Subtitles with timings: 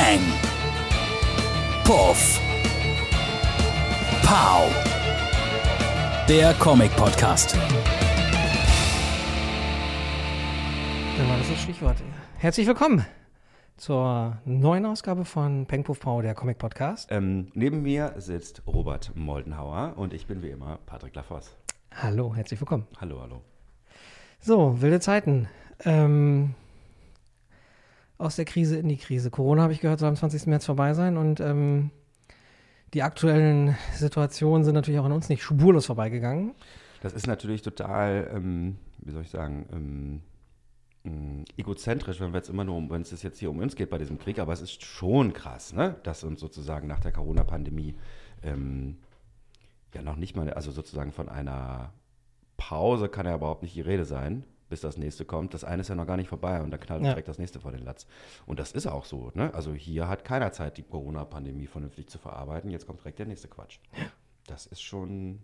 [0.00, 0.20] Peng.
[1.82, 2.40] Puff.
[4.22, 4.70] Pow.
[6.28, 7.56] Der Comic-Podcast.
[11.16, 11.96] Dann war das das Stichwort.
[12.36, 13.04] Herzlich willkommen
[13.76, 17.08] zur neuen Ausgabe von Peng Puff Pow, der Comic Podcast.
[17.10, 21.50] Ähm, neben mir sitzt Robert Moldenhauer und ich bin wie immer Patrick Lafosse.
[22.00, 22.86] Hallo, herzlich willkommen.
[23.00, 23.42] Hallo, hallo.
[24.38, 25.48] So, wilde Zeiten.
[25.84, 26.54] Ähm,
[28.18, 29.30] aus der Krise in die Krise.
[29.30, 30.46] Corona, habe ich gehört, soll am 20.
[30.46, 31.90] März vorbei sein und ähm,
[32.94, 36.54] die aktuellen Situationen sind natürlich auch an uns nicht spurlos vorbeigegangen.
[37.00, 40.20] Das ist natürlich total, ähm, wie soll ich sagen, ähm,
[41.04, 43.90] mh, egozentrisch, wenn wir jetzt immer nur um, wenn es jetzt hier um uns geht
[43.90, 45.96] bei diesem Krieg, aber es ist schon krass, ne?
[46.02, 47.94] dass uns sozusagen nach der Corona-Pandemie
[48.42, 48.96] ähm,
[49.94, 51.92] ja noch nicht mal, also sozusagen von einer
[52.56, 55.54] Pause kann ja überhaupt nicht die Rede sein, bis das nächste kommt.
[55.54, 57.10] Das eine ist ja noch gar nicht vorbei und dann knallt Ja.
[57.10, 58.06] direkt das nächste vor den Latz.
[58.46, 59.30] Und das ist auch so.
[59.34, 59.52] Ne?
[59.54, 62.70] Also hier hat keiner Zeit, die Corona-Pandemie vernünftig zu verarbeiten.
[62.70, 63.78] Jetzt kommt direkt der nächste Quatsch.
[64.46, 65.40] Das ist schon,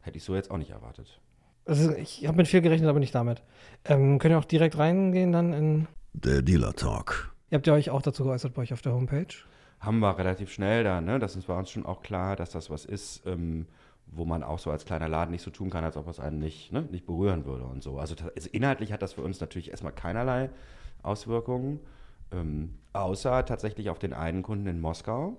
[0.00, 1.20] hätte ich so jetzt auch nicht erwartet.
[1.64, 3.42] Also ich habe mit viel gerechnet, aber nicht damit.
[3.84, 5.88] Ähm, könnt ihr auch direkt reingehen dann in.
[6.12, 7.34] Der Dealer Talk.
[7.50, 9.34] Ihr habt ja euch auch dazu geäußert bei euch auf der Homepage.
[9.80, 11.18] Haben wir relativ schnell da, ne?
[11.18, 13.66] Das ist- war uns schon auch klar, dass das was ist, ähm,
[14.06, 16.38] wo man auch so als kleiner Laden nicht so tun kann, als ob es einen
[16.38, 17.98] nicht, ne, nicht berühren würde und so.
[17.98, 20.50] Also, also inhaltlich hat das für uns natürlich erstmal keinerlei
[21.02, 21.80] Auswirkungen,
[22.32, 25.36] ähm, außer tatsächlich auf den einen Kunden in Moskau,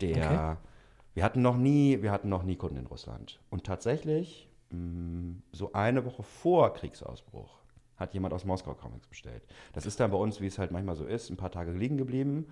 [0.00, 0.68] der okay.
[1.14, 3.40] wir hatten noch nie, wir hatten noch nie Kunden in Russland.
[3.50, 7.58] Und tatsächlich, mh, so eine Woche vor Kriegsausbruch
[7.96, 9.42] hat jemand aus Moskau Comics bestellt.
[9.72, 11.96] Das ist dann bei uns, wie es halt manchmal so ist, ein paar Tage liegen
[11.96, 12.46] geblieben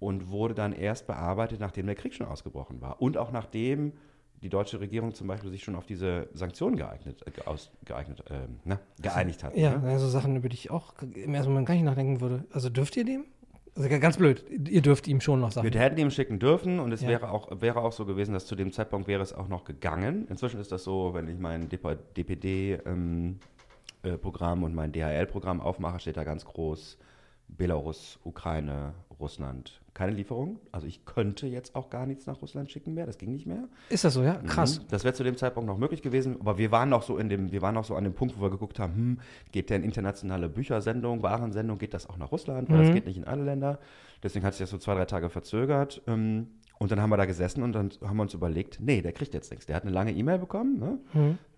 [0.00, 3.00] und wurde dann erst bearbeitet, nachdem der Krieg schon ausgebrochen war.
[3.00, 3.92] Und auch nachdem
[4.42, 8.60] die deutsche Regierung zum Beispiel sich schon auf diese Sanktionen geeignet, äh, aus, geeignet, ähm,
[8.64, 9.56] na, geeinigt hat.
[9.56, 9.88] Ja, Ne?
[9.90, 12.44] also Sachen, über die ich auch im ersten Moment gar nicht nachdenken würde.
[12.52, 13.24] Also dürft ihr dem?
[13.76, 15.72] Also ganz blöd, ihr dürft ihm schon noch Sachen.
[15.72, 17.08] Wir hätten ihm schicken dürfen und es Ja.
[17.08, 20.26] wäre, auch, wäre auch so gewesen, dass zu dem Zeitpunkt wäre es auch noch gegangen.
[20.28, 23.38] Inzwischen ist das so, wenn ich mein DPD-Programm
[24.58, 26.98] ähm, und mein DHL-Programm aufmache, steht da ganz groß
[27.48, 29.80] Belarus, Ukraine, Russland.
[29.98, 30.60] Keine Lieferung.
[30.70, 33.04] Also ich könnte jetzt auch gar nichts nach Russland schicken mehr.
[33.04, 33.64] Das ging nicht mehr.
[33.88, 34.34] Ist das so, ja?
[34.46, 34.78] Krass.
[34.78, 34.84] Mhm.
[34.90, 37.50] Das wäre zu dem Zeitpunkt noch möglich gewesen, aber wir waren noch so in dem,
[37.50, 39.20] wir waren noch so an dem Punkt, wo wir geguckt haben, hm,
[39.50, 42.70] geht denn internationale Büchersendung, Warensendung, geht das auch nach Russland?
[42.70, 43.80] Weil das geht nicht in alle Länder.
[44.22, 46.00] Deswegen hat sich das so zwei, drei Tage verzögert.
[46.06, 46.46] ähm,
[46.78, 49.34] Und dann haben wir da gesessen und dann haben wir uns überlegt, nee, der kriegt
[49.34, 49.66] jetzt nichts.
[49.66, 50.98] Der hat eine lange E-Mail bekommen, ne?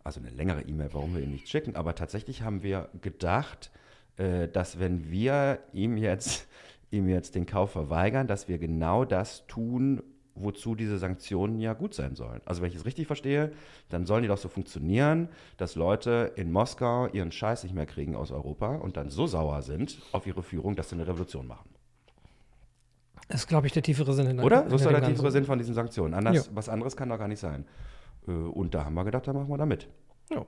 [0.02, 1.76] also eine längere E-Mail, warum wir ihm nichts schicken.
[1.76, 3.70] Aber tatsächlich haben wir gedacht,
[4.16, 6.48] äh, dass wenn wir ihm jetzt,
[6.90, 10.02] ihm jetzt den Kauf verweigern, dass wir genau das tun,
[10.34, 12.40] wozu diese Sanktionen ja gut sein sollen.
[12.44, 13.52] Also wenn ich es richtig verstehe,
[13.88, 18.16] dann sollen die doch so funktionieren, dass Leute in Moskau ihren Scheiß nicht mehr kriegen
[18.16, 21.70] aus Europa und dann so sauer sind auf ihre Führung, dass sie eine Revolution machen.
[23.28, 24.68] Das ist, glaube ich, der tiefere Sinn hinter Oder?
[24.68, 25.30] So ist dem der tiefere.
[25.30, 26.14] Sinn von diesen Sanktionen.
[26.14, 26.50] Anders.
[26.54, 27.64] Was anderes kann doch gar nicht sein.
[28.26, 29.88] Äh, Und da haben wir gedacht, da machen wir da mit.
[30.30, 30.44] Ja.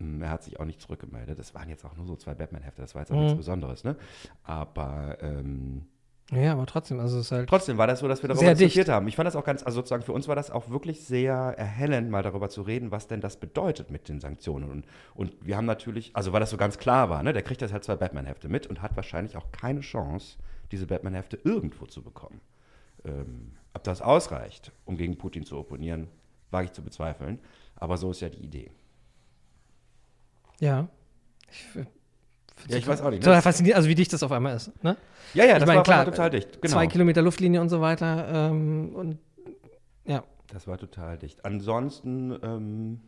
[0.00, 1.38] Er hat sich auch nicht zurückgemeldet.
[1.38, 3.22] Das waren jetzt auch nur so zwei Batman-Hefte, das war jetzt auch Mhm.
[3.22, 3.82] nichts Besonderes.
[3.84, 3.96] Ne?
[4.44, 5.86] Aber ähm,
[6.30, 7.48] Ja, aber trotzdem, also es ist halt.
[7.48, 9.08] trotzdem war das so, dass wir darüber diskutiert haben.
[9.08, 12.10] Ich fand das auch ganz, also sozusagen für uns war das auch wirklich sehr erhellend,
[12.10, 14.70] mal darüber zu reden, was denn das bedeutet mit den Sanktionen.
[14.70, 17.62] Und, und wir haben natürlich, also weil das so ganz klar war, ne, der kriegt
[17.62, 20.36] jetzt halt zwei Batman-Hefte mit und hat wahrscheinlich auch keine Chance,
[20.70, 22.40] diese Batman-Hefte irgendwo zu bekommen.
[23.04, 26.08] Ähm, ob das ausreicht, um gegen Putin zu opponieren,
[26.50, 27.38] wage ich zu bezweifeln.
[27.76, 28.70] Aber so ist ja die Idee.
[30.60, 30.88] Ja.
[31.50, 33.20] Ich, Ja, ich weiß auch nicht.
[33.20, 33.24] Ne?
[33.24, 34.72] total faszinierend, also wie dicht das auf einmal ist.
[34.82, 34.96] Ne?
[35.34, 36.60] Ja, ja, ich das meine, war klar, klar, total dicht.
[36.60, 36.74] Genau.
[36.74, 38.50] Zwei Kilometer Luftlinie und so weiter.
[38.50, 39.18] Ähm, und
[40.04, 40.24] ja.
[40.52, 41.44] Das war total dicht.
[41.44, 43.00] Ansonsten, ähm,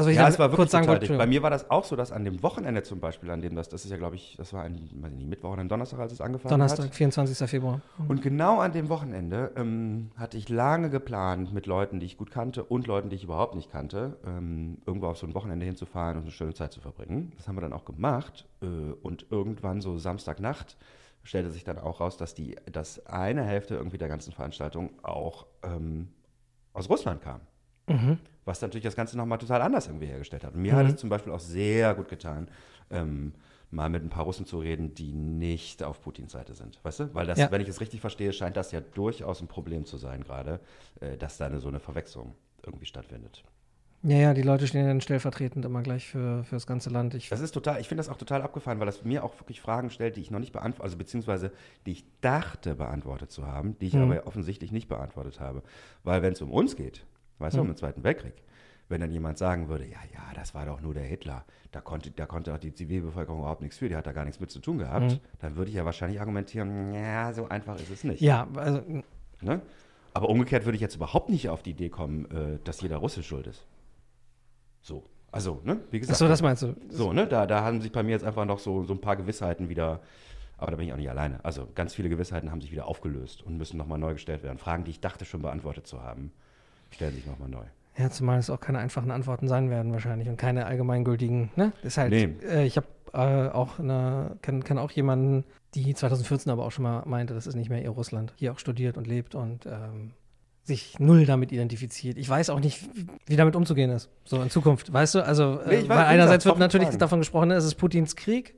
[0.00, 1.18] Also ich ja, es war wirklich kurz sagen.
[1.18, 3.68] Bei mir war das auch so, dass an dem Wochenende zum Beispiel, an dem das,
[3.68, 6.00] das ist ja, glaube ich, das war ein, weiß ich nicht, Mittwoch oder ein Donnerstag,
[6.00, 6.94] als es angefangen Donnerstag, hat.
[6.94, 7.50] 24.
[7.50, 7.82] Februar.
[8.08, 12.30] Und genau an dem Wochenende ähm, hatte ich lange geplant, mit Leuten, die ich gut
[12.30, 16.16] kannte und Leuten, die ich überhaupt nicht kannte, ähm, irgendwo auf so ein Wochenende hinzufahren
[16.16, 17.32] und eine schöne Zeit zu verbringen.
[17.36, 18.46] Das haben wir dann auch gemacht.
[18.62, 18.66] Äh,
[19.02, 20.78] und irgendwann so Samstagnacht
[21.24, 25.46] stellte sich dann auch raus, dass die, dass eine Hälfte irgendwie der ganzen Veranstaltung auch
[25.62, 26.08] ähm,
[26.72, 27.40] aus Russland kam.
[28.44, 30.54] Was natürlich das Ganze nochmal total anders irgendwie hergestellt hat.
[30.54, 32.48] Und mir hat es zum Beispiel auch sehr gut getan,
[32.90, 33.32] ähm,
[33.70, 36.80] mal mit ein paar Russen zu reden, die nicht auf Putins Seite sind.
[36.82, 37.14] Weißt du?
[37.14, 37.50] Weil das, Ja.
[37.52, 40.58] wenn ich es richtig verstehe, scheint das ja durchaus ein Problem zu sein gerade,
[41.00, 42.34] äh, dass da eine, so eine Verwechslung
[42.66, 43.44] irgendwie stattfindet.
[44.02, 47.14] Ja, ja, die Leute stehen dann stellvertretend immer gleich für, für das ganze Land.
[47.14, 49.60] Ich, Das ist total, ich finde das auch total abgefahren, weil das mir auch wirklich
[49.60, 51.52] Fragen stellt, die ich noch nicht beantwortet, also beziehungsweise
[51.84, 54.02] die ich dachte beantwortet zu haben, die ich Mhm.
[54.10, 55.62] aber offensichtlich nicht beantwortet habe.
[56.02, 57.04] Weil wenn es um uns geht,
[57.40, 58.34] weißt du, um den Zweiten Weltkrieg,
[58.88, 62.10] wenn dann jemand sagen würde, ja, ja, das war doch nur der Hitler, da konnte,
[62.10, 64.58] da konnte auch die Zivilbevölkerung überhaupt nichts für, die hat da gar nichts mit zu
[64.60, 65.20] tun gehabt, Mhm.
[65.40, 68.20] dann würde ich ja wahrscheinlich argumentieren, ja, so einfach ist es nicht.
[68.20, 68.82] Ja, also,
[69.42, 69.62] Ne?
[70.12, 73.22] Aber umgekehrt würde ich jetzt überhaupt nicht auf die Idee kommen, äh, dass jeder Russe
[73.22, 73.64] schuld ist.
[74.82, 75.04] So.
[75.32, 75.80] Also, ne?
[75.90, 76.14] Wie gesagt.
[76.16, 76.74] achso, das meinst du.
[76.88, 77.26] So, ne?
[77.28, 80.00] Da, da haben sich bei mir jetzt einfach noch so, so ein paar Gewissheiten wieder,
[80.58, 81.42] aber da bin ich auch nicht alleine.
[81.44, 84.58] Also ganz viele Gewissheiten haben sich wieder aufgelöst und müssen nochmal neu gestellt werden.
[84.58, 86.32] Fragen, die ich dachte schon beantwortet zu haben,
[86.90, 87.64] stellen sich nochmal neu.
[87.96, 91.72] Ja, zumal es auch keine einfachen Antworten sein werden wahrscheinlich und keine allgemeingültigen, ne?
[91.82, 92.34] Ist halt, Nee.
[92.48, 95.44] äh, ich habe äh, auch eine, kenne kenn auch jemanden,
[95.74, 98.58] die 2014 aber auch schon mal meinte, das ist nicht mehr ihr Russland, hier auch
[98.58, 100.12] studiert und lebt und ähm,
[100.62, 102.16] sich null damit identifiziert.
[102.16, 102.88] Ich weiß auch nicht,
[103.26, 105.24] wie, damit umzugehen ist, so in Zukunft, weißt du?
[105.24, 108.54] Also, Nee, äh, weiß, weil einerseits wird natürlich davon gesprochen, ne, es ist Putins Krieg.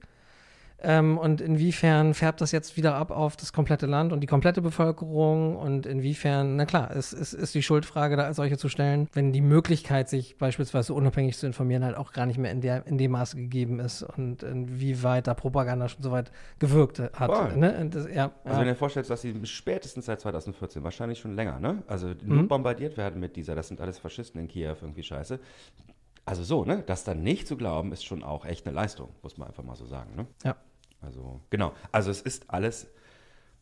[0.85, 4.61] Ähm, und inwiefern färbt das jetzt wieder ab auf das komplette Land und die komplette
[4.63, 5.57] Bevölkerung?
[5.57, 9.33] Und inwiefern, na klar, es, es ist die Schuldfrage da als solche zu stellen, wenn
[9.33, 12.99] die Möglichkeit, sich beispielsweise unabhängig zu informieren, halt auch gar nicht mehr in, der, in
[12.99, 17.57] dem Maße gegeben ist und inwieweit da Propaganda schon so weit gewirkt hat.
[17.57, 17.89] Ne?
[17.91, 18.73] Das, ja, Also wenn ja.
[18.73, 21.83] ihr vorstellt, dass sie spätestens seit 2014, wahrscheinlich schon länger, ne?
[21.87, 22.17] Also Mhm.
[22.25, 25.39] nur bombardiert werden mit dieser, das sind alles Faschisten in Kiew, irgendwie scheiße.
[26.25, 26.83] Also so, ne?
[26.87, 29.75] Das dann nicht zu glauben, ist schon auch echt eine Leistung, muss man einfach mal
[29.77, 30.27] so sagen, ne?
[30.45, 30.57] ja.
[31.03, 31.73] Also, genau.
[31.91, 32.87] Also es ist alles,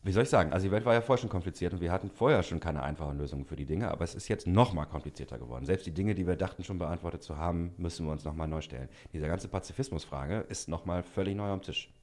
[0.03, 2.09] wie soll ich sagen, also die Welt war ja vorher schon kompliziert und wir hatten
[2.09, 5.37] vorher schon keine einfachen Lösungen für die Dinge, aber es ist jetzt noch mal komplizierter
[5.37, 5.65] geworden.
[5.65, 8.47] Selbst die Dinge, die wir dachten schon beantwortet zu haben, müssen wir uns noch mal
[8.47, 8.89] neu stellen.
[9.13, 11.93] Diese ganze Pazifismusfrage ist noch mal völlig neu am Tisch.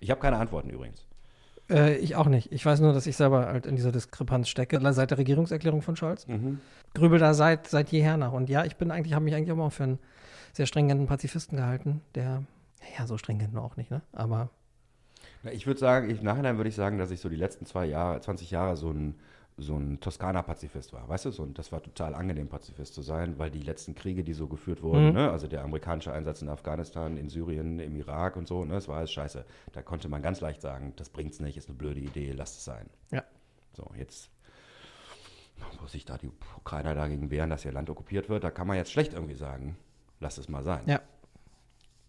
[0.00, 1.04] Ich habe keine Antworten übrigens.
[1.68, 2.52] Äh, ich auch nicht.
[2.52, 5.96] Ich weiß nur, dass ich selber halt in dieser Diskrepanz stecke, seit der Regierungserklärung von
[5.96, 6.26] Scholz.
[6.94, 8.32] Grübel da seit, seit jeher nach.
[8.32, 9.98] Und ja, ich bin eigentlich, habe mich eigentlich auch mal für einen
[10.52, 12.42] sehr stringenten Pazifisten gehalten, der,
[12.98, 13.16] ja, so
[13.52, 14.02] nur auch nicht, ne?
[14.12, 14.50] Aber
[15.52, 18.20] Ich würde sagen, im Nachhinein würde ich sagen, dass ich so die letzten zwei Jahre,
[18.20, 19.14] 20 Jahre so ein,
[19.56, 21.08] so ein Toskana-Pazifist war.
[21.08, 24.22] Weißt du, so ein, das war total angenehm, Pazifist zu sein, weil die letzten Kriege,
[24.24, 25.12] die so geführt wurden, Mhm.
[25.14, 28.88] ne, also der amerikanische Einsatz in Afghanistan, in Syrien, im Irak und so, ne, das
[28.88, 29.44] war alles scheiße.
[29.72, 32.64] Da konnte man ganz leicht sagen, das bringt's nicht, ist eine blöde Idee, lasst es
[32.64, 32.88] sein.
[33.10, 33.22] ja.
[33.72, 34.30] So, jetzt
[35.80, 38.76] wo sich da die Ukrainer dagegen wehren, dass ihr Land okkupiert wird, da kann man
[38.76, 39.76] jetzt schlecht irgendwie sagen,
[40.18, 40.82] lasst es mal sein.
[40.86, 41.00] Ja.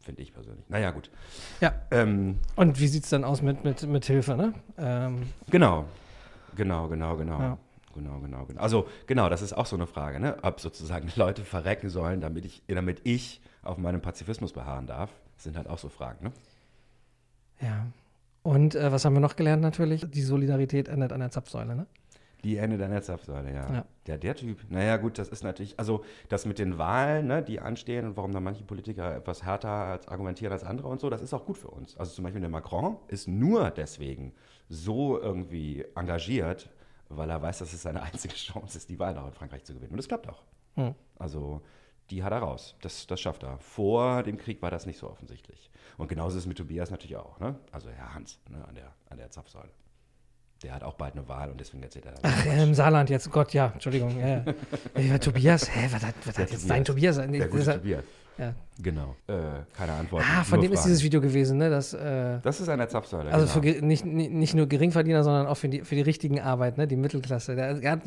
[0.02, 0.68] Finde ich persönlich.
[0.70, 1.12] Naja, gut.
[1.60, 1.74] Ja.
[1.92, 4.54] Ähm, Und wie sieht es dann aus mit, mit, mit Hilfe, ne?
[4.78, 5.86] Ähm, Genau,
[6.56, 7.40] genau, genau, genau.
[7.40, 7.58] Ja.
[7.94, 8.62] Genau, genau, genau.
[8.62, 10.38] Also genau, das ist auch so eine Frage, ne?
[10.44, 15.12] ob sozusagen Leute verrecken sollen, damit ich, damit ich auf meinem Pazifismus beharren darf.
[15.36, 16.26] Das sind halt auch so Fragen.
[16.28, 16.32] Ne?
[17.62, 17.86] ja.
[18.44, 20.04] Und äh, was haben wir noch gelernt natürlich?
[20.10, 21.86] Die Solidarität endet an der Zapfsäule, ne?
[22.44, 23.74] Die Ende der Netzabsäule, ja.
[23.74, 23.86] Ja.
[24.08, 24.60] Der, der Typ.
[24.70, 28.32] Naja, gut, das ist natürlich, also das mit den Wahlen, ne, die anstehen und warum
[28.32, 31.58] da manche Politiker etwas härter als argumentieren als andere und so, das ist auch gut
[31.58, 31.96] für uns.
[31.98, 34.34] Also zum Beispiel der Macron ist nur deswegen
[34.70, 36.70] so irgendwie engagiert,
[37.10, 39.74] weil er weiß, dass es seine einzige Chance ist, die Wahl auch in Frankreich zu
[39.74, 39.92] gewinnen.
[39.92, 40.42] Und das klappt auch.
[40.76, 40.96] Hm.
[41.20, 41.62] Also
[42.10, 42.76] die hat er raus.
[42.82, 43.58] Das, das schafft er.
[43.60, 45.70] Vor dem Krieg war das nicht so offensichtlich.
[45.98, 47.40] Und genauso ist es mit Tobias natürlich auch.
[47.40, 47.56] Ne?
[47.72, 49.70] Also Herr Hans ne, an, der, an der Zapfsäule.
[50.64, 52.22] Der hat auch bald eine Wahl und deswegen erzählt er dann.
[52.24, 54.20] Ach, ja, im Saarland jetzt, Gott, ja, Entschuldigung.
[54.20, 54.44] Ja.
[55.02, 56.68] Ja, Tobias, hä, was hat, was hat jetzt Tobias.
[56.68, 57.18] dein Tobias?
[57.18, 58.04] Nee, Der gute Tobias.
[58.42, 58.54] Ja.
[58.82, 59.16] Genau.
[59.28, 59.34] Äh,
[59.74, 60.24] keine Antwort.
[60.28, 60.90] Ah, von dem ist Fragen.
[60.90, 61.70] dieses Video gewesen, ne?
[61.70, 63.32] Das, äh, Das ist an der Zapfsäule.
[63.32, 63.80] also genau.
[63.80, 66.88] für nicht, nicht nur Geringverdiener, sondern auch für die, für die richtigen Arbeit, ne?
[66.88, 67.56] Die Mittelklasse.
[67.56, 68.02] Der, er hat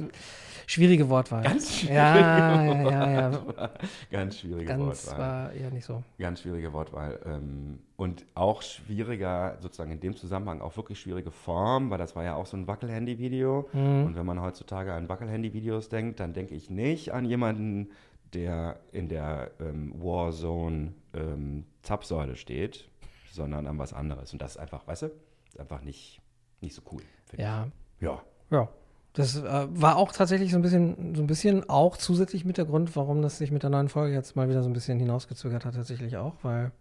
[0.67, 1.43] schwierige Wortwahl.
[1.43, 3.33] Ganz schwierige ja, ja, ja, ja.
[3.33, 3.71] Wortwahl.
[4.11, 5.19] Ganz schwierige Ganz Wortwahl.
[5.19, 6.03] war eher nicht so.
[6.19, 7.21] Ganz schwierige Wortwahl.
[7.27, 12.25] Ähm, und auch schwieriger, sozusagen in dem Zusammenhang auch wirklich schwierige Form, weil das war
[12.25, 13.69] ja auch so ein Wackelhandy-Video.
[13.73, 14.07] Mhm.
[14.07, 17.91] Und wenn man heutzutage an Wackelhandy-Videos denkt, dann denke ich nicht an jemanden,
[18.35, 22.89] der in der ähm, Warzone ähm, Zapfsäule steht,
[23.33, 24.33] sondern an was anderes.
[24.33, 25.07] Und das ist einfach, weißt du,
[25.49, 26.21] ist einfach nicht,
[26.61, 27.03] nicht so cool.
[27.37, 27.67] Ja,
[27.99, 28.03] ich.
[28.03, 28.23] Ja.
[28.51, 28.69] ja.
[29.15, 32.65] Das äh, war auch tatsächlich so ein bisschen, so ein bisschen auch zusätzlich mit der
[32.65, 35.65] Grund, warum das sich mit der neuen Folge jetzt mal wieder so ein bisschen hinausgezögert
[35.65, 36.73] hat, tatsächlich auch, weil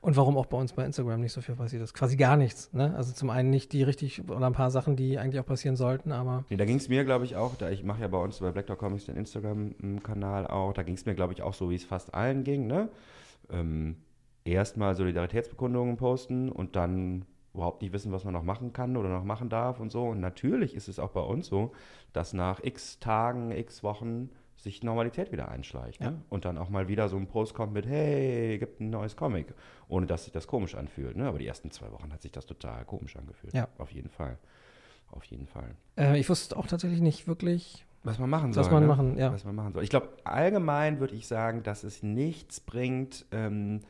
[0.00, 1.94] und warum auch bei uns bei Instagram nicht so viel passiert ist.
[1.94, 2.72] Quasi gar nichts.
[2.72, 2.94] Ne?
[2.96, 6.12] Also zum einen nicht die richtig oder ein paar Sachen, die eigentlich auch passieren sollten,
[6.12, 8.40] aber Nee, da ging es mir, glaube ich, auch, da ich mache ja bei uns
[8.40, 11.70] bei Black Dog Comics den Instagram-Kanal auch, da ging es mir, glaube ich, auch so,
[11.70, 12.88] wie es fast allen ging, ne?
[13.50, 13.96] Ähm,
[14.44, 19.24] Erstmal Solidaritätsbekundungen posten und dann überhaupt nicht wissen, was man noch machen kann oder noch
[19.24, 20.04] machen darf und so.
[20.04, 21.72] Und natürlich ist es auch bei uns so,
[22.12, 26.00] dass nach x Tagen, x Wochen sich Normalität wieder einschleicht.
[26.00, 26.10] Ja.
[26.10, 26.22] Ne?
[26.28, 29.54] Und dann auch mal wieder so ein Post kommt mit, hey, gibt ein neues Comic,
[29.88, 31.16] ohne dass sich das komisch anfühlt.
[31.16, 31.26] Ne?
[31.26, 33.54] Aber die ersten zwei Wochen hat sich das total komisch angefühlt.
[33.54, 33.68] Ja.
[33.78, 34.38] Auf jeden Fall.
[35.10, 35.74] Auf jeden Fall.
[35.96, 37.86] äh, ich wusste auch tatsächlich nicht wirklich.
[38.04, 38.64] Was man machen soll.
[38.64, 38.88] Was man ne?
[38.88, 39.32] machen, ja.
[39.32, 39.82] Was man machen soll.
[39.82, 43.80] Ich glaube, allgemein würde ich sagen, dass es nichts bringt, ähm,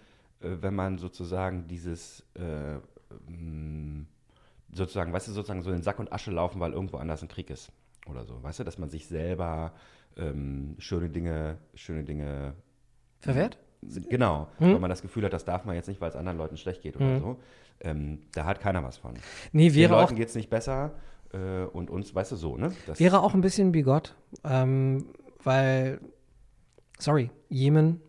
[0.41, 2.77] äh, wenn man sozusagen dieses, äh,
[3.29, 4.07] ähm,
[4.73, 7.51] sozusagen, weißt du, sozusagen so in Sack und Asche laufen, weil irgendwo anders ein Krieg
[7.51, 7.73] ist.
[8.07, 8.43] oder so.
[8.43, 9.73] Weißt du, dass man sich selber
[10.17, 12.55] ähm, schöne Dinge, schöne Dinge
[13.21, 13.59] Verwehrt?
[14.09, 14.73] Genau, Hm?
[14.73, 16.83] weil man das Gefühl hat, das darf man jetzt nicht, weil es anderen Leuten schlecht
[16.83, 17.19] geht oder Hm.
[17.21, 17.37] so.
[17.81, 19.15] Ähm, da hat keiner was von.
[19.53, 20.93] Nee, Den wäre auch, Leuten geht es nicht besser
[21.33, 22.73] äh, und uns, weißt du, so, ne?
[22.87, 25.07] Das, wäre auch ein bisschen bigott, ähm,
[25.45, 26.01] weil,
[26.99, 28.01] sorry, Jemen,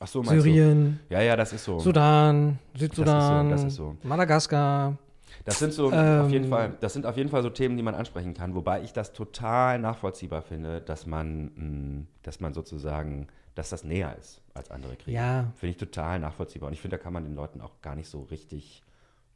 [0.00, 1.14] ach so, Syrien, du?
[1.14, 1.78] Ja, ja, das ist so.
[1.78, 3.96] Sudan, Südsudan, das ist so.
[4.02, 4.98] Madagaskar.
[5.44, 7.82] Das sind so Ähm, auf jeden Fall, das sind auf jeden Fall so Themen, die
[7.82, 13.28] man ansprechen kann, wobei ich das total nachvollziehbar finde, dass man, mh, dass man sozusagen,
[13.54, 15.16] dass das näher ist als andere Kriege.
[15.16, 15.52] Ja.
[15.56, 16.68] Finde ich total nachvollziehbar.
[16.68, 18.82] Und ich finde, da kann man den Leuten auch gar nicht so richtig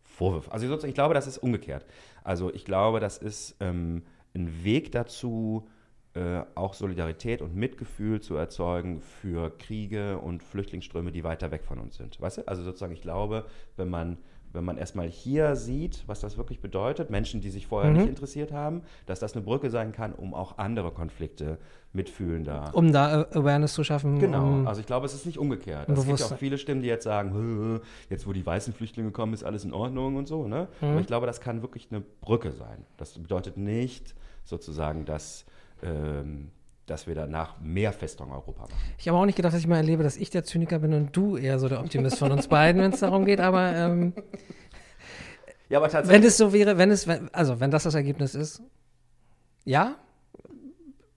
[0.02, 0.52] Vorwürfe.
[0.52, 1.84] Also sozusagen, ich glaube, das ist umgekehrt.
[2.22, 4.02] Also ich glaube, das ist ähm,
[4.34, 5.66] ein Weg dazu,
[6.14, 11.80] äh, auch Solidarität und Mitgefühl zu erzeugen für Kriege und Flüchtlingsströme, die weiter weg von
[11.80, 12.20] uns sind.
[12.20, 12.48] Weißt du?
[12.48, 13.46] Also sozusagen, ich glaube,
[13.76, 14.18] wenn man,
[14.54, 17.96] wenn man erstmal hier sieht, was das wirklich bedeutet, Menschen, die sich vorher Mhm.
[17.98, 21.58] nicht interessiert haben, dass das eine Brücke sein kann, um auch andere Konflikte
[21.92, 24.18] mitfühlender Um da äh, Awareness zu schaffen.
[24.18, 25.88] Genau, Um, also ich glaube, es ist nicht umgekehrt.
[25.88, 27.80] Ein Es gibt ja auch viele Stimmen, die jetzt sagen, "Hö,
[28.10, 30.46] jetzt wo die weißen Flüchtlinge kommen, ist alles in Ordnung und so.
[30.48, 30.68] Ne?
[30.80, 30.88] Mhm.
[30.88, 32.84] Aber ich glaube, das kann wirklich eine Brücke sein.
[32.96, 35.44] Das bedeutet nicht sozusagen, dass,
[35.82, 36.50] ähm,
[36.86, 38.74] dass wir danach mehr Festung Europa machen.
[38.98, 41.16] ich habe auch nicht gedacht, dass ich mal erlebe, dass ich der Zyniker bin und
[41.16, 43.40] du eher so der Optimist von uns beiden, wenn es darum geht.
[43.40, 44.12] Aber ähm,
[45.68, 48.62] Ja, aber wenn es so wäre, wenn es, wenn, also wenn das das Ergebnis ist,
[49.64, 49.96] ja,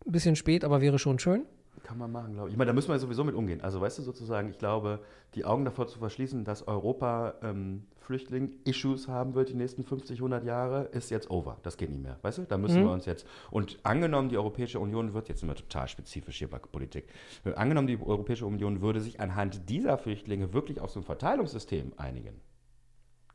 [0.05, 1.45] ein bisschen spät, aber wäre schon schön.
[1.87, 2.53] Kann man machen, glaube ich.
[2.53, 3.61] Ich meine, da müssen wir sowieso mit umgehen.
[3.61, 4.99] Also, weißt du, sozusagen, ich glaube,
[5.35, 10.43] die Augen davor zu verschließen, dass Europa ähm, Flüchtling-Issues haben wird die nächsten 50, 100
[10.43, 11.59] Jahre, ist jetzt over.
[11.63, 12.17] Das geht nicht mehr.
[12.23, 13.25] Weißt du, da müssen wir uns jetzt.
[13.51, 17.07] Und angenommen, die Europäische Union wird, jetzt sind wir total spezifisch hier bei Politik,
[17.45, 21.93] äh, angenommen, die Europäische Union würde sich anhand dieser Flüchtlinge wirklich auf so ein Verteilungssystem
[21.95, 22.41] einigen,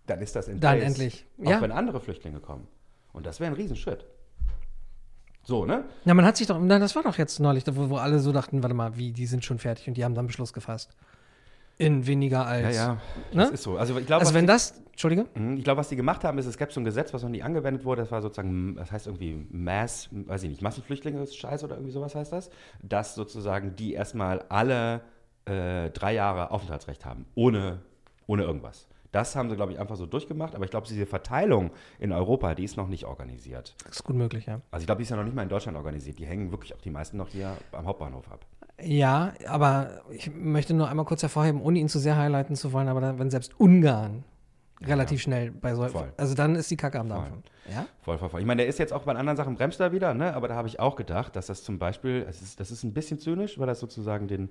[0.06, 1.26] dann ist das in Dann place, endlich.
[1.42, 1.61] Auch Ja.
[1.62, 2.68] wenn andere Flüchtlinge kommen.
[3.14, 4.04] Und das wäre ein Riesenschritt.
[5.44, 5.84] So, ne?
[6.04, 8.30] Na, man hat sich doch, na, das war doch jetzt neulich, wo, wo alle so
[8.32, 10.94] dachten, warte mal, wie, die sind schon fertig und die haben dann Beschluss gefasst.
[11.78, 12.76] In weniger als.
[12.76, 12.92] Ja, ja.
[13.32, 13.44] Ne?
[13.44, 13.76] Das ist so.
[13.76, 15.26] Also, ich glaube, Also wenn die- das, Entschuldige?
[15.34, 17.30] Mhm, Ich glaube, was die gemacht haben, ist, es gab so ein Gesetz, was noch
[17.30, 18.02] nie angewendet wurde.
[18.02, 21.92] Das war sozusagen, das heißt irgendwie Mass, weiß ich nicht, Massenflüchtlinge ist Scheiß oder irgendwie
[21.92, 22.50] sowas heißt das.
[22.82, 25.00] Dass sozusagen die erstmal alle
[25.46, 27.80] äh, drei Jahre Aufenthaltsrecht haben, ohne,
[28.28, 28.87] ohne irgendwas.
[29.12, 30.54] Das haben sie, glaube ich, einfach so durchgemacht.
[30.54, 33.75] Aber ich glaube, diese Verteilung in Europa, die ist noch nicht organisiert.
[33.85, 34.61] Das ist gut möglich, ja.
[34.71, 36.19] Also ich glaube, die ist ja noch nicht mal in Deutschland organisiert.
[36.19, 38.45] Die hängen wirklich auch die meisten noch hier am Hauptbahnhof ab.
[38.81, 42.88] Ja, aber ich möchte nur einmal kurz hervorheben, ohne ihn zu sehr highlighten zu wollen,
[42.88, 44.25] aber dann, wenn selbst Ungarn
[44.85, 46.12] relativ schnell bei so, Voll.
[46.17, 47.17] also dann ist die Kacke am Voll.
[47.19, 47.43] Dampfen.
[47.71, 47.87] Ja?
[48.02, 48.41] Voll, voll, voll.
[48.41, 50.35] Ich meine, der ist jetzt auch bei anderen Sachen bremst er wieder, ne?
[50.35, 52.93] aber da habe ich auch gedacht, dass das zum Beispiel, es ist, das ist ein
[52.93, 54.50] bisschen zynisch, weil das sozusagen den,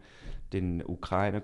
[0.54, 1.44] den Ukraine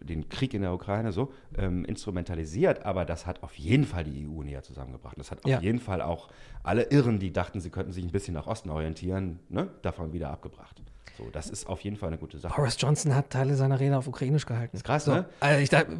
[0.00, 4.26] den Krieg in der Ukraine so ähm, instrumentalisiert, aber das hat auf jeden Fall die
[4.26, 5.18] EU näher zusammengebracht.
[5.18, 5.60] Das hat auf Ja.
[5.60, 6.28] jeden Fall auch
[6.62, 9.68] alle Irren, die dachten, sie könnten sich ein bisschen nach Osten orientieren, ne?
[9.82, 10.80] davon wieder abgebracht.
[11.18, 12.54] So, das ist auf jeden Fall eine gute Sache.
[12.56, 14.76] Boris Johnson hat Teile seiner Rede auf Ukrainisch gehalten.
[14.76, 15.12] Ist krass, so.
[15.12, 15.26] ne?
[15.40, 15.98] Also ich dachte,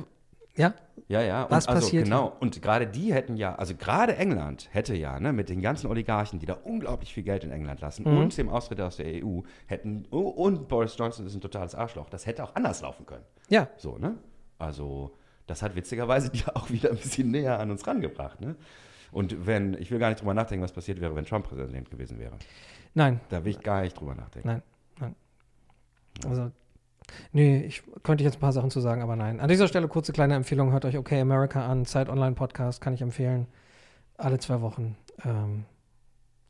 [0.57, 0.75] ja,
[1.09, 1.47] Ja, ja.
[1.51, 2.37] Was und also, passiert Genau.
[2.41, 6.39] Und gerade die hätten ja, also gerade England hätte ja, ne, mit den ganzen Oligarchen,
[6.39, 8.19] die da unglaublich viel Geld in England lassen Mhm.
[8.19, 12.09] und dem Austritt aus der EU, hätten, oh, und Boris Johnson ist ein totales Arschloch,
[12.11, 13.25] das hätte auch anders laufen können.
[13.49, 14.17] ja, So, ne?
[14.59, 15.17] Also,
[15.47, 18.57] das hat witzigerweise die auch wieder ein bisschen näher an uns rangebracht, ne?
[19.11, 22.19] Und wenn, ich will gar nicht drüber nachdenken, was passiert wäre, wenn Trump Präsident gewesen
[22.19, 22.37] wäre.
[22.95, 24.49] nein, Da will ich gar nicht drüber nachdenken.
[24.49, 24.63] nein,
[25.01, 25.15] nein.
[26.27, 26.51] Also,
[27.33, 29.41] nee, ich könnte jetzt ein paar Sachen zu sagen, aber nein.
[29.41, 32.95] An dieser Stelle kurze kleine Empfehlung, hört euch OK America an, Zeit Online Podcast, kann
[32.95, 33.47] ich empfehlen.
[34.17, 34.97] Alle zwei Wochen.
[35.25, 35.65] Ähm,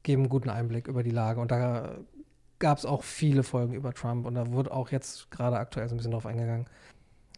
[0.02, 1.40] geben einen guten Einblick über die Lage.
[1.40, 1.96] Und da
[2.58, 5.94] gab es auch viele Folgen über Trump und da wurde auch jetzt gerade aktuell so
[5.94, 6.66] ein bisschen drauf eingegangen,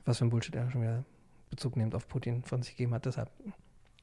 [0.05, 1.05] was für ein Bullshit er schon wieder
[1.51, 3.07] Bezug nimmt auf Putin von sich gegeben hat.
[3.07, 3.31] Deshalb,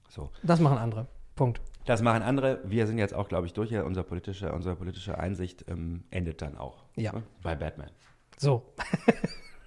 [0.10, 0.32] So.
[0.42, 1.08] das machen andere.
[1.36, 1.62] Punkt.
[1.86, 2.60] Das machen andere.
[2.66, 3.72] Wir sind jetzt auch, glaube ich, durch.
[3.72, 6.84] Ja, Unsere politische, unsere politische Einsicht ähm, endet dann auch.
[6.96, 7.14] Ja.
[7.14, 7.24] Ne?
[7.42, 7.90] Bei Batman.
[8.42, 8.74] So,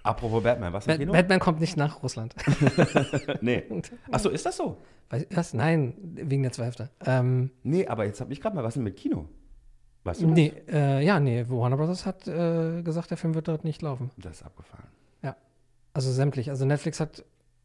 [0.03, 1.11] Apropos Batman, was Bat Kino?
[1.13, 2.35] Batman kommt nicht nach Russland.
[3.41, 3.63] nee.
[4.11, 4.77] Achso, ist das so?
[5.31, 5.53] Was?
[5.53, 6.89] Nein, wegen der Zweifel.
[7.05, 9.27] Ähm, Nee, aber jetzt habe ich gerade mal, was denn mit Kino?
[10.03, 13.63] Weißt du nee, äh, ja, nee, Warner Brothers hat äh, gesagt, der Film wird dort
[13.63, 14.11] nicht laufen.
[14.17, 14.33] das?
[14.33, 14.85] Ist abgefahren.
[15.95, 16.49] Also sämtlich.
[16.49, 17.23] Also Netflix hat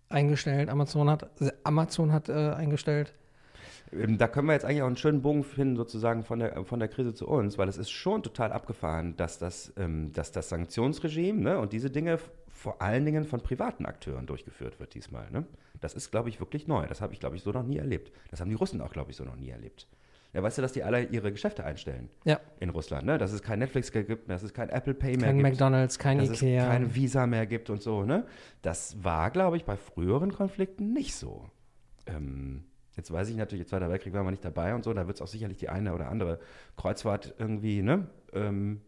[0.09, 1.29] eingestellt, Amazon hat,
[1.65, 3.13] Amazon hat äh, eingestellt.
[3.93, 6.79] Ähm, Da können wir jetzt eigentlich auch einen schönen Bogen finden, sozusagen von der, von
[6.79, 10.49] der Krise zu uns, weil es ist schon total abgefahren, dass das, ähm, dass das
[10.49, 12.19] Sanktionsregime ne, und diese Dinge
[12.49, 15.31] vor allen Dingen von privaten Akteuren durchgeführt wird diesmal.
[15.31, 15.47] Ne?
[15.81, 16.87] Das ist, glaube ich, wirklich neu.
[16.87, 18.13] Das habe ich, glaube ich, so noch nie erlebt.
[18.31, 19.89] Das haben die Russen auch, glaube ich, so noch nie erlebt.
[20.33, 23.19] Ja, weißt du, dass die alle ihre Geschäfte einstellen Ja, in Russland, ne?
[23.19, 25.49] Dass es kein Netflix mehr gibt, dass es kein Apple Pay mehr kein gibt.
[25.49, 26.63] McDonalds, kein dass Ikea.
[26.63, 28.25] es kein Visa mehr gibt und so, ne?
[28.63, 31.51] Das war, glaube ich, bei früheren Konflikten nicht so.
[32.07, 32.65] Ähm,
[33.01, 35.23] Jetzt weiß ich natürlich, Zweiter Weltkrieg war man nicht dabei und so, da wird es
[35.23, 36.39] auch sicherlich die eine oder andere
[36.77, 38.09] Kreuzfahrt irgendwie, ne?
[38.35, 38.83] Ähm,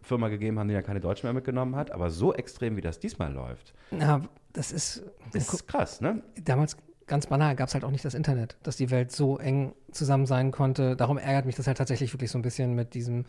[0.00, 3.00] Firma gegeben haben, die ja keine Deutschen mehr mitgenommen hat, aber so extrem, wie das
[3.00, 4.20] diesmal läuft, Ja,
[4.52, 6.22] das ist, das ist krass, ne?
[6.40, 6.76] damals
[7.08, 10.26] ganz banal gab es halt auch nicht das Internet, dass die Welt so eng zusammen
[10.26, 10.94] sein konnte.
[10.94, 13.24] Darum ärgert mich das halt tatsächlich wirklich so ein bisschen mit diesem,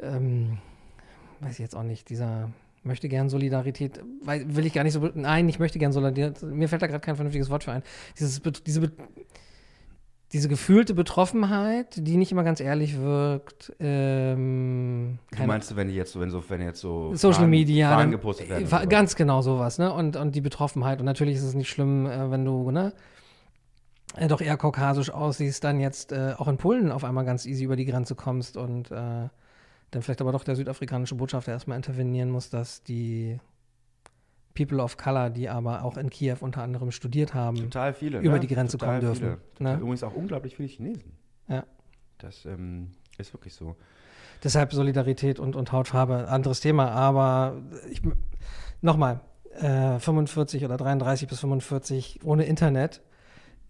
[0.00, 0.58] ähm,
[1.40, 2.50] weiß ich jetzt auch nicht, dieser
[2.82, 6.68] möchte gern Solidarität, weil, will ich gar nicht so, nein, ich möchte gern Solidarität, mir
[6.68, 7.82] fällt da gerade kein vernünftiges Wort für ein.
[8.18, 8.90] Dieses, diese,
[10.32, 13.72] diese gefühlte Betroffenheit, die nicht immer ganz ehrlich wirkt.
[13.80, 17.40] Ähm, Wie keine- meinst du, wenn die jetzt so, wenn so, wenn jetzt so Social
[17.40, 17.96] Fahnen- Media.
[17.96, 18.68] Dann- gepostet werden?
[18.70, 18.86] äh?
[18.86, 19.92] Ganz genau sowas, ne?
[19.92, 21.00] Und, und die Betroffenheit.
[21.00, 22.92] Und natürlich ist es nicht schlimm, äh, wenn du, ne?
[24.16, 27.64] äh, Doch eher kaukasisch aussiehst, dann jetzt äh, auch in Polen auf einmal ganz easy
[27.64, 29.28] über die Grenze kommst und äh,
[29.90, 33.38] dann vielleicht aber doch der südafrikanische Botschafter erstmal intervenieren muss, dass die
[34.54, 38.20] People of Color, die aber auch in Kiew unter anderem studiert haben, Total viele.
[38.20, 38.40] über ne?
[38.40, 39.74] die Grenze Total kommen dürfen, ne?
[39.76, 41.12] Übrigens auch unglaublich viele Chinesen.
[41.48, 41.64] Ja.
[42.18, 43.76] Das ähm, ist wirklich so.
[44.42, 46.90] Deshalb Solidarität und, und Hautfarbe, anderes Thema.
[46.90, 48.02] Aber ich,
[48.80, 49.20] nochmal,
[49.54, 53.02] äh, 45 oder 33 bis 45 ohne Internet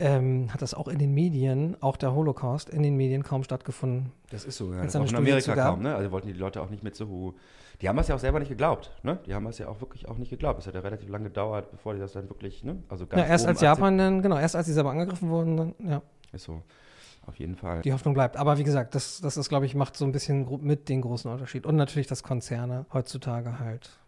[0.00, 4.12] ähm, hat das auch in den Medien, auch der Holocaust, in den Medien kaum stattgefunden.
[4.30, 4.82] Das ist so, ja.
[4.82, 5.94] Das auch in Studie Amerika kaum, ne?
[5.94, 7.34] Also wollten die Leute auch nicht mit so.
[7.80, 9.18] Die haben das ja auch selber nicht geglaubt, ne?
[9.26, 10.58] Die haben das ja auch wirklich auch nicht geglaubt.
[10.58, 12.82] Es hat ja relativ lange gedauert, bevor die das dann wirklich, ne?
[12.88, 15.74] Also ganz Ja, erst als Japan dann, genau, erst als sie selber angegriffen wurden, dann,
[15.86, 16.02] ja,
[16.32, 16.62] Ist so.
[17.26, 17.82] Auf jeden Fall.
[17.82, 18.38] die Hoffnung bleibt.
[18.38, 21.30] Aber wie gesagt, das, das ist, glaube ich, macht so ein bisschen mit den großen
[21.30, 21.66] Unterschied.
[21.66, 23.99] Und natürlich, dass Konzerne heutzutage halt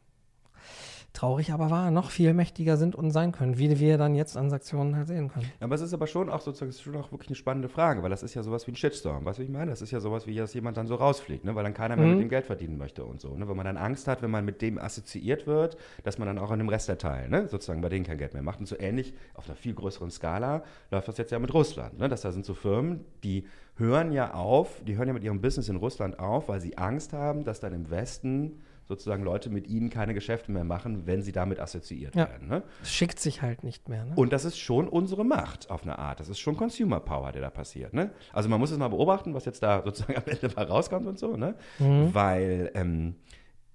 [1.12, 4.48] traurig, aber wahr, noch viel mächtiger sind und sein können, wie wir dann jetzt an
[4.50, 5.46] Sanktionen halt sehen können.
[5.60, 8.10] Ja, aber es ist aber schon auch sozusagen schon auch wirklich eine spannende Frage, weil
[8.10, 9.24] das ist ja sowas wie ein Shitstorm.
[9.24, 9.70] Weißt du, ich meine?
[9.70, 11.54] Das ist ja sowas wie, dass jemand dann so rausfliegt, ne?
[11.54, 12.12] weil dann keiner mehr Mhm.
[12.12, 13.36] mit dem Geld verdienen möchte und so.
[13.36, 13.48] Ne?
[13.48, 16.50] Wenn man dann Angst hat, wenn man mit dem assoziiert wird, dass man dann auch
[16.50, 17.46] an dem Rest der Teil, ne?
[17.48, 18.60] sozusagen bei denen kein Geld mehr macht.
[18.60, 21.98] Und so ähnlich, auf einer viel größeren Skala, läuft das jetzt ja mit Russland.
[21.98, 22.08] Ne?
[22.08, 25.68] Dass da sind so Firmen, die hören ja auf, die hören ja mit ihrem Business
[25.68, 28.60] in Russland auf, weil sie Angst haben, dass dann im Westen
[28.92, 32.28] sozusagen Leute mit ihnen keine Geschäfte mehr machen, wenn sie damit assoziiert Ja.
[32.28, 32.48] werden.
[32.48, 32.62] Ne?
[32.84, 34.04] Schickt sich halt nicht mehr.
[34.04, 34.12] Ne?
[34.16, 36.20] Und das ist schon unsere Macht auf eine Art.
[36.20, 37.94] Das ist schon Consumer Power, der da passiert.
[37.94, 38.10] Ne?
[38.32, 41.18] Also man muss es mal beobachten, was jetzt da sozusagen am Ende mal rauskommt und
[41.18, 41.36] so.
[41.36, 41.54] Ne?
[41.78, 43.14] Weil ähm,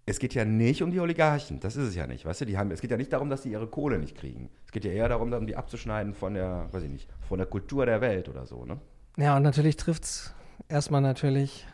[0.06, 1.60] es geht ja nicht um die Oligarchen.
[1.60, 2.26] Das ist es ja nicht.
[2.26, 4.50] Weißt du, die haben, es geht ja nicht darum, dass die ihre Kohle nicht kriegen.
[4.66, 7.48] Es geht ja eher darum, um die abzuschneiden von der, weiß ich nicht, von der
[7.48, 8.64] Kultur der Welt oder so.
[8.66, 8.80] Ne?
[9.18, 10.34] Ja, und natürlich trifft es
[10.70, 11.66] erstmal natürlich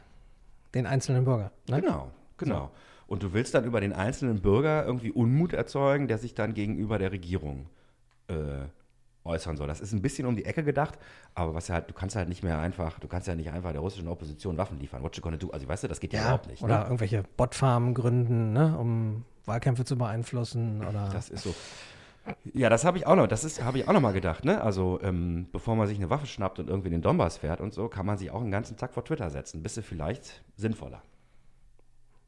[0.73, 1.51] den einzelnen Bürger.
[1.69, 1.82] Ne?
[1.82, 2.71] Genau, genau.
[3.07, 6.97] Und du willst dann über den einzelnen Bürger irgendwie Unmut erzeugen, der sich dann gegenüber
[6.97, 7.67] der Regierung
[8.27, 8.65] äh,
[9.25, 9.67] äußern soll.
[9.67, 10.97] Das ist ein bisschen um die Ecke gedacht,
[11.33, 13.71] aber was ja halt, du kannst halt nicht mehr einfach, du kannst ja nicht einfach
[13.71, 15.03] der russischen Opposition Waffen liefern.
[15.03, 15.49] What you gonna do?
[15.49, 16.61] Also weißt du, das geht ja, überhaupt nicht.
[16.61, 16.83] Oder ne?
[16.85, 18.77] irgendwelche Botfarmen gründen, ne?
[18.77, 20.85] um Wahlkämpfe zu beeinflussen.
[20.85, 21.53] Oder Das ist so.
[22.53, 24.61] Ja, das habe ich auch noch, das ist, habe ich auch noch mal gedacht, ne?
[24.61, 27.73] Also, ähm, bevor man sich eine Waffe schnappt und irgendwie in den Donbass fährt und
[27.73, 29.61] so, kann man sich auch einen ganzen Tag vor Twitter setzen.
[29.61, 31.01] Bist du vielleicht sinnvoller.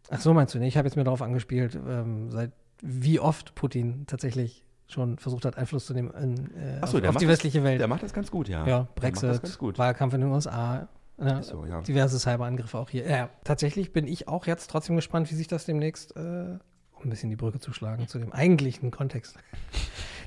[0.10, 0.70] Ach so meinst du nicht?
[0.70, 5.58] Ich habe jetzt mir darauf angespielt, ähm, seit wie oft Putin tatsächlich schon versucht hat,
[5.58, 7.80] Einfluss zu nehmen in, äh, so, auf, auf die das- westliche Welt.
[7.80, 8.68] Der macht das ganz gut, ja.
[8.68, 9.80] ja, das Brexit, ganz gut.
[9.80, 10.88] Wahlkampf in den USA.
[11.18, 11.40] Ne?
[11.40, 11.82] Ist so, ja.
[11.82, 13.08] Diverse Cyberangriffe auch hier.
[13.10, 16.60] Ja, tatsächlich bin ich auch jetzt trotzdem gespannt, wie sich das demnächst, äh, um
[17.06, 19.36] ein bisschen die Brücke zu schlagen zu dem eigentlichen Kontext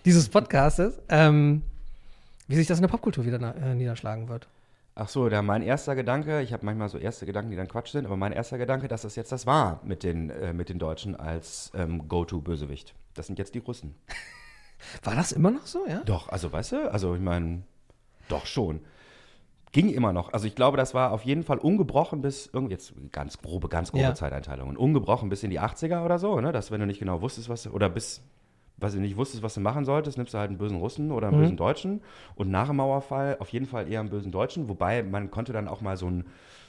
[0.05, 1.63] dieses Podcastes, ähm,
[2.47, 4.49] wie sich das in der Popkultur wieder äh, niederschlagen wird.
[5.01, 7.93] Ach so, da mein erster Gedanke, ich habe manchmal so erste Gedanken, die dann Quatsch
[7.93, 10.81] sind, aber mein erster Gedanke, dass das jetzt das war mit den, äh, mit den
[10.81, 12.95] Deutschen als ähm, Go-To-Bösewicht.
[13.15, 13.95] Das sind jetzt die Russen.
[15.05, 16.03] War das immer noch so, ja?
[16.05, 17.63] Doch, also weißt du, also ich meine,
[18.29, 18.81] doch schon.
[19.71, 20.33] Ging immer noch.
[20.33, 23.93] Also ich glaube, das war auf jeden Fall ungebrochen bis irgendwie, jetzt ganz grobe, ganz
[23.93, 24.15] grobe Ja.
[24.15, 26.51] Zeiteinteilungen, ungebrochen bis in die 80er oder so, ne?
[26.51, 28.21] Dass wenn du nicht genau wusstest, was oder bis,
[28.81, 31.29] was du nicht wusstest, was du machen solltest, nimmst du halt einen bösen Russen oder
[31.29, 31.43] einen Mhm.
[31.43, 32.01] bösen Deutschen.
[32.37, 35.67] Und nach dem Mauerfall auf jeden Fall eher einen bösen Deutschen, wobei man konnte dann
[35.69, 36.27] auch mal so einen,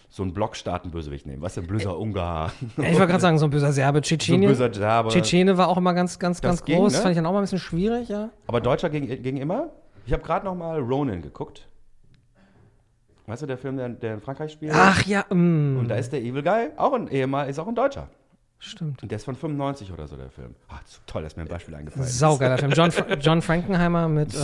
[0.10, 1.42] so einen Blockstaaten-Bösewicht nehmen.
[1.44, 2.52] Was denn böser Ungar?
[2.78, 5.10] Ich wollte gerade sagen, so ein böser Serbe, so ein böser Serbe.
[5.10, 6.94] Tschetschene war auch immer ganz, ganz, Das ganz ging, groß.
[6.94, 7.00] ne?
[7.00, 8.30] Fand ich dann auch mal ein bisschen schwierig, ja.
[8.48, 9.70] Aber Deutscher ging, ging immer.
[10.08, 11.68] Ich habe gerade noch mal Ronin geguckt.
[13.28, 14.72] Weißt du, der Film, der, der in Frankreich spielt?
[14.74, 17.76] Ach ja, mm, Und da ist der Evil Guy, auch ein Ehemal, ist auch ein
[17.76, 18.08] Deutscher.
[18.60, 19.02] Stimmt.
[19.02, 20.54] Und der ist von 95 oder so, der Film.
[20.68, 22.20] Ah, zu toll, dass mir ein Beispiel eingefallen ist.
[22.20, 22.72] Saugeiler Film.
[22.72, 22.92] John,
[23.22, 24.38] John Frankenheimer mit äh.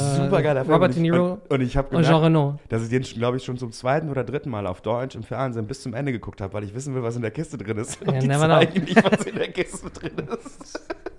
[0.68, 2.60] Robert De Niro Und, und ich habe Jean Reno.
[2.70, 5.68] dass ich den, glaube ich, schon zum zweiten oder dritten Mal auf Deutsch im Fernsehen
[5.68, 8.02] bis zum Ende geguckt habe, weil ich wissen will, was in der Kiste drin ist.
[8.02, 8.60] Und Ja, die never know.
[8.60, 10.80] zeigen nicht, was in der Kiste drin ist.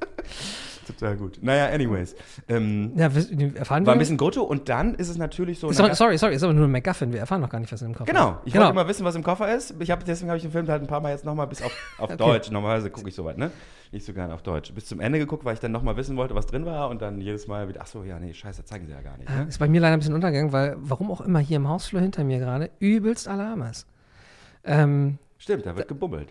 [0.86, 1.38] Total gut.
[1.42, 2.14] Naja, anyways.
[2.48, 3.92] Ähm, Ja, erfahren war wir?
[3.92, 5.70] ein bisschen Grotto und dann ist es natürlich so.
[5.70, 7.12] doch, sorry, sorry, ist aber nur ein MacGuffin.
[7.12, 8.36] Wir erfahren noch gar nicht, was in dem Koffer Genau, ist.
[8.44, 8.66] ich genau.
[8.66, 9.74] wollte immer wissen, was im Koffer ist.
[9.80, 11.72] Ich hab, deswegen habe ich den Film halt ein paar Mal jetzt nochmal bis auf,
[11.98, 12.16] auf Okay.
[12.16, 12.50] Deutsch.
[12.50, 13.50] Normalerweise gucke ich so weit, ne?
[13.92, 14.72] Nicht so gerne auf Deutsch.
[14.72, 17.20] Bis zum Ende geguckt, weil ich dann nochmal wissen wollte, was drin war und dann
[17.20, 19.28] jedes Mal wieder, ach so, ja, nee, scheiße, zeigen sie ja gar nicht.
[19.28, 19.48] Ja, Ne?
[19.48, 22.22] Ist bei mir leider ein bisschen untergegangen, weil warum auch immer hier im Hausflur hinter
[22.24, 23.86] mir gerade übelst Alarm ist.
[24.64, 26.28] Ähm, Stimmt, da wird gebummelt.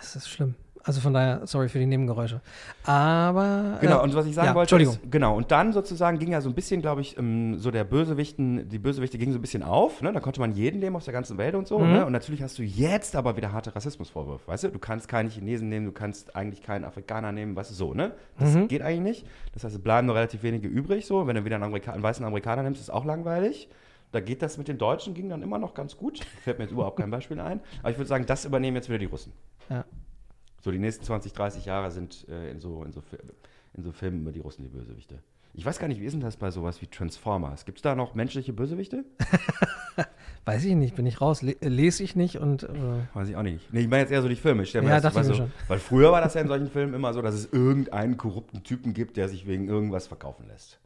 [0.00, 0.54] das ist schlimm.
[0.84, 2.40] Also von daher, sorry für die Nebengeräusche.
[2.84, 3.78] Aber.
[3.80, 4.94] Genau, äh, und was ich sagen ja, wollte, Entschuldigung.
[5.04, 7.84] ist, genau, und dann sozusagen ging ja so ein bisschen, glaube ich, ähm, so der
[7.84, 10.12] Bösewichten, die Bösewichte gingen so ein bisschen auf, ne?
[10.12, 11.92] da konnte man jeden nehmen aus der ganzen Welt und so, Mhm.
[11.92, 12.06] ne?
[12.06, 15.68] und natürlich hast du jetzt aber wieder harte Rassismusvorwürfe, weißt du, du kannst keinen Chinesen
[15.68, 18.68] nehmen, du kannst eigentlich keinen Afrikaner nehmen, weißt du, so, ne, das Mhm.
[18.68, 21.64] geht eigentlich, das heißt, es bleiben nur relativ wenige übrig, so, wenn du wieder einen,
[21.64, 23.68] Amerika einen weißen Amerikaner nimmst, ist auch langweilig,
[24.10, 26.72] da geht das mit den Deutschen, ging dann immer noch ganz gut, fällt mir jetzt
[26.72, 29.32] überhaupt kein Beispiel ein, aber ich würde sagen, das übernehmen jetzt wieder die Russen.
[29.70, 29.84] Ja.
[30.62, 33.02] So, die nächsten 20, 30 Jahre sind äh, in, so, in, so,
[33.74, 35.18] in so Filmen über die Russen die Bösewichte.
[35.54, 37.64] Ich weiß gar nicht, wie ist denn das bei sowas wie Transformers?
[37.66, 39.04] Gibt es da noch menschliche Bösewichte?
[40.46, 42.62] Weiß ich nicht, bin ich raus, le lese ich nicht und.
[42.62, 42.68] Äh,
[43.12, 43.72] Weiß ich auch nicht.
[43.72, 44.62] Nee, ich meine jetzt eher so die Filme.
[44.62, 45.52] Ich Ja, das, dachte ich du, schon.
[45.68, 48.94] Weil früher war das ja in solchen Filmen immer so, dass es irgendeinen korrupten Typen
[48.94, 50.78] gibt, der sich wegen irgendwas verkaufen lässt.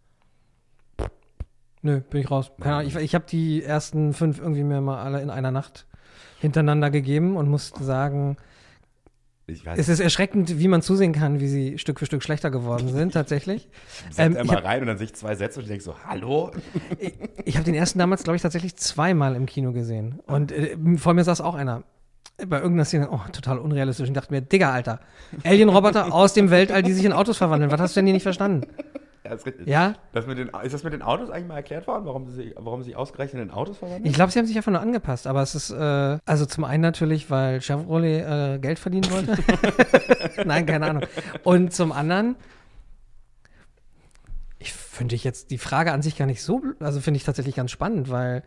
[1.82, 2.50] nö, bin ich raus.
[2.60, 5.86] Keine Ahnung, ich ich habe die ersten fünf irgendwie mir mal alle in einer Nacht
[6.40, 8.36] hintereinander gegeben und musste sagen,
[9.76, 13.12] es ist erschreckend, wie man zusehen kann, wie sie Stück für Stück schlechter geworden sind,
[13.12, 13.68] tatsächlich.
[14.18, 16.50] Ähm, ich mal hab- rein und dann sich zwei Sätze und ich denke so, hallo?
[16.98, 20.20] Ich, ich habe den ersten damals, glaube ich, tatsächlich zweimal im Kino gesehen.
[20.26, 21.82] Und äh, vor mir saß auch einer.
[22.46, 24.08] Bei irgendeiner Szene, oh, total unrealistisch.
[24.08, 25.00] Und dachte mir, Digga, Alter,
[25.44, 27.70] Alien-Roboter aus dem Weltall, die sich in Autos verwandeln.
[27.70, 28.66] Was hast du denn hier nicht verstanden?
[29.26, 29.66] Ja, ist, richtig.
[29.66, 29.94] Ja?
[30.12, 32.82] Das mit den, ist das mit den Autos eigentlich mal erklärt worden, warum sie, warum
[32.82, 34.06] sie ausgerechnet in Autos verwandeln?
[34.06, 35.26] Ich glaube, sie haben sich einfach nur angepasst.
[35.26, 39.36] Aber es ist, äh, also zum einen natürlich, weil Chevrolet äh, Geld verdienen wollte.
[40.44, 41.02] Nein, keine Ahnung.
[41.42, 42.36] Und zum anderen,
[44.58, 47.56] ich finde ich jetzt die Frage an sich gar nicht so, also finde ich tatsächlich
[47.56, 48.42] ganz spannend, weil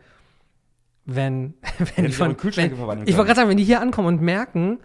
[1.04, 1.54] wenn,
[1.96, 4.78] wenn die von, wenn, verwandeln ich wollte gerade sagen, wenn die hier ankommen und merken,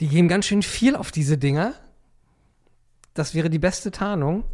[0.00, 1.74] die geben ganz schön viel auf diese Dinger,
[3.14, 4.44] das wäre die beste Tarnung.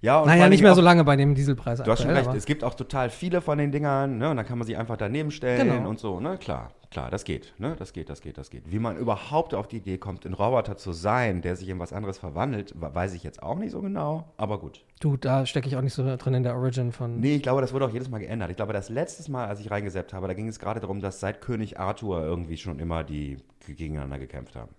[0.00, 1.82] Ja, und Naja, nicht mehr so lange bei dem Dieselpreis.
[1.82, 4.30] Du hast schon recht, es gibt auch total viele von den Dingern, ne?
[4.30, 5.88] Und dann kann man sie einfach daneben stellen Genau.
[5.88, 6.38] und so, ne?
[6.38, 7.74] Klar, klar, das geht, ne?
[7.76, 8.70] Das geht, das geht, das geht.
[8.70, 11.92] Wie man überhaupt auf die Idee kommt, ein Roboter zu sein, der sich in was
[11.92, 14.84] anderes verwandelt, we- weiß ich jetzt auch nicht so genau, aber gut.
[15.00, 17.18] Du, da stecke ich auch nicht so drin in der Origin von.
[17.18, 18.50] Nee, ich glaube, das wurde auch jedes Mal geändert.
[18.50, 21.18] Ich glaube, das letzte Mal, als ich reingesetzt habe, da ging es gerade darum, dass
[21.18, 24.70] seit König Arthur irgendwie schon immer die gegeneinander gekämpft haben.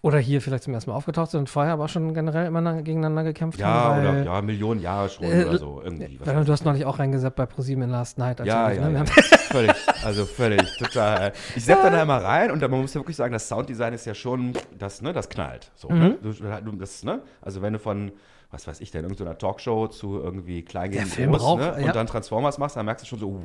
[0.00, 2.60] Oder hier vielleicht zum ersten Mal aufgetaucht sind und vorher aber auch schon generell immer
[2.60, 4.00] na- gegeneinander gekämpft Ja, haben.
[4.00, 5.82] oder weil, ja, Millionen Jahre schon Äh, oder so.
[5.82, 6.20] Irgendwie.
[6.24, 6.64] Weil du hast ich.
[6.66, 8.38] neulich auch reingesetzt bei ProSieben in Last Night.
[8.46, 8.98] Ja, ja, ne?
[8.98, 9.04] Ja.
[9.50, 11.32] völlig, also völlig, total.
[11.56, 13.92] Ich sepp dann da immer rein und dann, man muss ja wirklich sagen, das Sounddesign
[13.92, 15.72] ist ja schon, das, ne, das knallt.
[15.74, 16.16] So, ne?
[16.22, 16.64] Mhm.
[16.64, 17.20] du, das, ne?
[17.42, 18.12] Also wenn du von,
[18.50, 21.76] was weiß ich denn, irgendeiner Talkshow zu irgendwie klein gegen Film groß, braucht- ne?
[21.80, 21.86] ja.
[21.86, 23.42] und dann Transformers machst, dann merkst du schon so, uh,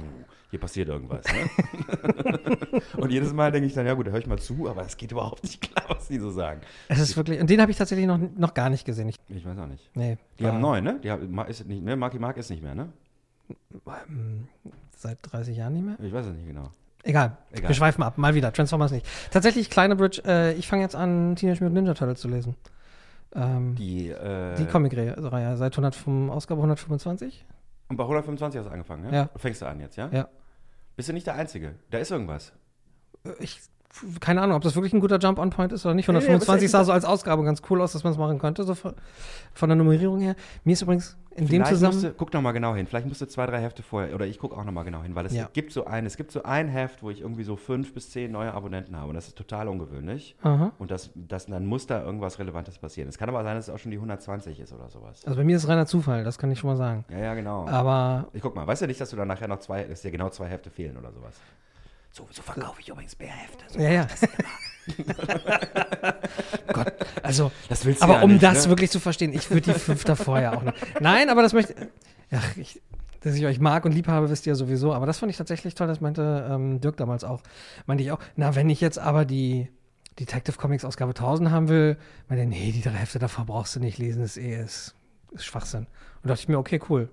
[0.49, 1.25] hier passiert irgendwas.
[1.25, 2.79] Ne?
[2.97, 4.95] und jedes Mal denke ich dann, ja gut, da höre ich mal zu, aber es
[4.95, 6.61] geht überhaupt nicht klar, was die so sagen.
[6.87, 7.41] Es ist wirklich.
[7.41, 9.09] Und den habe ich tatsächlich noch, noch gar nicht gesehen.
[9.09, 9.89] Ich, Ich weiß auch nicht.
[9.93, 10.17] nee.
[10.39, 10.99] Die haben neun, ne?
[11.03, 11.95] Die haben, ist nicht, ne?
[11.97, 12.89] Marky Mark ist nicht mehr, ne?
[14.95, 15.97] Seit 30 Jahren nicht mehr.
[16.01, 16.69] Ich weiß es nicht genau.
[17.03, 17.37] Egal.
[17.51, 17.69] Egal.
[17.69, 18.17] Wir schweifen ab.
[18.17, 18.53] Mal wieder.
[18.53, 19.05] Transformers nicht.
[19.31, 20.21] Tatsächlich, kleine Bridge.
[20.25, 22.55] Äh, ich fange jetzt an, Teenage Mutant Ninja Turtles zu lesen.
[23.35, 27.45] Ähm, die Die, äh, Comic-Reihe seit 100, vom Ausgabe 125.
[27.89, 29.11] Und bei 125 hast du angefangen, ja?
[29.13, 29.29] Ja.
[29.35, 30.09] Fängst du an jetzt, ja?
[30.11, 30.27] Ja.
[30.95, 31.75] Bist du nicht der Einzige?
[31.89, 32.53] Da ist irgendwas.
[33.25, 33.59] Äh, Ich.
[34.21, 36.07] Keine Ahnung, ob das wirklich ein guter Jump-on-Point ist oder nicht.
[36.07, 38.17] Nee, nee, aber 125 ist sah so als Ausgabe ganz cool aus, dass man es
[38.17, 38.95] machen könnte, so von,
[39.53, 40.35] von der Nummerierung her.
[40.63, 41.91] Mir ist übrigens in dem Zusammenhang.
[42.01, 42.85] musst du, guck noch mal genau hin.
[42.87, 45.15] Vielleicht musst du zwei, drei Hefte vorher, oder ich gucke auch noch mal genau hin,
[45.15, 45.49] weil es Ja.
[45.51, 48.31] gibt so ein, es gibt so ein Heft, wo ich irgendwie so fünf bis zehn
[48.31, 49.09] neue Abonnenten habe.
[49.09, 50.35] Und das ist total ungewöhnlich.
[50.43, 50.71] Aha.
[50.77, 53.09] Und das, das, dann muss da irgendwas Relevantes passieren.
[53.09, 55.25] Es kann aber sein, dass es auch schon die 120 ist oder sowas.
[55.25, 57.05] Also bei mir ist es reiner Zufall, das kann ich schon mal sagen.
[57.09, 57.67] Ja, ja, genau.
[57.67, 60.11] Aber Ich guck mal, weißt du nicht, dass du dann nachher noch zwei, dass dir
[60.11, 61.39] genau zwei Hefte fehlen oder sowas?
[62.13, 63.65] So, so verkaufe ich übrigens mehr Hefte.
[63.69, 63.79] So.
[63.79, 64.07] ja, ja.
[66.73, 68.69] Gott, also, Das willst du aber ja um nicht, das ne?
[68.69, 70.73] wirklich zu verstehen, ich würde die fünf davor ja auch noch.
[70.99, 71.73] Nein, aber das möchte.
[72.31, 72.81] Ach, ich,
[73.21, 74.93] dass ich euch mag und lieb habe, wisst ihr sowieso.
[74.93, 77.41] Aber das fand ich tatsächlich toll, das meinte ähm, Dirk damals auch.
[77.87, 79.69] Meinte ich auch, na, wenn ich jetzt aber die
[80.19, 81.97] Detective Comics Ausgabe 1000 haben will,
[82.27, 84.95] meinte, nee, die drei Hefte davor brauchst du nicht lesen, das ist eh ist,
[85.31, 85.87] ist Schwachsinn.
[86.21, 87.09] Und dachte ich mir, okay, cool.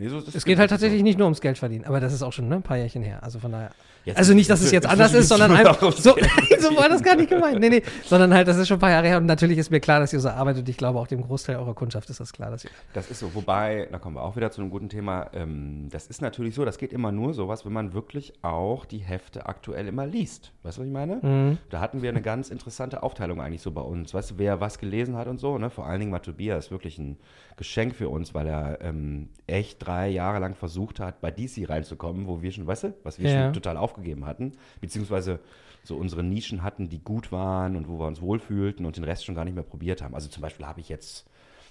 [0.00, 0.74] Nee, so, Es geht halt ist so.
[0.74, 3.02] tatsächlich nicht nur ums Geld verdienen, aber das ist auch schon ne, ein paar Jährchen
[3.02, 3.20] her.
[3.22, 3.70] Also von daher.
[4.04, 5.80] Jetzt also nicht, dass es jetzt anders ist sondern einfach.
[5.92, 6.14] So,
[6.60, 7.58] so war das gar nicht gemeint.
[7.58, 7.82] Nee, nee.
[8.04, 10.12] Sondern halt, das ist schon ein paar Jahre her und natürlich ist mir klar, dass
[10.12, 10.68] ihr so arbeitet.
[10.68, 12.70] Ich glaube, auch dem Großteil eurer Kundschaft ist das klar, dass ihr.
[12.94, 15.30] Das ist so, wobei, da kommen wir auch wieder zu einem guten Thema.
[15.34, 18.98] Ähm, das ist natürlich so, das geht immer nur sowas, wenn man wirklich auch die
[18.98, 20.52] Hefte aktuell immer liest.
[20.62, 21.16] Weißt du, was ich meine?
[21.16, 21.58] Mhm.
[21.70, 24.14] Da hatten wir eine ganz interessante Aufteilung eigentlich so bei uns.
[24.14, 25.70] Weißt du, wer was gelesen hat und so, ne?
[25.70, 27.18] Vor allen Dingen war Tobias ist wirklich ein
[27.56, 32.26] Geschenk für uns, weil er ähm, echt drei Jahre lang versucht hat, bei DC reinzukommen,
[32.26, 33.44] wo wir schon, weißt du, was wir Ja.
[33.44, 35.40] schon total aufgegeben hatten, beziehungsweise
[35.82, 39.24] so unsere Nischen hatten, die gut waren und wo wir uns wohlfühlten und den Rest
[39.24, 40.14] schon gar nicht mehr probiert haben.
[40.14, 41.26] Also zum Beispiel habe ich jetzt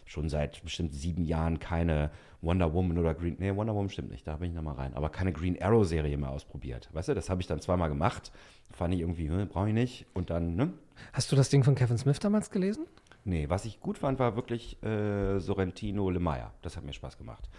[0.06, 2.10] schon seit bestimmt sieben Jahren keine
[2.42, 5.10] Wonder Woman oder Green, nee, Wonder Woman stimmt nicht, da bin ich nochmal rein, aber
[5.10, 6.90] keine Green Arrow Serie mehr ausprobiert.
[6.94, 8.32] Weißt du, das habe ich dann zweimal gemacht,
[8.72, 10.72] fand ich irgendwie, hm, brauche ich nicht und dann, ne?
[11.14, 12.86] Hast du das Ding von Kevin Smith damals gelesen?
[13.26, 16.52] Nee, was ich gut fand, war wirklich äh, Sorrentino Le Maya.
[16.62, 17.50] Das hat mir Spaß gemacht.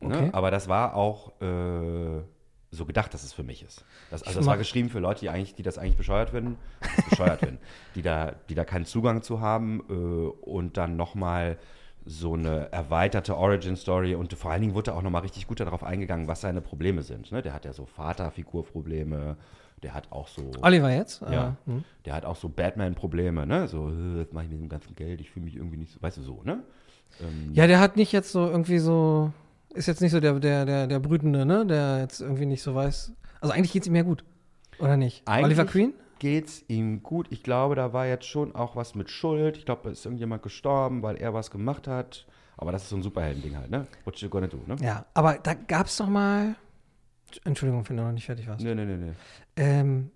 [0.00, 0.26] Okay.
[0.26, 0.34] Ne?
[0.34, 2.22] Aber das war auch äh,
[2.70, 3.84] so gedacht, dass es für mich ist.
[4.10, 6.56] Das, also das war geschrieben für Leute, die eigentlich, die das eigentlich bescheuert finden,
[7.10, 7.58] bescheuert finden,
[7.94, 11.58] die da, die da keinen Zugang zu haben äh, und dann nochmal
[12.04, 16.28] so eine erweiterte Origin-Story und vor allen Dingen wurde auch nochmal richtig gut darauf eingegangen,
[16.28, 17.32] was seine Probleme sind.
[17.32, 17.42] Ne?
[17.42, 19.36] Der hat ja so Vaterfigurprobleme,
[19.82, 21.22] der hat auch so Oliver jetzt?
[21.22, 21.56] ja.
[21.66, 21.84] Äh, hm.
[22.04, 23.66] Der hat auch so Batman-Probleme, ne?
[23.66, 25.20] So, äh, was mache ich mit dem ganzen Geld?
[25.20, 26.62] Ich fühle mich irgendwie nicht so, weißt du, so, ne?
[27.20, 29.32] Ähm, Ja, der hat nicht jetzt so irgendwie so.
[29.76, 31.66] Ist jetzt nicht so der, der, der, der Brütende, ne?
[31.66, 33.12] Der jetzt irgendwie nicht so weiß.
[33.40, 34.24] Also eigentlich geht es ihm ja gut.
[34.78, 35.22] Oder nicht?
[35.26, 35.92] Eigentlich- Oliver Queen?
[36.18, 37.26] Geht's ihm gut?
[37.30, 39.58] Ich glaube, da war jetzt schon auch was mit Schuld.
[39.58, 42.26] Ich glaube, da ist irgendjemand gestorben, weil er was gemacht hat.
[42.56, 43.86] Aber das ist so ein Superhelden-Ding halt, ne?
[44.04, 44.76] What you gonna do, ne?
[44.80, 46.54] Ja, aber da gab es doch mal.
[47.44, 48.64] Entschuldigung, wenn du noch nicht fertig warst.
[48.64, 49.12] Nee, nee, nee, nee.
[49.56, 50.10] Ähm,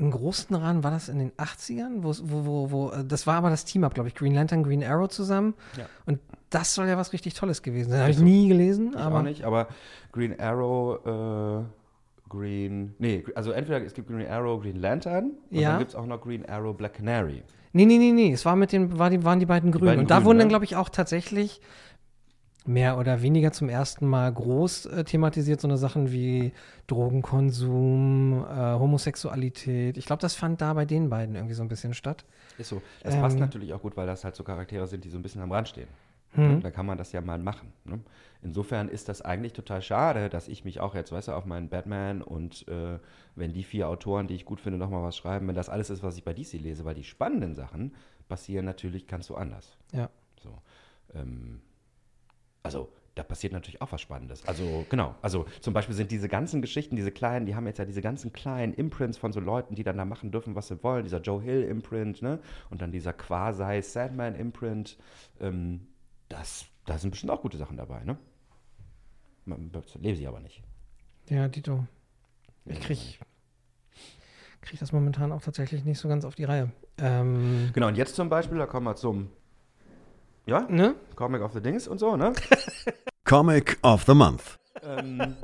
[0.00, 3.34] einen großen Run war das in den 80ern, wo's- wo, wo, wo, äh, das war
[3.36, 5.54] aber das Team-Up, glaube ich, Green Lantern, Green Arrow zusammen.
[5.76, 5.84] Ja.
[6.06, 6.18] Und
[6.50, 8.00] das soll ja was richtig Tolles gewesen sein.
[8.00, 8.24] Habe ich Ist so.
[8.24, 9.18] nie gelesen, Ich aber.
[9.18, 9.68] auch nicht, aber
[10.12, 11.64] Green Arrow, äh,
[12.28, 15.70] Green, nee, also entweder es gibt Green Arrow, Green Lantern und Ja.
[15.70, 17.42] dann gibt es auch noch Green Arrow, Black Canary.
[17.72, 18.32] Nee, nee, nee, nee.
[18.32, 20.00] Es war mit den, war die, waren die beiden Grünen.
[20.00, 20.50] und da Grünen, wurden dann, ne?
[20.50, 21.60] glaube ich, auch tatsächlich
[22.66, 26.52] mehr oder weniger zum ersten Mal groß äh, thematisiert, so eine Sachen wie
[26.88, 29.96] Drogenkonsum, äh, Homosexualität.
[29.96, 32.24] Ich glaube, das fand da bei den beiden irgendwie so ein bisschen statt.
[32.58, 32.82] Ist so.
[33.02, 33.20] Das Ähm.
[33.20, 35.52] passt natürlich auch gut, weil das halt so Charaktere sind, die so ein bisschen am
[35.52, 35.88] Rand stehen.
[36.32, 36.60] Hm.
[36.60, 37.72] Da kann man das ja mal machen.
[37.84, 38.00] Ne?
[38.42, 41.68] Insofern ist das eigentlich total schade, dass ich mich auch jetzt, weißt du, auf meinen
[41.68, 42.98] Batman und äh,
[43.34, 46.02] wenn die vier Autoren, die ich gut finde, nochmal was schreiben, wenn das alles ist,
[46.04, 47.94] was ich bei DC lese, weil die spannenden Sachen
[48.28, 49.76] passieren natürlich ganz so anders.
[49.92, 50.08] Ja.
[50.40, 50.56] So.
[51.14, 51.62] Ähm,
[52.62, 54.46] also, da passiert natürlich auch was Spannendes.
[54.46, 55.14] Also, genau.
[55.20, 58.32] Also, zum Beispiel sind diese ganzen Geschichten, diese kleinen, die haben jetzt ja diese ganzen
[58.32, 61.04] kleinen Imprints von so Leuten, die dann da machen dürfen, was sie wollen.
[61.04, 62.38] Dieser Joe Hill-Imprint, ne?
[62.70, 64.96] Und dann dieser Quasi-Sandman-Imprint.
[65.38, 65.86] Ähm,
[66.30, 68.16] das, da sind bestimmt auch gute Sachen dabei, ne?
[69.44, 70.62] Man, lese ich aber nicht.
[71.28, 71.86] Ja, Dito.
[72.64, 73.28] Ich Lese krieg, aber
[73.92, 74.62] nicht.
[74.62, 76.72] krieg das momentan auch tatsächlich nicht so ganz auf die Reihe.
[76.96, 79.28] Ähm, Genau, und jetzt zum Beispiel, da kommen wir zum,
[80.46, 80.94] ja, ne?
[81.16, 82.32] Comic of the Dings und so, ne?
[83.30, 84.58] Comic of the Month.
[84.82, 85.36] ähm,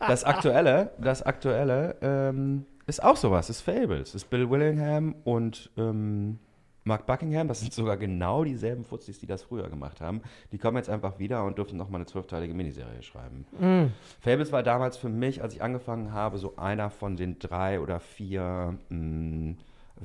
[0.00, 6.38] das aktuelle, das aktuelle ähm, ist auch sowas, ist Fables, ist Bill Willingham und ähm,
[6.84, 10.22] Mark Buckingham, das sind sogar genau dieselben Fuzis, die das früher gemacht haben.
[10.50, 13.44] Die kommen jetzt einfach wieder und dürfen nochmal eine zwölfteilige Miniserie schreiben.
[13.60, 13.92] Mm.
[14.22, 18.00] Fables war damals für mich, als ich angefangen habe, so einer von den drei oder
[18.00, 19.56] vier mh,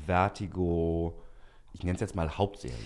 [0.05, 1.17] Vertigo,
[1.71, 2.77] ich nenne es jetzt mal Hauptserien.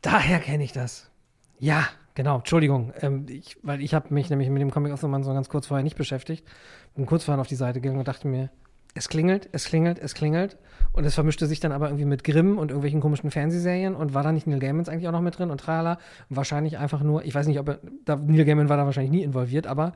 [0.00, 1.10] Daher kenne ich das.
[1.58, 1.86] Ja,
[2.20, 2.36] genau.
[2.36, 5.66] Entschuldigung, ähm, ich, weil ich habe mich nämlich mit dem Comic Month so ganz kurz
[5.66, 6.46] vorher nicht beschäftigt.
[6.94, 8.50] Bin kurz vorher auf die Seite gegangen und dachte mir,
[8.94, 10.58] es klingelt, es klingelt, es klingelt.
[10.92, 13.94] Und es vermischte sich dann aber irgendwie mit Grimm und irgendwelchen komischen Fernsehserien.
[13.94, 15.98] Und war da nicht Neil Gaiman eigentlich auch noch mit drin und tralala?
[16.28, 19.22] Wahrscheinlich einfach nur, ich weiß nicht, ob er, da, Neil Gaiman war da wahrscheinlich nie
[19.22, 19.92] involviert, aber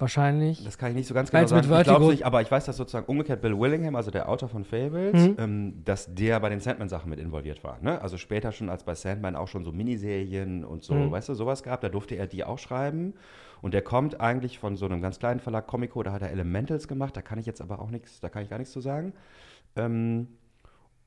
[0.00, 0.64] wahrscheinlich.
[0.64, 1.68] Das kann ich nicht so ganz genau sagen.
[1.68, 4.48] mit Ich glaube nicht, aber ich weiß, dass sozusagen umgekehrt Bill Willingham, also der Autor
[4.48, 5.36] von Fables, Mhm.
[5.38, 7.78] ähm, dass der bei den Sandman-Sachen mit involviert war.
[7.80, 8.00] Ne?
[8.00, 11.10] Also später schon, als bei Sandman auch schon so Miniserien und so, Mhm.
[11.10, 13.14] weißt du, sowas gab, da durfte er die auch schreiben.
[13.62, 16.88] Und der kommt eigentlich von so einem ganz kleinen Verlag Comico, da hat er Elementals
[16.88, 19.12] gemacht, da kann ich jetzt aber auch nichts, da kann ich gar nichts zu sagen.
[19.76, 20.28] Ähm,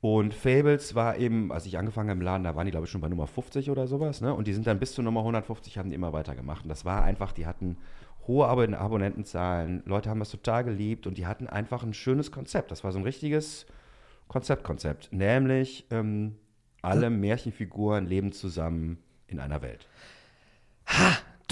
[0.02, 2.92] und Fables war eben, als ich angefangen habe im Laden, da waren die, glaube ich,
[2.92, 4.20] schon bei Nummer 50 oder sowas.
[4.20, 4.34] Ne?
[4.34, 6.64] Und die sind dann bis zu Nummer 150, haben die immer weitergemacht.
[6.64, 7.78] Und das war einfach, die hatten
[8.28, 12.72] hohe Abon Abonnentenzahlen, Leute haben das total geliebt und die hatten einfach ein schönes Konzept.
[12.72, 13.66] Das war so ein richtiges
[14.28, 15.12] Konzept-Konzept.
[15.12, 16.36] Nämlich, ähm,
[16.82, 19.88] alle Märchenfiguren leben zusammen in einer Welt.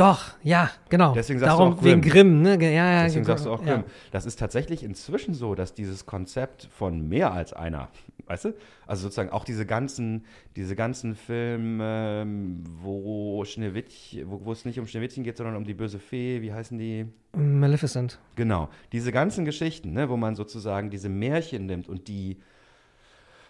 [0.02, 1.14] Doch, ja, genau.
[1.14, 2.12] Deswegen sagst du Darum auch wegen Grimm.
[2.12, 2.74] Grimm, ne?
[2.74, 3.36] Ja, ja, Deswegen genau.
[3.36, 3.76] sagst du auch ja.
[3.76, 3.84] Grimm.
[4.10, 7.90] Das ist tatsächlich inzwischen so, dass dieses Konzept von mehr als einer,
[8.26, 8.54] weißt du?
[8.88, 14.80] Also sozusagen auch diese ganzen, diese ganzen Filme, ähm, wo Schneewittchen, wo, wo es nicht
[14.80, 17.06] um Schneewittchen geht, sondern um die böse Fee, wie heißen die?
[17.34, 18.18] Maleficent.
[18.36, 18.70] Genau.
[18.94, 22.42] Diese ganzen Geschichten, ne, wo man sozusagen diese Märchen nimmt und die,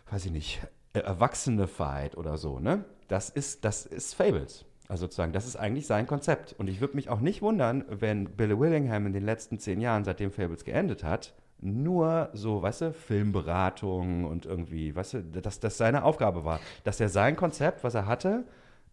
[0.10, 0.60] weiß ich nicht,
[0.92, 2.84] äh, Erwachsene fight oder so, ne?
[3.08, 4.66] Das ist, das ist Fables.
[4.92, 6.54] Also sozusagen, das ist eigentlich sein Konzept.
[6.58, 10.04] Und ich würde mich auch nicht wundern, wenn Billy Willingham in den letzten zehn Jahren,
[10.04, 15.78] seitdem Fables geendet hat, nur so, weißt du, Filmberatung und irgendwie, weißt du, dass das
[15.78, 16.60] seine Aufgabe war.
[16.84, 18.44] Dass er sein Konzept, was er hatte,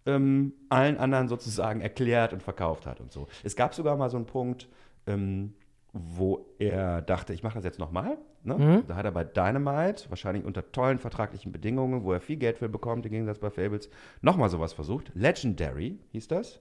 [0.07, 3.27] ähm, allen anderen sozusagen erklärt und verkauft hat und so.
[3.43, 4.69] Es gab sogar mal so einen Punkt,
[5.09, 5.55] ähm,
[5.93, 8.19] wo er dachte, ich mache das jetzt nochmal.
[8.45, 8.57] Ne?
[8.87, 12.69] Da hat er bei Dynamite, wahrscheinlich unter tollen vertraglichen Bedingungen, wo er viel Geld für
[12.69, 15.11] bekommt, im Gegensatz bei Fables, nochmal sowas versucht.
[15.15, 16.61] Legendary hieß das,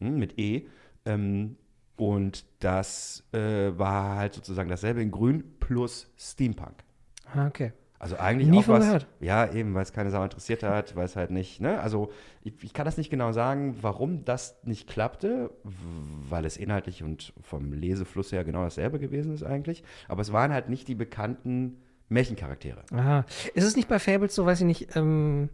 [0.00, 0.66] hm, mit E.
[1.06, 1.56] Ähm,
[1.96, 6.84] und das äh, war halt sozusagen dasselbe in Grün plus Steampunk.
[7.32, 7.72] Ah, okay.
[8.00, 9.06] Also eigentlich Nie auch was, gehört.
[9.20, 12.10] ja eben, weil es keine Sau interessiert hat, weil es halt nicht, ne, also
[12.42, 17.34] ich, ich kann das nicht genau sagen, warum das nicht klappte, weil es inhaltlich und
[17.42, 21.76] vom Lesefluss her genau dasselbe gewesen ist eigentlich, aber es waren halt nicht die bekannten
[22.08, 22.84] Märchencharaktere.
[22.94, 23.26] Aha.
[23.52, 25.50] Ist es nicht bei Fables so, weiß ich nicht, ähm,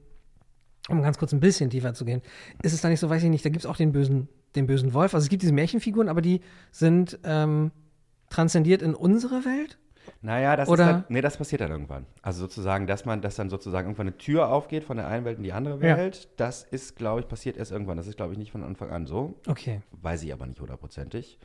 [0.89, 2.23] um ganz kurz ein bisschen tiefer zu gehen,
[2.63, 4.69] ist es da nicht so, weiß ich nicht, da gibt es auch den bösen, den
[4.69, 5.15] bösen Wolf.
[5.15, 7.73] Also es gibt diese Märchenfiguren, aber die sind ähm,
[8.31, 9.79] transzendiert in unsere Welt?
[10.23, 12.07] Naja, das Oder- ist dann, nee, das passiert dann irgendwann.
[12.23, 15.39] Also sozusagen, dass man, dass dann sozusagen irgendwann eine Tür aufgeht von der einen Welt
[15.39, 15.97] in die andere Ja.
[15.97, 17.97] Welt, das ist, glaube ich, passiert erst irgendwann.
[17.97, 19.35] Das ist, glaube ich, nicht von Anfang an so.
[19.47, 19.83] Okay.
[20.03, 21.39] Weiß ich aber nicht hundertprozentig.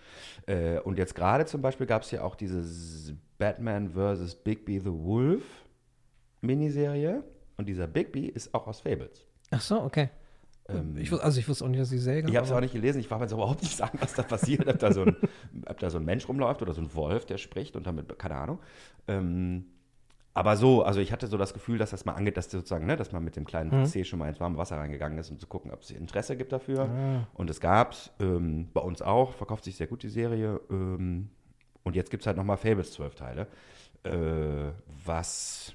[0.48, 4.36] Äh, und jetzt gerade zum Beispiel gab es ja auch diese Batman vs.
[4.36, 5.44] Bigby the Wolf
[6.42, 7.24] Miniserie.
[7.58, 9.26] Und dieser Bigby ist auch aus Fables.
[9.52, 10.10] Ach so, okay.
[10.74, 12.74] Ähm, Ich, also ich wusste auch nicht, dass die Serie ich habe es auch nicht
[12.74, 13.00] gelesen.
[13.00, 14.68] Ich war mir jetzt überhaupt nicht sagen, was da passiert.
[14.68, 15.16] ob, da so ein,
[15.66, 18.36] ob da so ein Mensch rumläuft oder so ein Wolf, der spricht und damit, keine
[18.36, 18.60] Ahnung.
[19.08, 19.66] Ähm,
[20.34, 22.96] aber so, also ich hatte so das Gefühl, dass das mal angeht, dass sozusagen, ne,
[22.96, 25.48] dass man mit dem kleinen PC schon mal ins warme Wasser reingegangen ist, um zu
[25.48, 26.90] gucken, ob es Interesse gibt dafür.
[27.34, 30.62] Und es gab es ähm, bei uns auch, verkauft sich sehr gut die Serie.
[30.70, 31.30] Ähm,
[31.84, 33.48] und jetzt gibt es halt nochmal Fables zwölf Teile,
[34.04, 34.72] äh,
[35.06, 35.74] was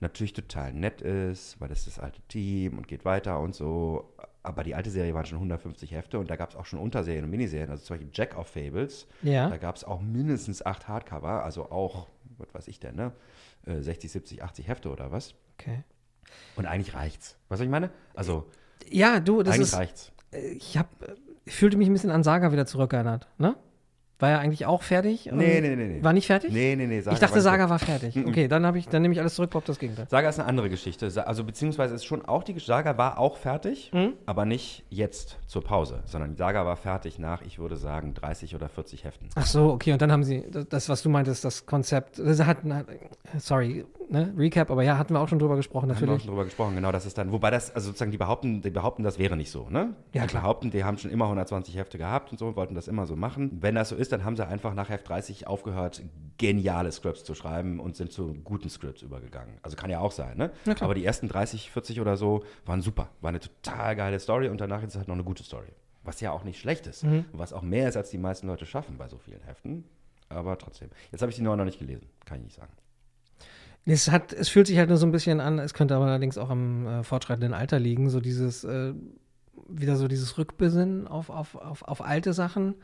[0.00, 4.12] natürlich total nett ist, weil das ist das alte Team und geht weiter und so.
[4.42, 7.24] Aber die alte Serie waren schon 150 Hefte und da gab es auch schon Unterserien
[7.24, 7.70] und Miniserien.
[7.70, 9.06] Also zum Beispiel Jack of Fables.
[9.22, 9.48] Ja.
[9.48, 13.12] Da gab es auch mindestens acht Hardcover, also auch, was weiß ich denn, ne?
[13.66, 15.34] Äh, 60, 70, 80 Hefte oder was.
[15.58, 15.82] Okay.
[16.56, 17.36] Und eigentlich reicht's.
[17.48, 17.90] Was ich meine?
[18.14, 18.46] Also,
[18.88, 19.74] Ja, du, das eigentlich ist.
[19.74, 20.12] reicht's.
[20.32, 23.56] Ich hab, äh, ich fühlte mich ein bisschen an Saga wieder zurückerinnert, ne?
[24.18, 25.28] War ja eigentlich auch fertig?
[25.30, 26.02] Nee, nee, nee, nee.
[26.02, 26.50] War nicht fertig?
[26.50, 27.00] Nee, nee, nee.
[27.00, 28.16] ich dachte, war Saga war fertig.
[28.26, 30.06] Okay, dann, hab ich, dann nehme ich alles zurück, Bob, das Gegenteil.
[30.08, 31.10] Saga ist eine andere Geschichte.
[31.26, 34.14] Also beziehungsweise ist schon auch die Gesch- Saga war auch fertig, Mhm.
[34.24, 38.54] aber nicht jetzt zur Pause, sondern die Saga war fertig nach, ich würde sagen, 30
[38.54, 39.28] oder 40 Heften.
[39.34, 42.72] Ach so, okay, und dann haben sie, das, was du meintest, das Konzept, das hatten,
[43.36, 46.10] sorry, ne, Recap, aber ja, hatten wir auch schon drüber gesprochen, Da haben wir auch
[46.12, 46.22] natürlich.
[46.24, 49.02] schon drüber gesprochen, genau, das ist dann, wobei das, also sozusagen, die behaupten, die behaupten,
[49.02, 49.94] das wäre nicht so, ne?
[50.12, 50.42] Ja, die klar.
[50.42, 53.58] behaupten, die haben schon immer 120 Hefte gehabt und so, wollten das immer so machen.
[53.60, 56.02] Wenn das so ist, dann haben sie einfach nach Heft 30 aufgehört,
[56.38, 59.54] geniale Scripts zu schreiben und sind zu guten Scripts übergegangen.
[59.62, 60.50] Also kann ja auch sein, ne?
[60.64, 60.86] Ja, klar.
[60.86, 64.60] Aber die ersten 30, 40 oder so waren super, war eine total geile Story und
[64.60, 65.68] danach ist es halt noch eine gute Story.
[66.04, 67.24] Was ja auch nicht schlecht ist, Mhm.
[67.32, 69.84] und was auch mehr ist, als die meisten Leute schaffen bei so vielen Heften.
[70.28, 70.90] Aber trotzdem.
[71.12, 72.72] Jetzt habe ich die neuen noch nicht gelesen, kann ich nicht sagen.
[73.86, 76.38] Es, hat, es fühlt sich halt nur so ein bisschen an, es könnte aber allerdings
[76.38, 78.92] auch am äh, fortschreitenden Alter liegen, so dieses, äh,
[79.68, 82.74] wieder so dieses Rückbesinnen auf, auf, auf, auf alte Sachen.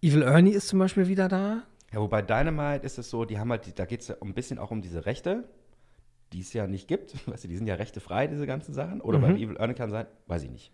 [0.00, 1.62] Evil Ernie ist zum Beispiel wieder da.
[1.92, 4.58] Ja, wobei Dynamite ist es so, die haben halt, da geht es ja ein bisschen
[4.58, 5.44] auch um diese Rechte,
[6.32, 7.14] die es ja nicht gibt.
[7.28, 9.00] Weißt du, die sind ja rechtefrei, diese ganzen Sachen.
[9.00, 10.72] Oder bei Evil Ernie kann sein, weiß ich nicht.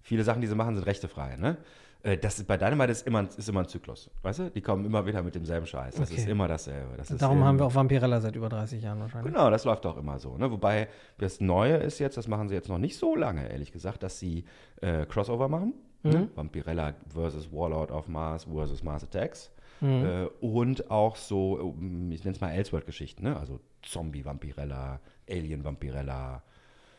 [0.00, 1.58] Viele Sachen, die sie machen, sind rechtefrei, ne?
[2.04, 4.50] Äh, Das ist, bei Dynamite ist immer, ein- ist immer ein Zyklus, weißt du?
[4.50, 5.94] Die kommen immer wieder mit demselben Scheiß.
[5.94, 6.20] Das Okay.
[6.20, 6.96] ist immer dasselbe.
[6.96, 9.32] Das ist Darum immer- haben wir auch Vampirella seit über 30 Jahren wahrscheinlich.
[9.32, 10.36] Genau, das läuft auch immer so.
[10.36, 10.50] Ne?
[10.50, 10.88] Wobei
[11.18, 14.18] das Neue ist jetzt, das machen sie jetzt noch nicht so lange, ehrlich gesagt, dass
[14.18, 14.44] sie
[14.80, 15.74] äh, Crossover machen.
[16.04, 16.28] Ne?
[16.34, 19.52] Vampirella versus Warlord of Mars versus Mars Attacks.
[19.80, 23.36] Äh, und auch so, um, ich nenne es mal Elseworld-Geschichten, ne?
[23.36, 26.42] also Zombie-Vampirella, Alien-Vampirella,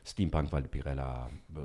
[0.05, 1.59] Steampunk-Vampirella, äh,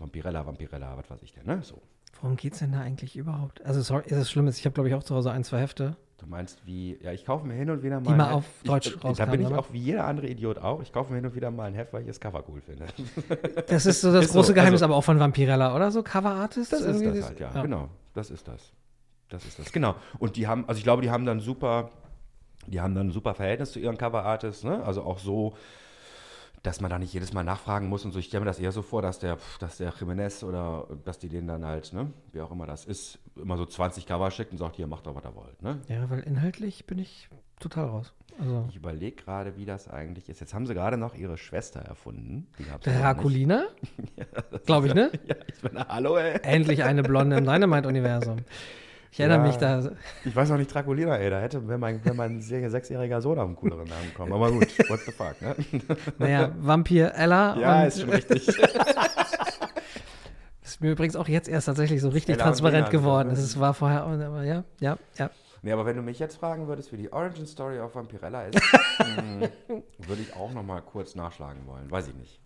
[0.00, 1.62] Vampirella, Vampirella, was weiß ich denn, ne?
[1.62, 1.80] So.
[2.20, 3.64] Worum geht's denn da eigentlich überhaupt?
[3.64, 4.46] Also, sorry, ist das schlimm?
[4.48, 5.96] Ich habe, glaube ich, auch zu Hause ein, zwei Hefte.
[6.18, 8.10] Du meinst wie, ja, ich kaufe mir hin und wieder mal.
[8.12, 8.44] Die mal auf.
[8.62, 9.58] Deutsch ich, Da rauskamen, bin ich oder?
[9.58, 10.80] auch wie jeder andere Idiot auch.
[10.80, 12.86] Ich kaufe mir hin und wieder mal ein Heft, weil ich das Cover cool finde.
[13.66, 15.90] Das ist so das Ist so, große Geheimnis also- aber auch von Vampirella, oder?
[15.90, 16.72] So Cover-Artist?
[16.72, 17.18] Das ist irgendwie?
[17.18, 18.72] das halt, ja, Genau, das ist das.
[19.30, 19.96] Das ist das, genau.
[20.20, 21.90] Und die haben, also ich glaube, die haben dann super,
[22.68, 24.84] die haben dann ein super Verhältnis zu ihren Cover-Artists, ne?
[24.84, 25.54] Also auch so,
[26.62, 28.18] dass man da nicht jedes Mal nachfragen muss und so.
[28.18, 31.28] Ich stelle mir das eher so vor, dass der, dass der Jimenez oder dass die
[31.28, 34.58] den dann halt, ne, wie auch immer das ist, immer so 20 Cover schickt und
[34.58, 35.80] sagt, hier, macht doch, was ihr wollt, ne?
[35.88, 38.12] Ja, weil inhaltlich bin ich total raus.
[38.38, 40.40] Also, Ich überlege gerade, wie das eigentlich ist.
[40.40, 42.46] Jetzt haben sie gerade noch ihre Schwester erfunden.
[42.82, 43.66] Draculina?
[44.66, 45.10] Glaube ich, ne?
[45.26, 46.38] Ja, ich bin, hallo, ey.
[46.42, 48.38] Endlich eine Blonde im Dynamite-Universum.
[49.12, 49.46] Ich erinnere Ja.
[49.46, 49.90] mich da.
[50.24, 51.28] Ich weiß noch nicht, Draculina, ey.
[51.30, 54.32] Da hätte, wenn mein, wenn mein se- sechsjähriger Sohn auf einen cooleren Namen kommen.
[54.32, 55.54] Aber gut, what the fuck, ne?
[56.18, 57.56] Naja, Vampir Ella.
[57.58, 58.48] Ja, ist schon richtig.
[60.62, 63.28] ist mir übrigens auch jetzt erst tatsächlich so richtig Ella transparent geworden.
[63.28, 63.34] ne?
[63.34, 65.30] Es war vorher, aber ja, ja, ja.
[65.64, 68.54] Nee, aber wenn du mich jetzt fragen würdest, wie die Origin Story auf Vampirella ist,
[68.98, 69.48] mh,
[69.98, 71.88] würde ich auch noch mal kurz nachschlagen wollen.
[71.90, 72.40] Weiß ich nicht.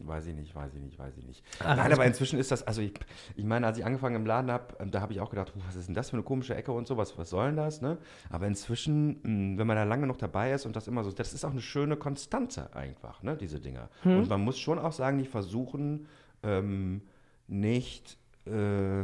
[0.00, 1.44] Weiß ich nicht, weiß ich nicht, weiß ich nicht.
[1.60, 2.06] Ach, Nein, aber gut.
[2.06, 2.94] inzwischen ist das, also ich,
[3.36, 5.76] ich meine, als ich angefangen im Laden habe, da habe ich auch gedacht, "Puh, was
[5.76, 7.98] ist denn das für eine komische Ecke und so, was, soll denn das, ne?
[8.28, 11.32] Aber inzwischen, mh, wenn man da lange noch dabei ist und das immer so, das
[11.32, 13.88] ist auch eine schöne Konstante einfach, ne, diese Dinger.
[14.04, 16.06] Und man muss schon auch sagen, die versuchen
[16.42, 17.02] ähm,
[17.46, 18.50] nicht äh,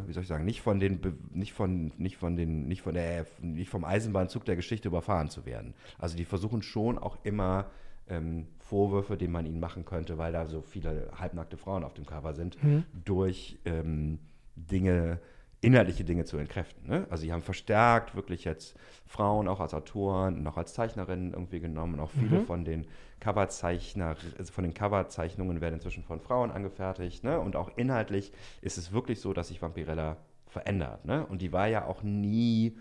[0.07, 1.01] wie soll ich sagen, nicht von den,
[1.32, 5.47] nicht von, nicht von den, nicht von der, nicht vom Eisenbahnzug der Geschichte überfahren zu
[5.47, 5.72] werden.
[5.99, 7.66] Also die versuchen schon auch immer
[8.09, 12.07] ähm, Vorwürfe, die man ihnen machen könnte, weil da so viele halbnackte Frauen auf dem
[12.07, 12.57] Cover sind,
[13.05, 14.21] durch ähm,
[14.55, 15.18] Dinge,
[15.61, 16.89] inhaltliche Dinge zu entkräften.
[16.89, 17.05] Ne?
[17.11, 21.59] Also die haben verstärkt wirklich jetzt Frauen auch als Autoren und auch als Zeichnerinnen irgendwie
[21.59, 21.99] genommen.
[21.99, 22.87] Auch viele von den
[23.18, 27.25] Coverzeichner, also von den Coverzeichnungen werden inzwischen von Frauen angefertigt.
[27.25, 27.41] Ne?
[27.41, 30.16] Und auch inhaltlich ist es wirklich so, dass sich Vampirella
[30.47, 31.05] verändert.
[31.07, 31.27] Ne?
[31.27, 32.79] Und die war ja auch nie,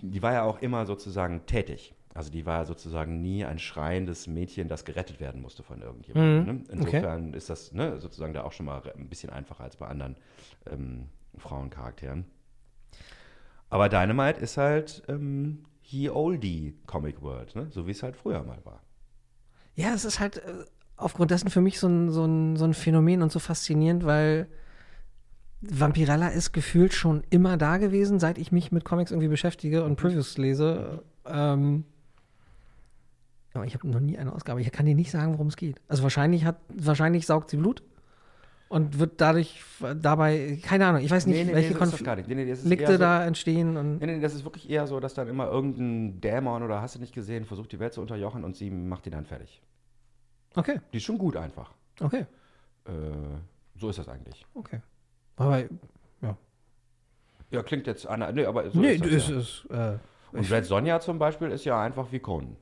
[0.00, 1.94] die war ja auch immer sozusagen tätig.
[2.18, 6.56] Also die war sozusagen nie ein schreiendes Mädchen, das gerettet werden musste von irgendjemandem.
[6.56, 6.64] Ne?
[6.68, 10.16] Insofern ist das ne, sozusagen da auch schon mal ein bisschen einfacher als bei anderen
[10.68, 12.24] ähm, Frauencharakteren.
[13.70, 17.68] Aber Dynamite ist halt ähm, Ye Oldie Comic World, ne?
[17.70, 18.82] so wie es halt früher mal war.
[19.76, 20.64] Ja, es ist halt äh,
[20.96, 24.48] aufgrund dessen für mich so ein, so, ein, so ein Phänomen und so faszinierend, weil
[25.60, 29.94] Vampirella ist gefühlt schon immer da gewesen, seit ich mich mit Comics irgendwie beschäftige und
[29.94, 31.04] Previews lese.
[31.24, 31.84] Ähm,
[33.54, 34.60] aber ich habe noch nie eine Ausgabe.
[34.60, 35.80] Ich kann dir nicht sagen, worum es geht.
[35.88, 37.82] Also wahrscheinlich hat, wahrscheinlich saugt sie Blut
[38.68, 39.62] und wird dadurch
[39.96, 42.34] dabei, keine Ahnung, ich weiß nicht, welche so ist das gar Konflikte.
[42.34, 45.28] Nee, nee, so, da entstehen und Nee, nee, das ist wirklich eher so, dass dann
[45.28, 48.70] immer irgendein Dämon oder hast du nicht gesehen, versucht die Welt zu unterjochen und sie
[48.70, 49.62] macht ihn dann fertig.
[50.54, 51.72] okay, Die ist schon gut einfach.
[52.00, 52.26] okay,
[52.84, 52.90] Äh,
[53.76, 54.44] so ist das eigentlich.
[54.54, 54.80] okay.
[55.36, 55.62] Aber
[57.50, 58.34] Ja, klingt jetzt an.
[58.34, 59.28] Nee, aber so nee, ist das ist
[59.70, 59.94] ja.
[59.94, 59.98] es.
[60.34, 62.56] Äh, Und Red Sonja zum Beispiel ist ja einfach wie Conan.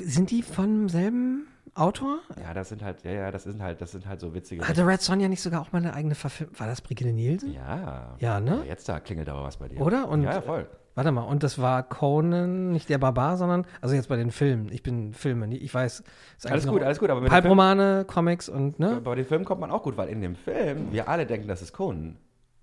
[0.00, 2.18] Sind die vom selben Autor?
[2.40, 4.66] Ja, das sind halt, ja, ja, das sind halt, das sind halt so witzige.
[4.66, 6.58] Hatte Red Sonja nicht sogar auch mal eine eigene Verfilmung?
[6.58, 7.52] War das Brigitte Nielsen?
[7.52, 8.14] ja.
[8.18, 8.52] Ja, ne?
[8.54, 9.80] Aber jetzt da klingelt aber was bei dir.
[9.80, 10.08] Oder?
[10.08, 10.66] Und- ja, ja, voll.
[10.96, 14.70] Warte mal, und das war Conan, nicht der Barbar, sondern, also jetzt bei den Filmen.
[14.70, 16.04] Ich bin Filme, ich weiß.
[16.44, 19.00] Alles gut, alles gut, aber mit Halbromane, Comics und, ne?
[19.00, 21.62] bei dem Film kommt man auch gut, weil in dem Film, wir alle denken, das
[21.62, 22.16] ist Conan.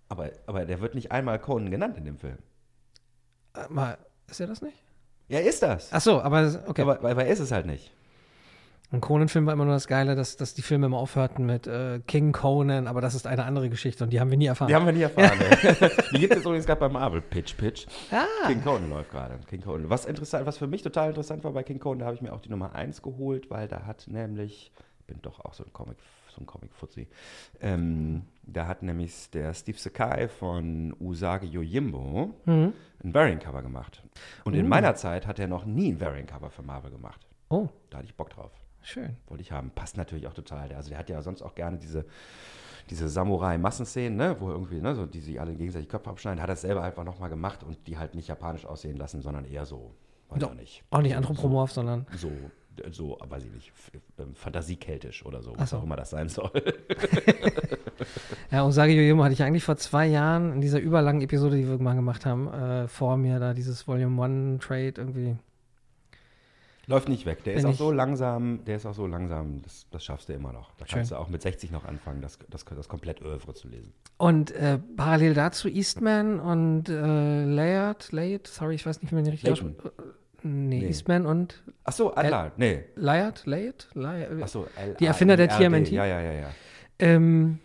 [0.07, 2.37] Aber, aber der wird nicht einmal Conan genannt in dem Film.
[3.53, 3.97] Äh, mal,
[4.29, 4.81] ist er das nicht?
[5.31, 5.87] Ja, ist das.
[5.93, 6.81] Ach so, aber, okay.
[6.81, 7.89] Aber, aber er ist es halt nicht.
[8.91, 12.01] Ein Conan-Film war immer nur das Geile, dass, dass die Filme immer aufhörten mit äh,
[12.05, 14.67] King Conan, aber das ist eine andere Geschichte und die haben wir nie erfahren.
[14.67, 15.39] Die haben wir nie erfahren.
[15.49, 15.89] ey.
[16.11, 17.21] Die gibt es übrigens gerade bei Marvel.
[17.21, 17.85] Pitch, Pitch.
[18.11, 19.39] ah, King Conan läuft gerade.
[19.47, 19.89] King Conan.
[19.89, 22.33] Was interessant, was für mich total interessant war bei King Conan, da habe ich mir
[22.33, 24.73] auch die Nummer 1 geholt, weil da hat nämlich,
[25.07, 25.95] bin doch auch so ein Comic,
[26.31, 27.07] so ein Comic-Fuzzi,
[27.61, 32.73] ähm, da hat nämlich der Steve Sakai von Usagi Yojimbo Mhm.
[33.03, 34.03] ein Variant-Cover gemacht.
[34.45, 34.69] Und in Uh.
[34.69, 37.25] meiner Zeit hat er noch nie ein Variant-Cover für Marvel gemacht.
[37.49, 38.51] oh, Da hatte ich Bock drauf.
[38.83, 39.15] schön.
[39.27, 39.69] Wollte ich haben.
[39.71, 40.71] Passt natürlich auch total.
[40.73, 42.05] Also der hat ja sonst auch gerne diese,
[42.89, 46.55] diese Samurai-Massenszenen, ne, wo irgendwie, ne, so, die sich alle gegenseitig Köpfe abschneiden, hat er
[46.55, 49.93] selber einfach nochmal gemacht und die halt nicht japanisch aussehen lassen, sondern eher so,
[50.29, 50.51] weiß Doch.
[50.53, 50.83] ich nicht.
[50.89, 52.31] Auch nicht anthropomorph, sondern So,
[52.91, 53.71] so, weiß ich nicht,
[54.19, 55.77] ähm, fantasiekeltisch oder so, Ach was so.
[55.77, 56.51] auch immer das sein soll.
[58.51, 61.77] Ja, Usagi Yojimbo hatte ich eigentlich vor zwei Jahren in dieser überlangen Episode, die wir
[61.77, 65.35] mal gemacht haben, äh, vor mir da dieses Volume One Trade irgendwie.
[66.87, 67.43] Läuft nicht weg.
[67.43, 70.33] Der ist Wenn auch so langsam, der ist auch so langsam, das, das schaffst du
[70.33, 70.71] immer noch.
[70.77, 70.95] Da Schön.
[70.97, 73.93] kannst du auch mit 60 noch anfangen, das, das, das komplett Övre zu lesen.
[74.17, 79.23] Und äh, parallel dazu Eastman und äh, Layard, Layard, sorry, ich weiß nicht, wie man
[79.23, 79.77] die richtig ausspricht.
[80.43, 80.87] Nee, Nee.
[80.87, 82.85] Eastman und Ach so, Allah, nee.
[82.95, 83.87] Layard, Layard.
[84.41, 84.67] Ach so,
[84.99, 85.49] Die Erfinder der.
[85.49, 85.89] TMNT?
[85.91, 86.47] Ja, ja, ja, ja.
[86.99, 87.59] Ähm,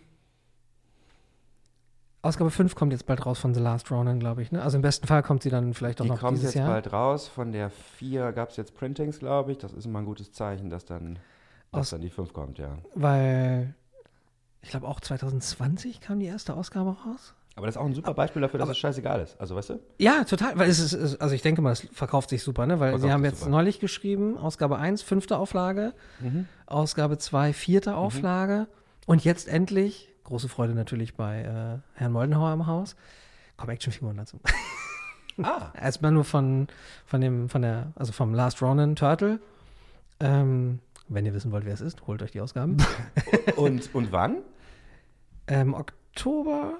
[2.21, 4.51] Ausgabe 5 kommt jetzt bald raus von The Last Ronin, glaube ich.
[4.51, 4.61] Ne?
[4.61, 6.69] Also im besten Fall kommt sie dann vielleicht auch Die noch kommt dieses jetzt Jahr.
[6.69, 7.27] bald raus.
[7.27, 9.59] Von der 4 gab es jetzt Printings, glaube ich.
[9.59, 11.19] Das ist immer ein gutes Zeichen, dass dann,
[11.71, 12.77] dass dann die 5 kommt, ja.
[12.95, 13.73] Weil
[14.61, 17.33] ich glaube auch 2020 kam die erste Ausgabe raus.
[17.57, 19.35] Aber das ist auch ein super Beispiel dafür, dass es scheißegal ist.
[19.41, 19.79] Also, weißt du?
[19.97, 22.79] Ja, total, weil es ist, also ich denke mal, es verkauft sich super, ne?
[22.79, 23.51] Weil Verkauft sie haben jetzt super.
[23.51, 25.93] neulich geschrieben, Ausgabe 1, fünfte Auflage,
[26.67, 28.67] Ausgabe 2, vierte Auflage
[29.07, 32.95] und jetzt endlich, große Freude natürlich bei äh, Herrn Moldenhauer im Haus,
[33.57, 34.39] kommen Actionfiguren dazu.
[35.43, 35.71] Ah.
[35.79, 36.67] Erstmal nur von,
[37.05, 39.39] von dem, von der, also vom Last Ronin Turtle.
[40.19, 40.79] Ähm,
[41.09, 42.77] wenn ihr wissen wollt, wer es ist, holt euch die Ausgaben.
[43.55, 44.37] Und, und wann?
[45.47, 46.73] ähm, Oktober,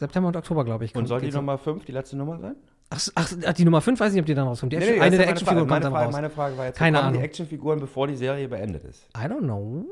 [0.00, 0.90] September und Oktober, glaube ich.
[0.94, 2.56] Und kommt- soll die Nummer 5 die letzte Nummer sein?
[2.92, 4.72] Ach, ach, die Nummer 5, weiß ich nicht, ob die dann rauskommt.
[4.72, 5.28] Die Nee, Action, nee, eine der.
[5.28, 6.12] Actionfiguren kommt meine dann Frage, raus.
[6.12, 7.22] meine Frage war jetzt, Keine kommen die Ahnung.
[7.24, 9.06] Actionfiguren, bevor die Serie beendet ist?
[9.16, 9.84] I don't know.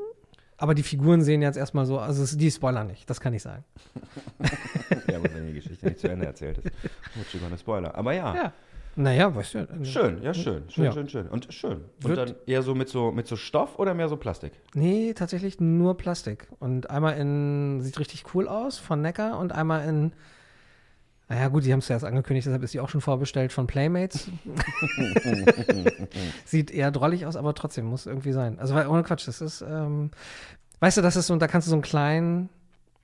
[0.57, 3.63] Aber die Figuren sehen jetzt erstmal so, also die spoilern nicht, das kann ich sagen.
[5.09, 6.65] ja, gut, wenn die Geschichte nicht zu Ende erzählt ist.
[7.15, 7.95] Wird schon mal eine Spoiler.
[7.95, 8.35] Aber ja.
[8.35, 8.53] Ja.
[8.95, 9.57] Naja, weißt du.
[9.59, 10.91] äh, Schön, ja, schön, schön, Ja.
[10.91, 11.27] schön, schön.
[11.27, 11.85] Und schön.
[12.03, 14.51] Und Wird- dann eher so mit so mit so Stoff oder mehr so Plastik?
[14.73, 16.47] Nee, tatsächlich nur Plastik.
[16.59, 20.11] Und einmal in, sieht richtig cool aus von Neckar und einmal in,
[21.29, 23.67] naja gut, die haben es ja erst angekündigt, deshalb ist die auch schon vorbestellt von
[23.67, 24.29] Playmates.
[26.45, 28.59] sieht eher drollig aus, aber trotzdem muss irgendwie sein.
[28.59, 30.11] Also weil, ohne Quatsch, das ist, ähm,
[30.79, 32.49] weißt du, das ist so, da kannst du so einen kleinen,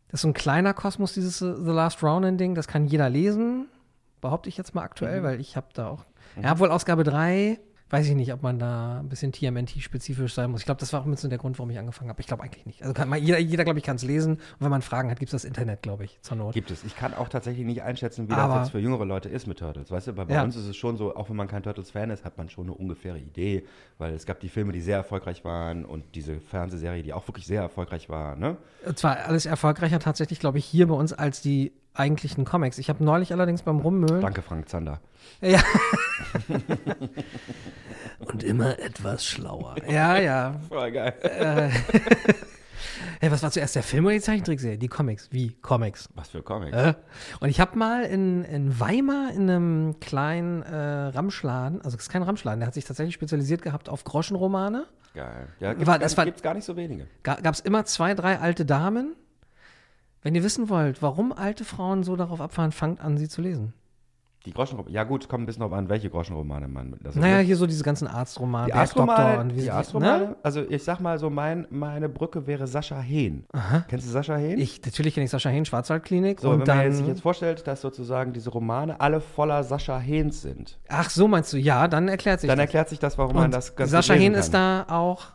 [0.09, 3.67] das ist so ein kleiner Kosmos, dieses äh, The Last Ronin-Ding, das kann jeder lesen,
[4.25, 6.05] behaupte ich jetzt mal aktuell, weil ich habe da auch,
[6.41, 7.59] ja, wohl Ausgabe 3,
[7.91, 10.61] weiß ich nicht, ob man da ein bisschen TMNT-spezifisch sein muss.
[10.61, 12.19] Ich glaube, das war auch mit so der Grund, warum ich angefangen habe.
[12.19, 12.81] Ich glaube eigentlich nicht.
[12.83, 14.33] Also man, jeder, jeder glaube ich, kann es lesen.
[14.33, 16.55] Und wenn man Fragen hat, gibt es das Internet, glaube ich, zur Not.
[16.55, 16.83] Gibt es.
[16.83, 19.59] Ich kann auch tatsächlich nicht einschätzen, wie Aber- das jetzt für jüngere Leute ist mit
[19.59, 19.91] Turtles.
[19.91, 20.43] Weißt du, weil bei Ja.
[20.43, 22.73] uns ist es schon so, auch wenn man kein Turtles-Fan ist, hat man schon eine
[22.73, 23.65] ungefähre Idee,
[23.99, 27.45] weil es gab die Filme, die sehr erfolgreich waren und diese Fernsehserie, die auch wirklich
[27.45, 28.35] sehr erfolgreich war.
[28.35, 28.57] Ne?
[28.85, 32.77] Und zwar alles erfolgreicher tatsächlich, glaube ich, hier bei uns als die eigentlichen Comics.
[32.77, 34.21] Ich habe neulich allerdings beim Rummühlen.
[34.21, 34.99] Danke, Frank Zander.
[35.41, 35.59] Ja.
[38.31, 39.75] Und immer etwas schlauer.
[39.89, 40.55] Ja, ja.
[40.69, 41.13] Voll geil.
[43.21, 44.77] Hey, was war zuerst der Film oder die Zeichentrickserie?
[44.77, 45.29] Die Comics.
[45.31, 46.09] Wie Comics?
[46.15, 46.75] Was für Comics.
[46.75, 46.93] Äh?
[47.39, 52.09] Und ich habe mal in, in Weimar in einem kleinen äh, Ramschladen, also es ist
[52.09, 54.85] kein Ramschladen, der hat sich tatsächlich spezialisiert gehabt auf Groschenromane.
[55.13, 55.47] Geil.
[55.61, 57.07] Ja, gibt's, War- gar, das nicht- war- gibt's gar nicht so wenige.
[57.23, 59.15] Ga, Gab es immer zwei, drei alte Damen.
[60.25, 63.73] Wenn ihr wissen wollt, warum alte Frauen so darauf abfahren, fangt an, sie zu lesen.
[64.47, 64.91] Die Groschenromane.
[64.91, 66.97] Ja, gut, kommt ein bisschen drauf an, welche Groschenromane man.
[67.03, 70.35] Das Naja, hier so diese ganzen Arztromane, die Astromane, und wie die sie Astromane ne?
[70.41, 73.45] also ich sag mal so, mein, meine Brücke wäre Sascha Hehn.
[73.87, 74.57] Kennst du Sascha Hehn?
[74.57, 76.39] Ich, natürlich kenne ich Sascha Hehn, Schwarzwaldklinik.
[76.39, 79.99] so, und wenn dann, man sich jetzt vorstellt, dass sozusagen diese Romane alle voller Sascha
[79.99, 82.63] Hehns sind, ach, so meinst du, ja, dann erklärt sich dann das.
[82.63, 85.33] erklärt sich das, warum man und das ganz Sascha Hehn ist da auch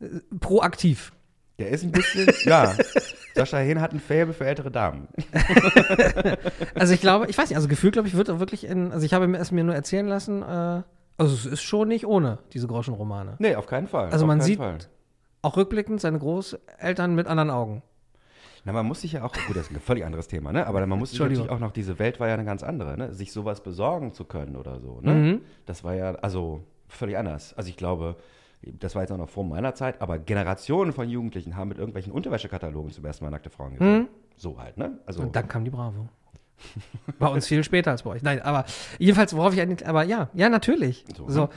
[0.00, 0.08] äh,
[0.40, 1.14] proaktiv.
[1.58, 2.74] Der ist ein bisschen, ja.
[3.34, 5.08] Sascha Hehn hat ein Faible für ältere Damen.
[6.74, 9.06] Also ich glaube, ich weiß nicht, also gefühlt, glaube ich, wird er wirklich in, also
[9.06, 10.82] ich habe mir es mir nur erzählen lassen, äh,
[11.16, 13.36] also es ist schon nicht ohne diese Groschenromane.
[13.38, 14.10] Nee, auf keinen Fall.
[14.10, 14.78] Also man sieht Fall.
[15.42, 17.82] auch rückblickend seine Großeltern mit anderen Augen.
[18.64, 20.66] Na, man muss sich ja auch, gut, das ist ein völlig anderes Thema, ne?
[20.66, 23.12] Aber man muss sich natürlich auch noch, diese Welt war ja eine ganz andere, ne?
[23.12, 25.12] Sich sowas besorgen zu können oder so, ne?
[25.12, 25.40] Mhm.
[25.66, 27.54] Das war ja, also völlig anders.
[27.54, 28.16] Also ich glaube,
[28.78, 32.12] das war jetzt auch noch vor meiner Zeit, aber Generationen von Jugendlichen haben mit irgendwelchen
[32.12, 34.08] Unterwäschekatalogen zum ersten Mal nackte Frauen gesehen.
[34.36, 34.98] So halt, ne?
[35.06, 36.08] Also Und dann kam die Bravo.
[37.18, 38.22] Bei uns viel später als bei euch.
[38.22, 38.64] Nein, aber
[38.98, 41.04] jedenfalls, worauf ich eigentlich, aber ja, ja, natürlich.
[41.16, 41.48] So, So, ne?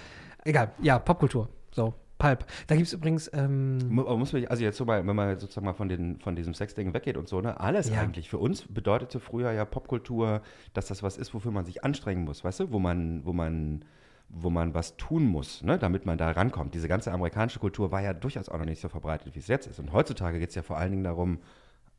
[0.44, 1.50] egal, ja, Popkultur.
[1.72, 2.46] So, Pulp.
[2.66, 5.74] Da gibt es übrigens, ähm, muss man, also jetzt so mal, wenn man sozusagen mal
[5.74, 8.02] von, den, von diesem Sexding weggeht und so, ne, alles Ja.
[8.02, 8.28] eigentlich.
[8.30, 10.42] Für uns bedeutete früher ja Popkultur,
[10.74, 13.86] dass das was ist, wofür man sich anstrengen muss, weißt du, wo man, wo man,
[14.30, 16.74] wo man was tun muss, ne, damit man da rankommt.
[16.74, 19.68] Diese ganze amerikanische Kultur war ja durchaus auch noch nicht so verbreitet, wie es jetzt
[19.68, 19.80] ist.
[19.80, 21.40] Und heutzutage geht es ja vor allen Dingen darum,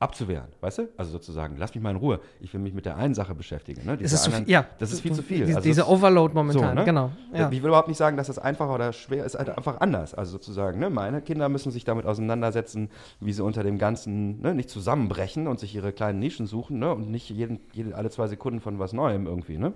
[0.01, 0.89] abzuwehren, weißt du?
[0.97, 2.21] Also sozusagen, lass mich mal in Ruhe.
[2.41, 3.85] Ich will mich mit der einen Sache beschäftigen.
[3.85, 3.95] Ne?
[3.95, 4.67] es Diese ist zu anderen- viel, ja.
[4.79, 5.45] Das ist viel zu viel.
[5.47, 6.85] Die, Also diese Overload momentan, ne?
[6.85, 7.11] genau.
[7.35, 7.51] Ja.
[7.51, 10.15] Ich will überhaupt nicht sagen, dass das einfacher oder schwer ist, halt einfach anders.
[10.15, 10.89] Also sozusagen, ne?
[10.89, 14.55] meine Kinder müssen sich damit auseinandersetzen, wie sie unter dem Ganzen ne?
[14.55, 16.95] nicht zusammenbrechen und sich ihre kleinen Nischen suchen ne?
[16.95, 19.73] und nicht jeden, jede, alle zwei Sekunden von was Neuem irgendwie ne?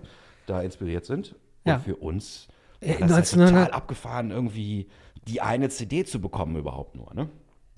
[0.47, 1.35] da inspiriert sind.
[1.65, 1.77] Ja.
[1.77, 2.49] Und für uns
[2.81, 4.89] Äh, war das ja 1900 total abgefahren, irgendwie
[5.29, 7.15] die eine CD zu bekommen überhaupt nur.
[7.15, 7.29] Ne?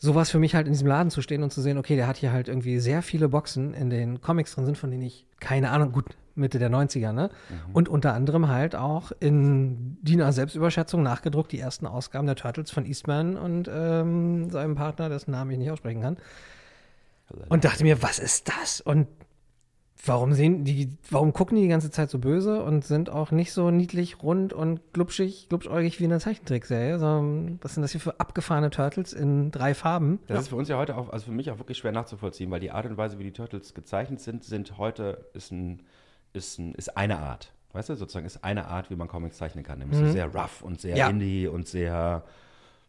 [0.05, 2.19] sowas für mich halt in diesem Laden zu stehen und zu sehen, okay, der hat
[2.19, 5.71] hier halt irgendwie sehr viele Boxen, in denen Comics drin sind, von denen ich keine
[5.71, 7.31] Ahnung, gut, Mitte der 90er, ne?
[7.49, 7.75] Mhm.
[7.75, 12.85] Und unter anderem halt auch in DIN A-Selbstüberschätzung nachgedruckt die ersten Ausgaben der Turtles von
[12.87, 16.17] Eastman und ähm, seinem Partner, dessen Namen ich nicht aussprechen kann.
[17.49, 18.81] Und dachte mir, was ist das?
[18.81, 19.07] Und
[20.07, 23.53] warum sehen die, warum gucken die die ganze Zeit so böse und sind auch nicht
[23.53, 26.99] so niedlich, rund und glubschig, glubschäugig wie in der Zeichentrickserie?
[26.99, 30.21] Sondern was sind das hier für abgefahrene Turtles in drei Farben?
[30.27, 32.61] Das ist für uns ja heute auch, also für mich auch wirklich schwer nachzuvollziehen, weil
[32.61, 35.83] die Art und Weise, wie die Turtles gezeichnet sind, sind heute, ist, ein,
[36.33, 37.53] ist, ein, ist eine Art.
[37.73, 39.81] Weißt du, sozusagen ist eine Art, wie man Comics zeichnen kann.
[39.81, 41.09] Nämlich so sehr rough und sehr Ja.
[41.09, 42.23] indie und sehr,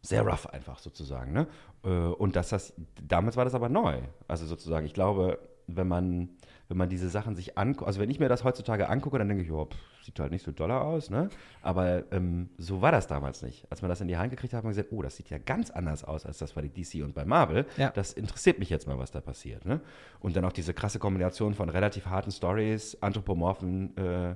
[0.03, 1.33] sehr rough einfach sozusagen.
[1.33, 1.47] Ne?
[1.83, 3.97] Äh, Und dass das, damals war das aber neu.
[4.27, 6.29] Also sozusagen, ich glaube, wenn man,
[6.67, 9.43] wenn man diese Sachen sich anguckt, also wenn ich mir das heutzutage angucke, dann denke
[9.43, 11.29] ich, oh, pff, sieht halt nicht so doller aus, ne?
[11.61, 13.65] Aber ähm, so war das damals nicht.
[13.69, 15.37] Als man das in die Hand gekriegt hat, hat man gesagt, oh, das sieht ja
[15.37, 17.65] ganz anders aus als das bei DC und bei Marvel.
[17.77, 17.89] Ja.
[17.91, 19.81] Das interessiert mich jetzt mal, was da passiert, ne?
[20.19, 24.35] Und dann auch diese krasse Kombination von relativ harten Stories, anthropomorphen äh,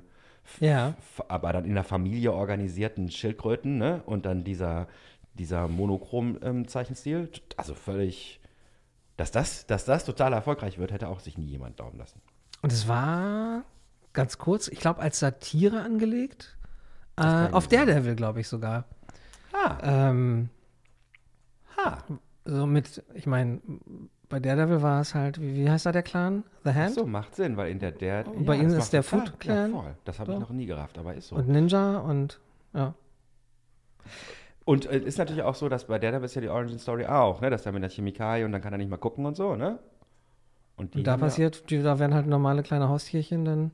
[0.60, 0.96] Ja.
[1.28, 4.02] aber dann in der Familie organisierten Schildkröten, ne?
[4.06, 4.88] Und dann dieser,
[5.34, 7.30] dieser Monochrom-Zeichenstil.
[7.58, 8.40] also völlig,
[9.20, 12.22] dass das, dass das total erfolgreich wird, hätte auch sich nie jemand glauben lassen.
[12.62, 13.64] Und es war
[14.14, 16.58] ganz kurz, ich glaube, als Satire angelegt.
[17.20, 17.88] Äh, ich auf sagen.
[17.88, 18.86] Daredevil, glaube ich sogar.
[19.54, 20.50] Ah, Ähm,
[21.78, 21.98] ha.
[22.46, 23.60] so mit, ich meine,
[24.30, 26.44] bei Daredevil war es halt, wie, wie heißt da der Clan?
[26.64, 26.96] The Ach Hand?
[26.96, 29.72] so, macht Sinn, weil in der, der Und bei ja, Ihnen ist der Foot Clan?
[29.74, 29.96] Ja, voll.
[30.06, 30.42] Das habe ich So.
[30.42, 31.36] noch nie gerafft, aber ist so.
[31.36, 32.40] Und Ninja und
[32.74, 32.94] ja.
[34.70, 37.42] Und äh, ist natürlich auch so, dass bei Daredevil ist ja die Origin Story auch,
[37.42, 37.50] ne?
[37.50, 39.80] Dass er mit der Chemikalie und dann kann er nicht mal gucken und so, ne?
[40.76, 43.72] Und, Und da passiert, die, da werden halt normale kleine Haustierchen dann.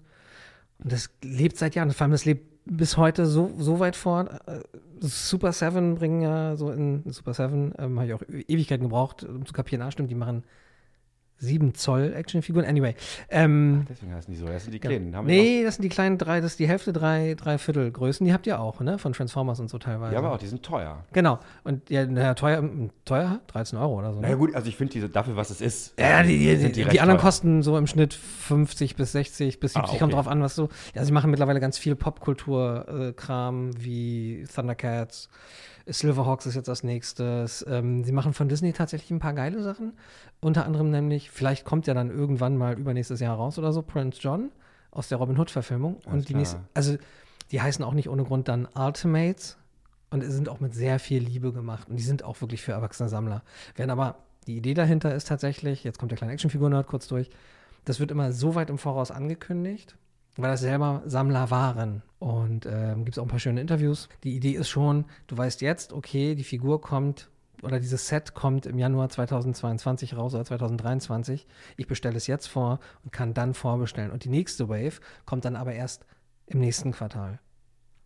[0.82, 1.92] Und das lebt seit Jahren.
[1.92, 4.30] Vor allem, das lebt bis heute so, so weit fort.
[4.48, 4.62] Äh,
[5.02, 9.46] Super Seven bringen ja so in Super Seven, ähm, habe ich auch Ewigkeiten gebraucht, um
[9.46, 10.46] zu kapieren, ah, stimmt, die machen
[11.38, 12.66] 7 Zoll Actionfiguren.
[12.66, 12.96] Anyway.
[13.30, 14.46] Ähm, Deswegen heißen die so.
[14.48, 14.90] Das sind die ja.
[14.90, 15.16] Kleinen.
[15.16, 17.92] Haben wir nee, das sind die kleinen drei, das ist die Hälfte, drei, drei Viertel
[17.92, 18.26] Größen.
[18.26, 18.98] Die habt ihr auch, ne?
[18.98, 20.14] Von Transformers und so teilweise.
[20.14, 21.04] ja, aber auch, die sind teuer.
[21.14, 21.40] Genau.
[21.64, 22.64] Und ja, naja, teuer,
[23.04, 23.40] teuer?
[23.48, 24.20] 13 Euro oder so.
[24.20, 24.28] Ne?
[24.28, 26.00] Naja gut, also ich finde diese dafür, was es ist.
[26.00, 27.26] Ja, die, die, sind die, die, recht anderen teuer.
[27.28, 30.14] kosten so im Schnitt 50 bis 60 bis 70, Ah, kommt okay.
[30.14, 30.70] drauf an, was so.
[30.94, 35.30] Ja, sie machen mittlerweile ganz viel Popkultur-Kram wie Thundercats,
[35.88, 37.66] Silverhawks ist jetzt als nächstes.
[37.68, 39.94] Ähm, sie machen von Disney tatsächlich ein paar geile Sachen.
[40.42, 44.20] Unter anderem nämlich, vielleicht kommt ja dann irgendwann mal übernächstes Jahr raus oder so, Prince
[44.22, 44.52] John
[44.92, 45.98] aus der Robin Hood-Verfilmung.
[46.06, 46.40] Und die klar.
[46.40, 46.98] nächste, also
[47.52, 49.58] die heißen auch nicht ohne Grund dann Ultimates
[50.10, 51.90] und sind auch mit sehr viel Liebe gemacht.
[51.90, 53.44] Und die sind auch wirklich für erwachsene Sammler.
[53.76, 54.18] Werden aber,
[54.48, 57.30] die Idee dahinter ist tatsächlich, jetzt kommt der kleine Actionfigur-Nerd kurz durch,
[57.84, 59.96] das wird immer so weit im Voraus angekündigt,
[60.38, 62.02] weil das selber Sammler waren.
[62.20, 64.10] Und ähm, gibt es auch ein paar schöne Interviews.
[64.24, 67.30] Die Idee ist schon, du weißt jetzt, okay, die Figur kommt
[67.62, 71.48] oder dieses Set kommt im Januar 2022 raus oder 2023.
[71.78, 74.12] Ich bestelle es jetzt vor und kann dann vorbestellen.
[74.12, 76.06] Und die nächste Wave kommt dann aber erst
[76.48, 77.40] im nächsten Quartal.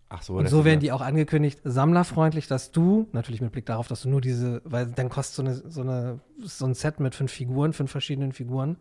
[0.10, 3.88] Ach so, Und so werden die auch angekündigt, sammlerfreundlich, dass du, natürlich mit Blick darauf,
[3.88, 7.14] dass du nur diese, weil dann kostet so, eine, so, eine, so ein Set mit
[7.14, 8.78] fünf Figuren, fünf verschiedenen Figuren,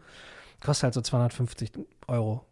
[0.64, 1.72] kostet halt so 250
[2.06, 2.46] Euro.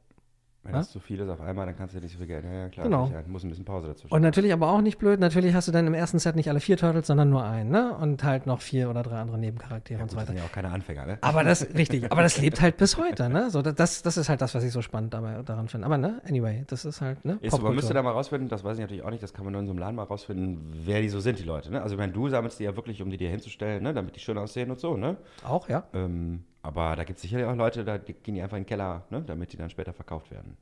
[0.67, 2.45] Wenn das zu viel ist auf einmal, dann kannst du ja nicht so viel Geld.
[2.45, 2.85] Ja, ja klar.
[2.85, 3.07] Genau.
[3.07, 3.23] sicher.
[3.27, 4.13] Muss ein bisschen Pause dazwischen.
[4.13, 6.61] Und natürlich aber auch nicht blöd, natürlich hast du dann im ersten Set nicht alle
[6.61, 7.97] vier Turtles, sondern nur einen, ne?
[7.97, 10.33] Und halt noch vier oder drei andere Nebencharaktere ja, und gut, so das weiter.
[10.33, 11.19] sind ja auch keine Anfänger, ne?
[11.21, 13.51] Aber das, richtig, aber das lebt halt bis heute, ne?
[13.51, 15.87] So, das, das ist halt das, was ich so spannend dabei, daran finde.
[15.87, 17.35] Aber ne, anyway, das ist halt, ne?
[17.35, 17.95] Ist, müsste Popkultur.
[17.95, 19.73] da mal rausfinden, das weiß ich natürlich auch nicht, das kann man nur in so
[19.73, 21.71] einem Laden mal rausfinden, wer die so sind, die Leute.
[21.71, 21.83] Ne?
[21.83, 23.95] Also, meine, du sammelst die ja wirklich, um die dir hinzustellen, ne?
[23.95, 25.17] damit die schön aussehen und so, ne?
[25.45, 25.85] Auch, ja.
[25.95, 28.69] Ähm, aber da gibt es sicherlich auch Leute, da die gehen die einfach in den
[28.69, 29.23] Keller, ne?
[29.27, 30.57] damit die dann später verkauft werden.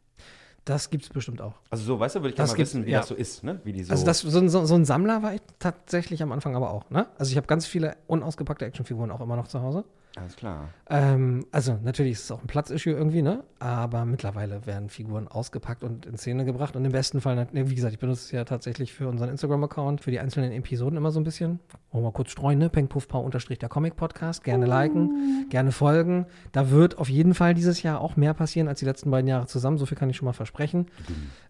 [0.64, 1.54] Das gibt's bestimmt auch.
[1.70, 3.00] Also, so, weißt du, würde ich gerne mal wissen, wie ja.
[3.00, 3.60] das so ist, ne?
[3.64, 3.92] Wie die so.
[3.92, 6.88] Also das, so, ein- so, so ein Sammler war ich tatsächlich am Anfang aber auch,
[6.90, 7.06] ne?
[7.18, 9.84] Also ich habe ganz viele unausgepackte Actionfiguren auch immer noch zu Hause.
[10.16, 10.68] Alles klar.
[10.88, 13.42] Ähm, also natürlich ist es auch ein Platzissue irgendwie, ne?
[13.58, 16.76] Aber mittlerweile werden Figuren ausgepackt und in Szene gebracht.
[16.76, 20.00] Und im besten Fall, ne, wie gesagt, ich benutze es ja tatsächlich für unseren Instagram-Account,
[20.00, 21.58] für die einzelnen Episoden immer so ein bisschen.
[21.90, 22.68] Wollen wir mal kurz streuen, ne?
[22.70, 24.44] Pengpuffpau unterstrich der Comic-Podcast.
[24.44, 26.26] Gerne liken, gerne folgen.
[26.52, 29.46] Da wird auf jeden Fall dieses Jahr auch mehr passieren als die letzten beiden Jahre
[29.46, 29.78] zusammen.
[29.78, 30.86] So viel kann ich schon mal versprechen.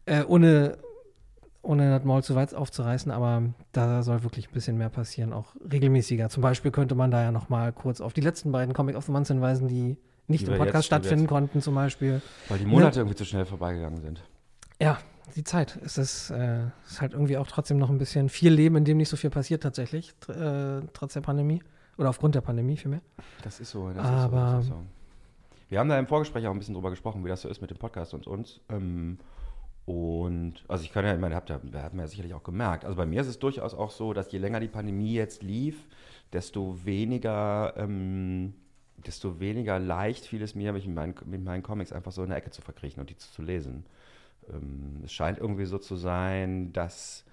[0.06, 0.78] Äh, ohne
[1.64, 3.42] ohne das Maul zu weit aufzureißen, aber
[3.72, 6.28] da soll wirklich ein bisschen mehr passieren, auch regelmäßiger.
[6.28, 9.04] Zum Beispiel könnte man da ja noch mal kurz auf die letzten beiden Comic of
[9.06, 9.96] the Month hinweisen, die
[10.26, 12.22] nicht Die im Podcast jetzt- stattfinden konnten, zum Beispiel.
[12.48, 14.22] Weil die Monate irgendwie zu schnell vorbeigegangen sind.
[14.80, 14.98] Ja,
[15.36, 15.78] die Zeit.
[15.84, 18.96] Es ist, äh, ist halt irgendwie auch trotzdem noch ein bisschen viel Leben, in dem
[18.98, 21.62] nicht so viel passiert tatsächlich, äh, trotz der Pandemie.
[21.96, 23.00] Oder aufgrund der Pandemie vielmehr.
[23.42, 23.88] Das ist so.
[23.90, 24.76] Das Aber- ist so, das ist so.
[25.68, 27.70] Wir haben da im Vorgespräch auch ein bisschen drüber gesprochen, wie das so ist mit
[27.70, 28.60] dem Podcast und uns.
[28.68, 29.18] Ähm,
[29.86, 32.84] und also ich kann ja, ich meine, habt ja, habt man ja sicherlich auch gemerkt.
[32.84, 35.86] Also bei mir ist es durchaus auch so, dass je länger die Pandemie jetzt lief,
[36.32, 38.54] desto weniger, ähm,
[39.06, 42.30] desto weniger leicht fiel es mir, mich mit meinen, mit meinen Comics einfach so in
[42.30, 43.84] der Ecke zu verkriechen und die zu, zu lesen.
[44.48, 47.24] Ähm, es scheint irgendwie so zu sein, dass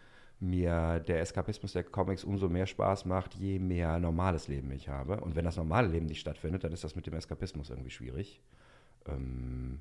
[0.41, 5.21] mir der Eskapismus der Comics umso mehr Spaß macht, je mehr normales Leben ich habe.
[5.21, 8.41] Und wenn das normale Leben nicht stattfindet, dann ist das mit dem Eskapismus irgendwie schwierig.
[9.07, 9.79] Ähm,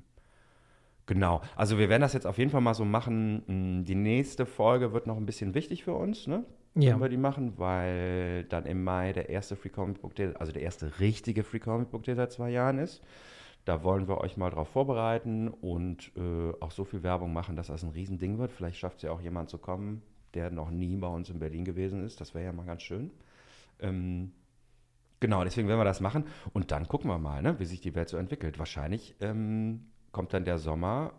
[1.05, 1.41] genau.
[1.55, 3.43] Also wir werden das jetzt auf jeden Fall mal so machen.
[3.79, 6.45] Mm, Die nächste Folge wird noch ein bisschen wichtig für uns, ne?
[6.75, 6.93] Ja.
[6.93, 10.53] Wenn wir die machen, weil dann im Mai der erste Free Comic Book Day, also
[10.53, 13.01] der erste richtige Free Comic Book Day seit zwei Jahren ist.
[13.65, 17.67] Da wollen wir euch mal drauf vorbereiten und äh, auch so viel Werbung machen, dass
[17.67, 18.51] das ein Riesending wird.
[18.51, 20.01] Vielleicht schafft es ja auch jemand zu kommen,
[20.33, 22.21] der noch nie bei uns in Berlin gewesen ist.
[22.21, 23.11] Das wäre ja mal ganz schön.
[23.79, 24.31] Ähm,
[25.19, 26.25] Genau, deswegen werden wir das machen.
[26.51, 28.57] Und dann gucken wir mal, ne, wie sich die Welt so entwickelt.
[28.57, 31.11] Wahrscheinlich ähm, kommt dann der Sommer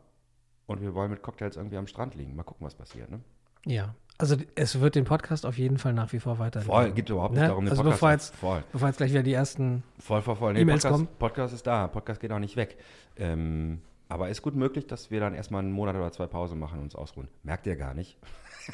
[0.67, 2.35] und wir wollen mit Cocktails irgendwie am Strand liegen.
[2.37, 3.11] Mal gucken, was passiert.
[3.11, 3.21] Ne?
[3.67, 3.95] Ja.
[4.19, 6.61] Also es wird den Podcast auf jeden Fall nach wie vor weiter.
[6.61, 7.49] Voll, geht überhaupt nicht Ne?
[7.49, 8.65] darum, den Also Podcast bevor jetzt- voll.
[8.73, 9.83] Bevor jetzt gleich wieder die ersten.
[9.99, 10.57] Voll, voll, voll.
[10.57, 11.19] E-Mails Podcast, kommen.
[11.19, 11.89] Podcast ist da.
[11.89, 12.77] Podcast geht auch nicht weg.
[13.17, 16.79] Ähm, aber ist gut möglich, dass wir dann erstmal einen Monat oder zwei Pause machen
[16.79, 17.29] und uns ausruhen.
[17.43, 18.19] Merkt ihr gar nicht.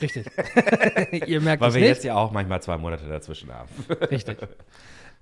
[0.02, 0.26] Richtig.
[1.28, 1.88] Ihr merkt Weil es wir nicht.
[1.90, 3.68] jetzt ja auch manchmal zwei Monate dazwischen haben.
[4.10, 4.36] Richtig.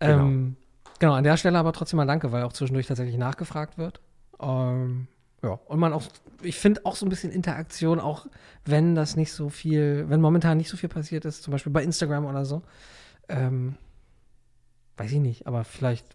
[0.01, 0.57] Ähm,
[0.99, 4.01] genau, an der Stelle aber trotzdem mal danke, weil auch zwischendurch tatsächlich nachgefragt wird.
[4.41, 5.09] Ähm,
[5.43, 6.05] ja, und man auch,
[6.43, 8.27] ich finde auch so ein bisschen Interaktion, auch
[8.65, 11.83] wenn das nicht so viel, wenn momentan nicht so viel passiert ist, zum Beispiel bei
[11.83, 12.63] Instagram oder so.
[13.29, 13.77] Ähm,
[14.97, 16.07] weiß ich nicht, aber vielleicht.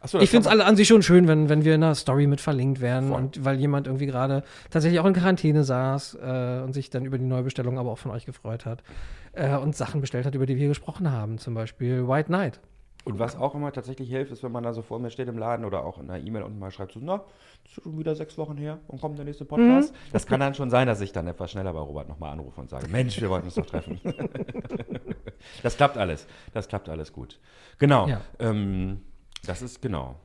[0.00, 2.28] Achso, Ich finde es alle an sich schon schön, wenn, wenn wir in einer Story
[2.28, 3.18] mit verlinkt werden Voll.
[3.18, 7.18] und weil jemand irgendwie gerade tatsächlich auch in Quarantäne saß äh, und sich dann über
[7.18, 8.84] die Neubestellung aber auch von euch gefreut hat
[9.32, 12.60] äh, und Sachen bestellt hat, über die wir gesprochen haben, zum Beispiel White Knight.
[13.08, 15.38] Und was auch immer tatsächlich hilft, ist, wenn man da so vor mir steht im
[15.38, 17.24] Laden oder auch in einer E-Mail unten mal schreibt, so, na,
[17.64, 19.94] das ist schon wieder sechs Wochen her und kommt der nächste Podcast.
[20.12, 22.68] Das kann dann schon sein, dass ich dann etwas schneller bei Robert nochmal anrufe und
[22.68, 23.98] sage, Mensch, wir wollten uns doch treffen.
[25.62, 26.26] das klappt alles.
[26.52, 27.40] Das klappt alles gut.
[27.78, 28.08] Genau.
[28.08, 28.20] Ja.
[28.40, 29.00] Ähm,
[29.46, 30.16] das ist genau.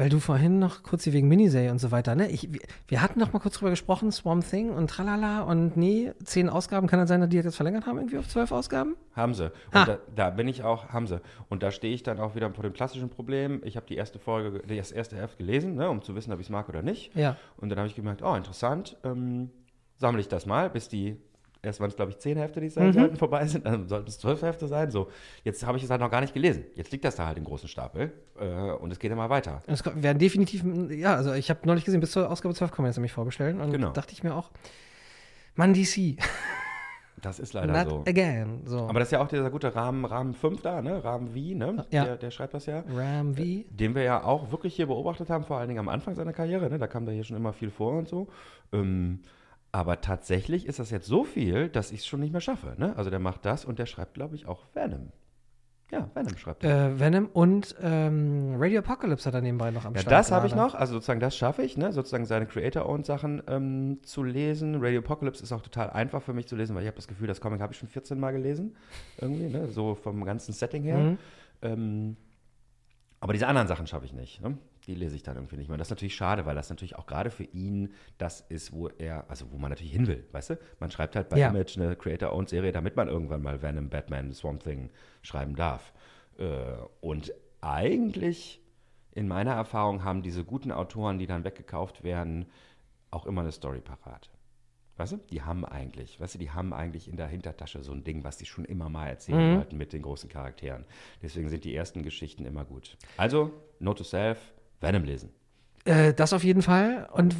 [0.00, 2.30] Weil du vorhin noch kurz hier wegen Miniserie und so weiter, ne?
[2.30, 2.48] Ich,
[2.88, 6.86] wir- hatten noch mal kurz drüber gesprochen, Swamp Thing und tralala und nee, zehn Ausgaben,
[6.86, 8.96] kann das sein, dass die das jetzt verlängert haben, irgendwie auf zwölf Ausgaben?
[9.14, 9.44] Haben sie.
[9.46, 9.84] Und Ah.
[9.84, 11.20] da, da bin ich auch, haben sie.
[11.50, 13.60] Und da stehe ich dann auch wieder vor dem klassischen Problem.
[13.64, 16.46] Ich habe die erste Folge, das erste Heft gelesen, ne, um zu wissen, ob ich
[16.46, 17.14] es mag oder nicht.
[17.14, 17.36] Ja.
[17.58, 19.50] Und dann habe ich gemerkt, oh, interessant, ähm,
[19.98, 21.18] sammle ich das mal, bis die,
[21.62, 24.18] erst waren es, glaube ich, zehn Hefte, die sein sollten, vorbei sind, dann sollten es
[24.18, 24.90] zwölf Hefte sein.
[24.90, 25.08] So,
[25.44, 26.64] jetzt habe ich es halt noch gar nicht gelesen.
[26.74, 29.62] Jetzt liegt das da halt im großen Stapel äh, und es geht immer weiter.
[29.66, 32.90] Es werden definitiv, ja, also ich habe neulich gesehen, bis zur Ausgabe 12 kann man
[32.90, 33.60] jetzt nämlich vorbestellen.
[33.60, 33.90] Und Genau.
[33.90, 34.50] dachte ich mir auch,
[35.54, 36.16] Mann, DC,
[37.22, 38.04] Das ist leider not so.
[38.10, 38.62] again.
[38.64, 38.78] So.
[38.88, 41.04] Aber das ist ja auch dieser gute Rahmen, Rahmen 5 da, ne?
[41.04, 41.84] Rahmen V, ne?
[41.90, 42.04] Ja.
[42.04, 42.82] Der, der schreibt das ja.
[42.88, 43.42] Ram V.
[43.68, 46.70] Den wir ja auch wirklich hier beobachtet haben, vor allen Dingen am Anfang seiner Karriere,
[46.70, 46.78] ne?
[46.78, 48.28] Da kam da hier schon immer viel vor und so.
[48.72, 49.20] Ähm,
[49.72, 52.96] aber tatsächlich ist das jetzt so viel, dass ich es schon nicht mehr schaffe, ne?
[52.96, 55.12] Also der macht das und der schreibt, glaube ich, auch Venom.
[55.90, 56.86] Ja, Venom schreibt er.
[56.86, 60.12] Äh, Venom und ähm, Radio Apocalypse hat er nebenbei noch am Ja, Start.
[60.12, 61.92] das habe ich noch, also sozusagen das schaffe ich, ne?
[61.92, 64.76] sozusagen seine Creator-Owned Sachen ähm, zu lesen.
[64.80, 67.26] Radio Apocalypse ist auch total einfach für mich zu lesen, weil ich habe das Gefühl,
[67.26, 68.76] das Comic habe ich schon 14 Mal gelesen,
[69.18, 69.66] irgendwie, ne?
[69.68, 70.98] so vom ganzen Setting her.
[70.98, 71.18] Mhm.
[71.62, 72.16] Ähm,
[73.18, 74.40] aber diese anderen Sachen schaffe ich nicht.
[74.40, 74.56] Ne?
[74.86, 75.74] Die lese ich dann irgendwie nicht mehr.
[75.74, 78.88] Und das ist natürlich schade, weil das natürlich auch gerade für ihn das ist, wo
[78.88, 80.58] er, also wo man natürlich hin will, weißt du?
[80.78, 81.50] Man schreibt halt bei Ja.
[81.50, 84.90] Image eine Creator-Owned-Serie, damit man irgendwann mal Venom, Batman, Swamp Thing
[85.22, 85.92] schreiben darf.
[86.38, 86.46] Äh,
[87.00, 88.60] und eigentlich,
[89.12, 92.46] in meiner Erfahrung, haben diese guten Autoren, die dann weggekauft werden,
[93.10, 94.30] auch immer eine Story parat.
[94.96, 98.04] Weißt du, die haben eigentlich, weißt du, die haben eigentlich in der Hintertasche so ein
[98.04, 100.84] Ding, was die schon immer mal erzählen wollten mit den großen Charakteren.
[101.22, 102.98] Deswegen sind die ersten Geschichten immer gut.
[103.16, 105.30] Also, Note to Self, Venom lesen.
[105.84, 107.08] Äh, das auf jeden Fall.
[107.12, 107.34] Und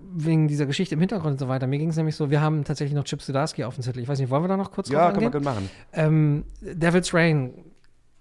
[0.00, 1.66] wegen dieser Geschichte im Hintergrund und so weiter.
[1.66, 4.02] Mir ging es nämlich so, wir haben tatsächlich noch Chip Zdarsky auf dem Zettel.
[4.02, 5.70] Ich weiß nicht, wollen wir da noch kurz Ja, kann man gut machen.
[5.92, 7.54] Ähm, Devil's Rain,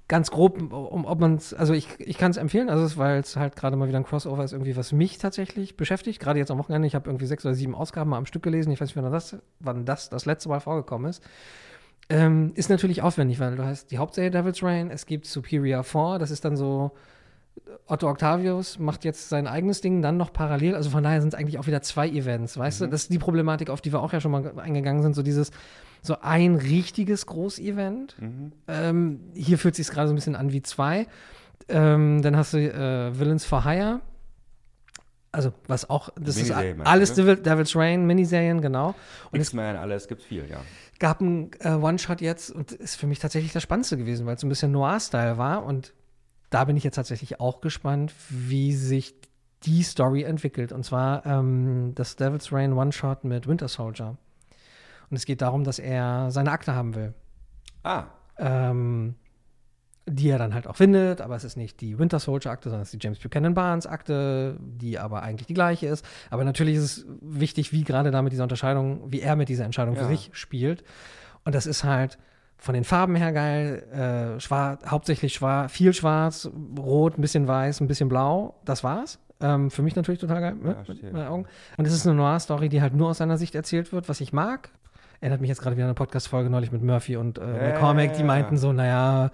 [0.07, 3.35] ganz grob, um, ob man es, also ich, ich kann es empfehlen, also weil es
[3.35, 6.19] halt gerade mal wieder ein Crossover ist, irgendwie, was mich tatsächlich beschäftigt.
[6.19, 8.71] Gerade jetzt am Wochenende, ich habe irgendwie sechs oder sieben Ausgaben mal am Stück gelesen.
[8.71, 11.23] Ich weiß nicht, wann das, wann das das letzte Mal vorgekommen ist.
[12.07, 16.19] Ähm, ist natürlich aufwendig, weil du hast die Hauptserie Devil's Rain, es gibt Superior 4,
[16.19, 16.91] das ist dann so,
[17.87, 20.75] Otto Octavius macht jetzt sein eigenes Ding, dann noch parallel.
[20.75, 22.87] Also von daher sind es eigentlich auch wieder zwei Events, weißt du?
[22.87, 25.51] Das ist die Problematik, auf die wir auch ja schon mal eingegangen sind, so dieses,
[26.01, 28.15] so ein richtiges Großevent.
[28.67, 31.07] Ähm, hier fühlt sich gerade so ein bisschen an wie zwei.
[31.67, 34.01] Ähm, dann hast du äh, Villains for Hire.
[35.31, 37.15] Also, was auch, das ist alles ne?
[37.15, 38.95] Devil, Devil's Rain, Miniserien, genau.
[39.31, 40.61] Und es X-Men, alles, gibt viel, ja.
[40.97, 44.41] gab einen äh, One-Shot jetzt und ist für mich tatsächlich das Spannendste gewesen, weil es
[44.41, 45.93] so ein bisschen Noir-Style war und
[46.49, 49.15] da bin ich jetzt tatsächlich auch gespannt, wie sich
[49.63, 50.71] die Story entwickelt.
[50.71, 54.17] Und zwar ähm, das Devil's Rain One-Shot mit Winter Soldier.
[55.09, 57.13] Und es geht darum, dass er seine Akte haben will.
[57.83, 58.05] Ah,
[58.37, 59.15] Ähm,
[60.07, 62.83] die er dann halt auch findet, aber es ist nicht die Winter Soldier Akte, sondern
[62.83, 66.05] es ist die James Buchanan Barnes Akte, die aber eigentlich die gleiche ist.
[66.29, 69.65] Aber natürlich ist es wichtig, wie gerade da mit dieser Unterscheidung, wie er mit dieser
[69.65, 70.07] Entscheidung für Ja.
[70.09, 70.83] sich spielt.
[71.43, 72.19] Und das ist halt
[72.57, 77.81] von den Farben her geil, äh, schwarz, hauptsächlich schwarz, viel schwarz, rot, ein bisschen weiß,
[77.81, 78.55] ein bisschen blau.
[78.65, 79.19] Das war's.
[79.41, 80.75] Ähm, für mich natürlich total geil, Ja, ne?
[80.77, 81.11] mit verstehe.
[81.11, 81.45] meinen Augen.
[81.77, 84.31] Und es ist eine Noir-Story, die halt nur aus seiner Sicht erzählt wird, was ich
[84.33, 84.69] mag.
[85.19, 88.11] Erinnert mich jetzt gerade wieder an eine Podcast-Folge neulich mit Murphy und äh, Ja, McCormack,
[88.13, 88.25] die ja, ja.
[88.25, 89.31] meinten so, naja,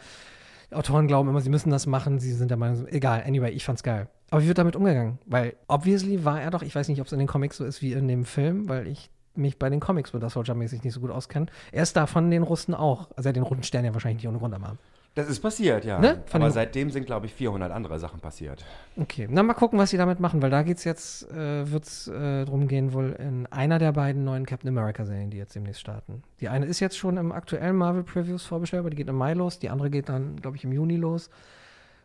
[0.71, 3.65] Autoren glauben immer, sie müssen das machen, sie sind der Meinung, so- egal, anyway, ich
[3.65, 4.07] fand's geil.
[4.29, 5.19] Aber wie wird damit umgegangen?
[5.25, 7.81] Weil, obviously war er doch, ich weiß nicht, ob es in den Comics so ist
[7.81, 10.99] wie in dem Film, weil ich mich bei den Comics Winter Soldier mäßig nicht so
[10.99, 11.47] gut auskenne.
[11.71, 14.23] Er ist da von den Russen auch, also er hat den roten Stern ja wahrscheinlich
[14.23, 14.77] nicht ohne Grund am Arm.
[15.13, 15.99] Das ist passiert, ja.
[15.99, 16.23] Ne?
[16.31, 18.63] Aber dem- seitdem sind, glaube ich, 400 andere Sachen passiert.
[18.95, 22.07] Okay, na mal gucken, was sie damit machen, weil da geht's jetzt, äh, wird es
[22.07, 26.23] äh, drum gehen, wohl in einer der beiden neuen Captain America-Serien, die jetzt demnächst starten.
[26.39, 29.59] Die eine ist jetzt schon im aktuellen Marvel Previews vorbestellbar, die geht im Mai los,
[29.59, 31.29] die andere geht dann, glaube ich, im Juni los.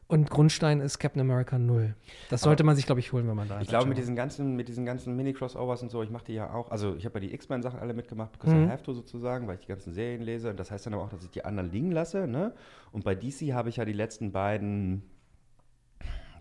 [0.08, 1.94] Und Grundstein ist Captain America 0.
[2.30, 3.68] Das sollte man sich, glaube ich, holen, wenn man da Ich ist.
[3.70, 6.70] glaube, mit diesen ganzen, mit diesen ganzen Mini-Crossovers und so, ich mache die ja auch,
[6.70, 8.66] also ich habe ja die X-Men-Sachen alle mitgemacht, because Mhm.
[8.66, 10.50] I have to sozusagen, weil ich die ganzen Serien lese.
[10.50, 12.28] Und das heißt dann aber auch, dass ich die anderen liegen lasse.
[12.28, 12.52] Ne?
[12.92, 15.02] Und bei DC habe ich ja die letzten beiden,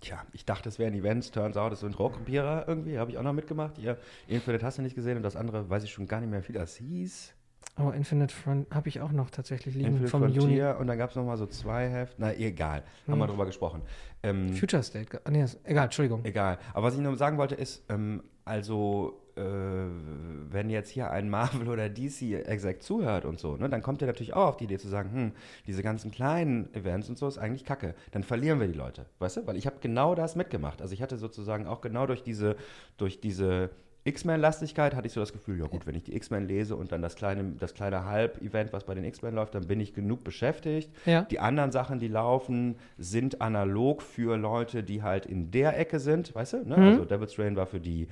[0.02, 3.24] tja, ich dachte, es wären Events, turns out, es sind Rohrkrepierer irgendwie, habe ich auch
[3.24, 3.78] noch mitgemacht.
[3.78, 3.98] Hier,
[4.28, 6.54] Infinite hast du nicht gesehen und das andere weiß ich schon gar nicht mehr, wie
[6.54, 7.34] das hieß.
[7.78, 10.40] Oh, Infinite Front habe ich auch noch tatsächlich liegen Infinite vom Juni.
[10.40, 13.82] Frontier und dann gab es nochmal so zwei Heft, na egal, haben wir drüber gesprochen.
[14.24, 15.20] Ähm, Future State.
[15.30, 16.24] Nee, ist, egal, Entschuldigung.
[16.24, 16.58] Egal.
[16.74, 21.68] Aber was ich nur sagen wollte ist, ähm, also äh, wenn jetzt hier ein Marvel
[21.68, 24.78] oder DC exakt zuhört und so, ne, dann kommt er natürlich auch auf die Idee
[24.78, 25.32] zu sagen, hm,
[25.68, 27.96] diese ganzen kleinen Events und so ist eigentlich Kacke.
[28.12, 29.48] Dann verlieren wir die Leute, weißt du?
[29.48, 30.82] Weil ich habe genau das mitgemacht.
[30.82, 32.56] Also ich hatte sozusagen auch genau durch diese,
[32.98, 33.72] durch diese
[34.06, 37.02] X-Men-Lastigkeit hatte ich so das Gefühl, ja gut, wenn ich die X-Men lese und dann
[37.02, 40.92] das kleine, das kleine Halb-Event, was bei den X-Men läuft, dann bin ich genug beschäftigt.
[41.08, 41.24] Ja.
[41.24, 46.36] Die anderen Sachen, die laufen, sind analog für Leute, die halt in der Ecke sind,
[46.36, 46.58] weißt du?
[46.58, 46.78] Ne?
[46.78, 46.84] Mhm.
[46.84, 48.08] Also Devil's Reign war für die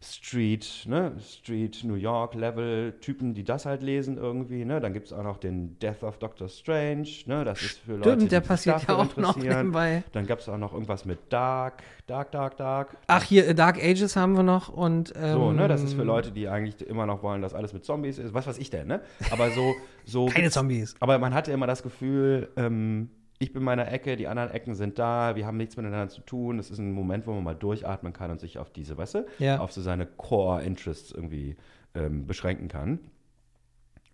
[0.00, 1.12] Street, ne?
[1.20, 4.80] Street New York Level Typen, die das halt lesen irgendwie, ne?
[4.80, 7.44] Dann gibt es auch noch den Death of Doctor Strange, ne?
[7.44, 10.04] Das ist für Leute, Stimmt, die der passiert ja auch noch nebenbei.
[10.12, 12.96] Dann gab es auch noch irgendwas mit Dark, Dark, Dark, Dark.
[13.08, 15.12] Ach, hier, äh, Dark Ages haben wir noch und.
[15.16, 17.84] Ähm, So, ne, das ist für Leute, die eigentlich immer noch wollen, dass alles mit
[17.84, 18.32] Zombies ist.
[18.34, 19.00] Was weiß ich denn, ne?
[19.30, 19.74] Aber so,
[20.04, 20.26] so.
[20.32, 20.94] Keine Zombies.
[21.00, 24.74] Aber man hatte immer das Gefühl, ähm, ich bin in meiner Ecke, die anderen Ecken
[24.74, 26.58] sind da, wir haben nichts miteinander zu tun.
[26.58, 29.26] Es ist ein Moment, wo man mal durchatmen kann und sich auf diese, weißt du,
[29.38, 29.60] Ja.
[29.60, 31.56] auf so seine Core-Interests irgendwie
[31.94, 32.98] ähm, beschränken kann.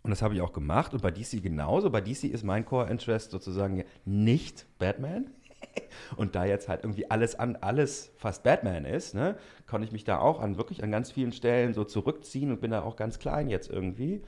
[0.03, 0.93] Und das habe ich auch gemacht.
[0.93, 1.89] Und bei DC genauso.
[1.91, 5.31] Bei DC ist mein Core-Interest sozusagen nicht Batman.
[6.16, 10.05] Und da jetzt halt irgendwie alles an alles fast Batman ist, ne, konnte ich mich
[10.05, 13.18] da auch an wirklich an ganz vielen Stellen so zurückziehen und bin da auch ganz
[13.18, 14.22] klein jetzt irgendwie.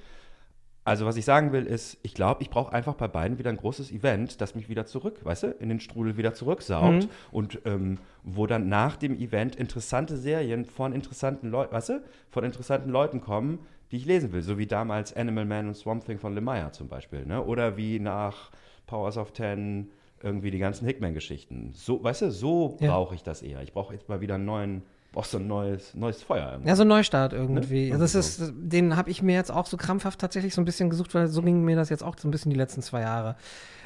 [0.87, 3.57] Also was ich sagen will ist, ich glaube, ich brauche einfach bei beiden wieder ein
[3.57, 7.11] großes Event, das mich wieder zurück, weißt du, in den Strudel wieder zurücksaugt Mhm.
[7.33, 12.45] und ähm, wo dann nach dem Event interessante Serien von interessanten Leuten, weißt du, von
[12.45, 13.59] interessanten Leuten kommen,
[13.91, 16.89] die ich lesen will, so wie damals Animal Man und Swamp Thing von Lemire zum
[16.89, 17.43] Beispiel, ne?
[17.45, 18.51] Oder wie nach
[18.87, 19.91] Powers of Ten
[20.23, 21.73] irgendwie die ganzen Hickman-Geschichten.
[21.75, 22.93] So, weißt du, so Ja.
[22.93, 23.61] brauche ich das eher.
[23.63, 24.83] Ich brauche jetzt mal wieder einen neuen,
[25.17, 26.51] brauch so ein neues, neues Feuer.
[26.53, 26.69] irgendwie.
[26.69, 27.87] Ja, so ein Neustart irgendwie.
[27.89, 27.93] Ne?
[27.95, 30.67] Also das Also ist, den habe ich mir jetzt auch so krampfhaft tatsächlich so ein
[30.67, 33.01] bisschen gesucht, weil so ging mir das jetzt auch so ein bisschen die letzten zwei
[33.01, 33.37] Jahre.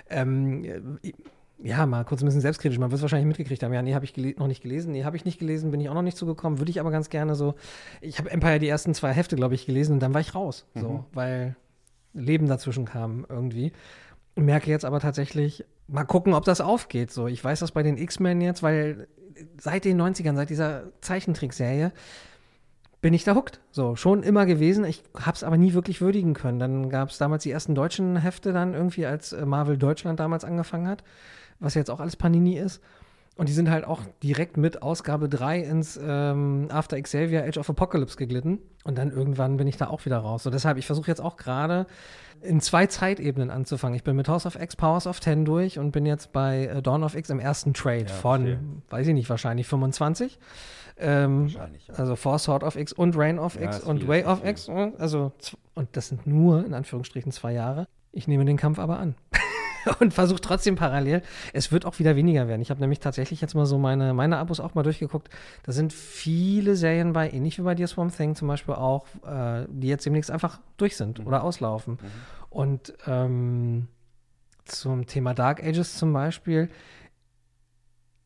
[0.08, 1.12] Ähm, äh,
[1.62, 2.78] ja, mal kurz ein bisschen selbstkritisch.
[2.78, 3.72] Man wird es wahrscheinlich mitgekriegt haben.
[3.72, 4.92] Ja, nee, habe ich noch nicht gelesen.
[4.92, 6.58] Nee, habe ich nicht gelesen, bin ich auch noch nicht zugekommen.
[6.58, 7.54] Würde ich aber ganz gerne so.
[8.00, 10.66] Ich habe Empire die ersten zwei Hefte, glaube ich, gelesen und dann war ich raus.
[10.74, 11.04] So, Mhm.
[11.12, 11.56] weil
[12.12, 13.72] Leben dazwischen kam irgendwie.
[14.44, 17.10] Merke jetzt aber tatsächlich, mal gucken, ob das aufgeht.
[17.10, 19.08] So, ich weiß das bei den X-Men jetzt, weil
[19.58, 21.92] seit den 90ern, seit dieser Zeichentrickserie,
[23.00, 23.60] bin ich da hooked.
[23.70, 24.84] So, schon immer gewesen.
[24.84, 26.58] Ich habe es aber nie wirklich würdigen können.
[26.58, 30.44] Dann gab es damals die ersten deutschen Hefte dann irgendwie, als äh, Marvel Deutschland damals
[30.44, 31.02] angefangen hat,
[31.58, 32.82] was jetzt auch alles Panini ist.
[33.40, 37.70] Und die sind halt auch direkt mit Ausgabe 3 ins ähm, After Xavier Age of
[37.70, 38.58] Apocalypse geglitten.
[38.84, 40.42] Und dann irgendwann bin ich da auch wieder raus.
[40.42, 41.86] So deshalb, ich versuche jetzt auch gerade
[42.42, 43.96] in zwei Zeitebenen anzufangen.
[43.96, 46.82] Ich bin mit House of X, Powers of 10 durch und bin jetzt bei äh,
[46.82, 48.60] Dawn of X im ersten Trade Ja, von, verstehe.
[48.90, 50.38] weiß ich nicht, wahrscheinlich 25.
[50.98, 51.94] Ähm, Wahrscheinlich, ja.
[51.94, 54.44] Also For Sword of X und Reign of Ja, X ist und Way of.
[54.44, 54.68] X.
[54.98, 55.32] Also,
[55.74, 57.86] und das sind nur, in Anführungsstrichen, zwei Jahre.
[58.12, 59.14] Ich nehme den Kampf aber an.
[60.00, 61.22] und versuche trotzdem parallel.
[61.52, 62.62] Es wird auch wieder weniger werden.
[62.62, 65.30] Ich habe nämlich tatsächlich jetzt mal so meine, meine Abos auch mal durchgeguckt.
[65.64, 69.66] Da sind viele Serien bei, ähnlich wie bei dir Swamp Thing zum Beispiel auch, äh,
[69.68, 71.98] die jetzt demnächst einfach durch sind oder auslaufen.
[72.48, 73.88] Und ähm,
[74.64, 76.68] zum Thema Dark Ages zum Beispiel,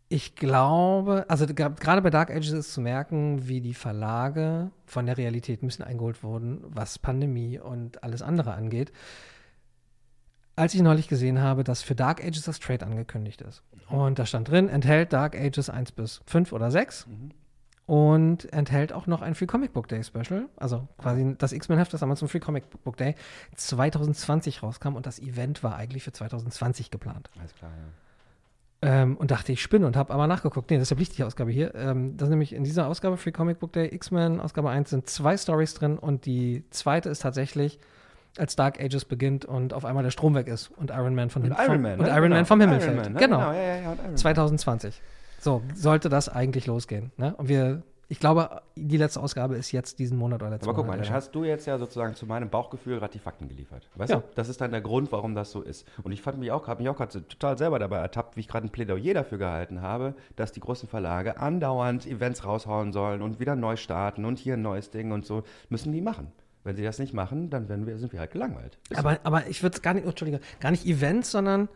[0.08, 5.16] ich glaube, also gerade bei Dark Ages ist zu merken, wie die Verlage von der
[5.16, 8.92] Realität ein bisschen eingeholt wurden, was Pandemie und alles andere angeht.
[10.56, 13.62] Als ich neulich gesehen habe, dass für Dark Ages das Trade angekündigt ist.
[13.88, 17.06] Und da stand drin, enthält Dark Ages 1 bis 5 oder 6
[17.86, 20.48] und enthält auch noch ein Free Comic Book Day Special.
[20.56, 23.14] Also quasi das X-Men-Heft, das damals zum Free Comic Book Day
[23.56, 27.30] 2020 rauskam und das Event war eigentlich für 2020 geplant.
[27.38, 27.84] Alles klar, ja.
[28.82, 30.70] Ähm, und dachte, ich spinne und habe aber nachgeguckt.
[30.70, 31.74] Nee, deshalb liegt die Ausgabe hier.
[31.74, 35.08] Ähm, das ist nämlich in dieser Ausgabe Free Comic Book Day X-Men, Ausgabe 1, sind
[35.08, 37.78] zwei Stories drin und die zweite ist tatsächlich,
[38.38, 41.42] als Dark Ages beginnt und auf einmal der Strom weg ist und Iron Man von
[41.42, 41.98] Und Him- Iron vom, Man.
[42.00, 42.08] und ne?
[42.10, 42.36] Iron Genau.
[42.36, 43.02] Man vom Himmel Iron fällt.
[43.04, 43.18] Man, ne?
[43.20, 43.38] Genau.
[43.40, 44.16] Ja, ja, ja, Man.
[44.16, 45.00] 2020.
[45.40, 47.12] So, sollte das eigentlich losgehen.
[47.16, 47.34] Ne?
[47.36, 50.86] Und wir ich glaube, die letzte Ausgabe ist jetzt diesen Monat oder letzten Aber guck
[50.86, 51.06] mal, Monat.
[51.06, 53.88] dann hast du jetzt ja sozusagen zu meinem Bauchgefühl gerade die Fakten geliefert.
[53.96, 54.18] Weißt Ja.
[54.18, 54.24] du?
[54.34, 55.86] Das ist dann der Grund, warum das so ist.
[56.02, 58.48] Und ich fand mich auch, habe mich auch gerade total selber dabei ertappt, wie ich
[58.48, 63.40] gerade ein Plädoyer dafür gehalten habe, dass die großen Verlage andauernd Events raushauen sollen und
[63.40, 65.42] wieder neu starten und hier ein neues Ding und so.
[65.70, 66.30] Müssen die machen.
[66.64, 68.78] Wenn sie das nicht machen, dann werden wir, sind wir halt gelangweilt.
[68.88, 71.68] Ist Aber, aber ich würde es gar nicht, oh, Entschuldige, gar nicht Events, sondern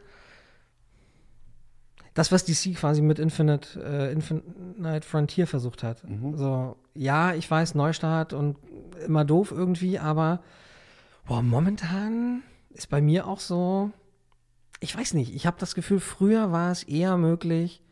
[2.15, 6.03] das, was DC quasi mit Infinite, äh, Infinite Frontier versucht hat.
[6.09, 6.37] Mhm.
[6.37, 8.57] So, ja, ich weiß, Neustart und
[9.07, 10.41] immer doof irgendwie, aber
[11.27, 13.91] boah, momentan ist bei mir auch so,
[14.81, 17.83] ich weiß nicht, ich habe das Gefühl, früher war es eher möglich,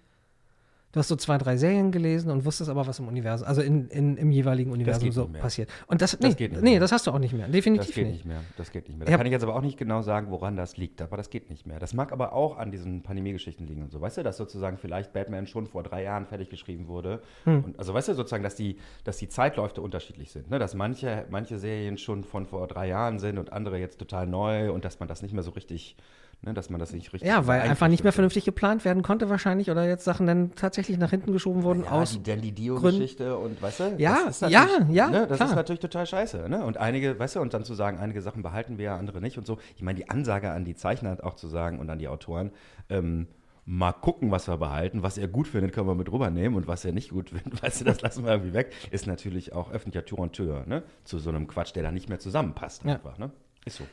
[0.97, 3.89] du hast so zwei, drei Serien gelesen und wusstest aber, was im Universum, also in,
[3.89, 5.69] in, im jeweiligen Universum so passiert.
[5.89, 6.81] Und das, nee, geht nicht nee mehr.
[6.81, 7.45] das hast du auch nicht mehr.
[7.45, 8.15] Das Definitiv geht nicht.
[8.15, 8.41] nicht mehr.
[8.57, 9.05] Das geht nicht mehr.
[9.05, 11.03] Da hab- kann ich jetzt aber auch nicht genau sagen, woran das liegt.
[11.03, 11.79] Aber das geht nicht mehr.
[11.79, 14.01] Das mag aber auch an diesen Pandemiegeschichten liegen und so.
[14.01, 17.21] Weißt du, dass sozusagen vielleicht Batman schon vor drei Jahren fertig geschrieben wurde.
[17.45, 17.63] Hm.
[17.63, 20.49] Und also weißt du sozusagen, dass die, dass die Zeitläufe unterschiedlich sind.
[20.49, 20.59] Ne?
[20.59, 24.73] Dass manche, manche Serien schon von vor drei Jahren sind und andere jetzt total neu
[24.73, 25.97] und dass man das nicht mehr so richtig,
[26.43, 26.55] ne?
[26.55, 27.29] dass man das nicht richtig.
[27.29, 30.99] Ja, weil einfach nicht mehr vernünftig geplant werden konnte wahrscheinlich oder jetzt Sachen dann tatsächlich
[30.99, 32.13] nach hinten geschoben wurden Ja, aus.
[32.13, 33.95] die Dandy Dio-Geschichte und weißt du?
[33.99, 35.49] Ja, das ist ja, natürlich- ja, Ne, das klar.
[35.51, 36.49] ist natürlich total scheiße.
[36.49, 36.65] Ne?
[36.65, 39.47] Und einige, weißt du, und dann zu sagen, einige Sachen behalten wir, andere nicht und
[39.47, 39.59] so.
[39.77, 42.51] Ich meine, die Ansage an die Zeichner auch zu sagen und an die Autoren,
[42.91, 43.27] ähm,
[43.69, 45.03] mal gucken, was wir behalten.
[45.03, 47.81] Was er gut findet, können wir mit rübernehmen und was er nicht gut findet, weißt
[47.81, 48.73] du, das lassen wir irgendwie weg.
[48.93, 50.85] Ist natürlich auch öffentlicher Tür und Tür, ne?
[51.03, 52.95] Zu so einem Quatsch, der da nicht mehr zusammenpasst Ja.
[52.95, 53.33] einfach, ne?
[53.65, 53.85] Ist so.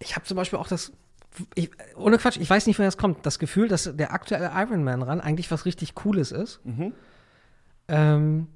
[0.00, 0.92] Ich habe zum Beispiel auch das,
[1.54, 4.82] ich, ohne Quatsch, ich weiß nicht, woher das kommt, das Gefühl, dass der aktuelle Iron
[4.84, 6.60] Man ran eigentlich was richtig Cooles ist.
[6.64, 6.92] Mhm.
[7.88, 8.46] Ähm,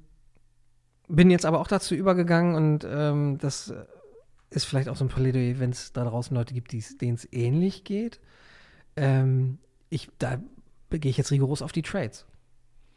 [1.07, 3.73] bin jetzt aber auch dazu übergegangen und ähm, das
[4.49, 6.71] ist vielleicht auch so ein Plädoyer, wenn es da draußen Leute gibt,
[7.01, 8.19] denen es ähnlich geht.
[8.95, 9.57] Ähm,
[9.89, 10.37] ich, da
[10.89, 12.25] gehe ich jetzt rigoros auf die Trades.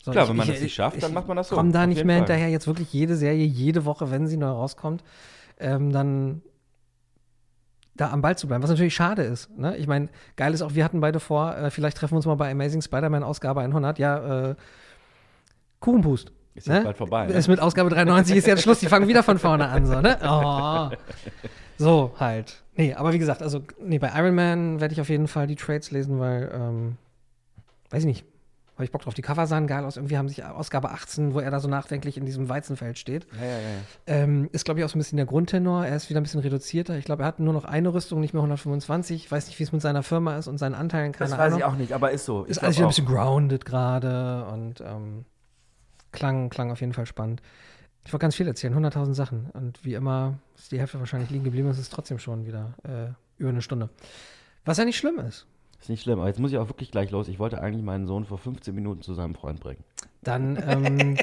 [0.02, 1.56] So, Klar, ich- wenn man ich- das nicht schafft, dann ich macht man das so.
[1.56, 2.26] Komm da Auf nicht mehr Fall.
[2.26, 5.02] hinterher, jetzt wirklich jede Serie, jede Woche, wenn sie neu rauskommt,
[5.58, 6.42] ähm, dann
[7.98, 9.56] da am Ball zu bleiben, was natürlich schade ist.
[9.58, 9.76] Ne?
[9.76, 12.36] Ich meine, geil ist auch, wir hatten beide vor, äh, vielleicht treffen wir uns mal
[12.36, 13.98] bei Amazing Spider-Man Ausgabe 100.
[13.98, 14.54] Ja, äh,
[15.80, 16.32] Kuchenpust.
[16.54, 16.84] Ist jetzt ne?
[16.84, 17.26] bald vorbei.
[17.26, 17.34] Ne?
[17.34, 20.18] Ist mit Ausgabe 93 ist jetzt Schluss, die fangen wieder von vorne an, so, ne?
[20.24, 20.96] Oh.
[21.80, 22.64] So, halt.
[22.76, 25.54] Nee, aber wie gesagt, also, nee, bei Iron Man werde ich auf jeden Fall die
[25.54, 26.96] Trades lesen, weil, ähm,
[27.90, 28.24] weiß ich nicht,
[28.78, 29.12] habe ich Bock drauf.
[29.12, 29.96] Die Cover sahen geil aus.
[29.96, 33.26] Irgendwie haben sich Ausgabe 18, wo er da so nachdenklich in diesem Weizenfeld steht.
[33.36, 33.58] Ja, ja, ja.
[34.06, 35.84] Ähm, ist, glaube ich, auch so ein bisschen der Grundtenor.
[35.84, 36.96] Er ist wieder ein bisschen reduzierter.
[36.96, 39.24] Ich glaube, er hat nur noch eine Rüstung, nicht mehr 125.
[39.24, 41.10] Ich weiß nicht, wie es mit seiner Firma ist und seinen Anteilen.
[41.10, 41.58] Keine Das weiß Ahnung.
[41.58, 42.44] ich auch nicht, aber ist so.
[42.44, 45.24] Ich Ist alles wieder ein bisschen grounded gerade und ähm,
[46.12, 47.42] klang, klang auf jeden Fall spannend.
[48.04, 49.50] Ich wollte ganz viel erzählen, 100.000 Sachen.
[49.54, 53.12] Und wie immer ist die Hälfte wahrscheinlich liegen geblieben, es ist trotzdem schon wieder äh,
[53.38, 53.90] über eine Stunde.
[54.64, 55.46] Was ja nicht schlimm ist.
[55.80, 57.28] Ist nicht schlimm, aber jetzt muss ich auch wirklich gleich los.
[57.28, 59.84] Ich wollte eigentlich meinen Sohn vor 15 Minuten zu seinem Freund bringen.
[60.22, 61.16] Dann, ähm,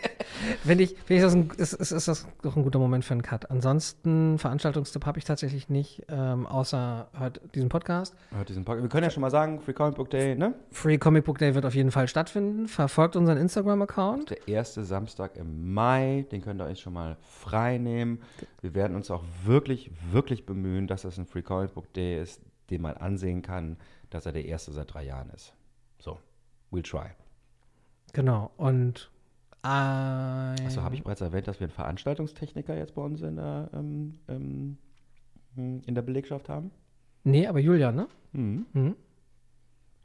[0.64, 3.14] wenn ich, wenn ich das ein, ist, ist, ist das doch ein guter Moment für
[3.14, 3.50] einen Cut.
[3.50, 8.14] Ansonsten, Veranstaltungstipp habe ich tatsächlich nicht, ähm, außer halt diesen Podcast.
[8.30, 8.84] Hört diesen Podcast.
[8.84, 10.54] Wir können ja schon mal sagen, Free Comic Book Day, ne?
[10.70, 12.68] Free Comic Book Day wird auf jeden Fall stattfinden.
[12.68, 14.30] Verfolgt unseren Instagram-Account.
[14.30, 18.20] Der erste Samstag im Mai, den könnt ihr euch schon mal frei nehmen.
[18.60, 22.42] Wir werden uns auch wirklich, wirklich bemühen, dass das ein Free Comic Book Day ist,
[22.70, 23.76] den man ansehen kann,
[24.10, 25.54] dass er der erste seit drei Jahren ist.
[25.98, 26.18] So,
[26.70, 27.10] we'll try.
[28.12, 28.50] Genau.
[28.56, 29.10] Und
[29.62, 33.70] ein, Achso, habe ich bereits erwähnt, dass wir einen Veranstaltungstechniker jetzt bei uns in der,
[33.72, 34.78] ähm, ähm,
[35.56, 36.70] in der Belegschaft haben?
[37.24, 38.08] Nee, aber Julian, ne?
[38.32, 38.66] Mhm.
[38.72, 38.96] Mhm.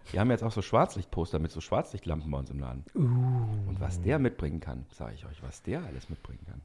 [0.09, 2.85] Wir haben jetzt auch so Schwarzlichtposter mit so Schwarzlichtlampen bei uns im Laden.
[2.95, 6.61] Uh, Und was der mitbringen kann, sage ich euch, was der alles mitbringen kann.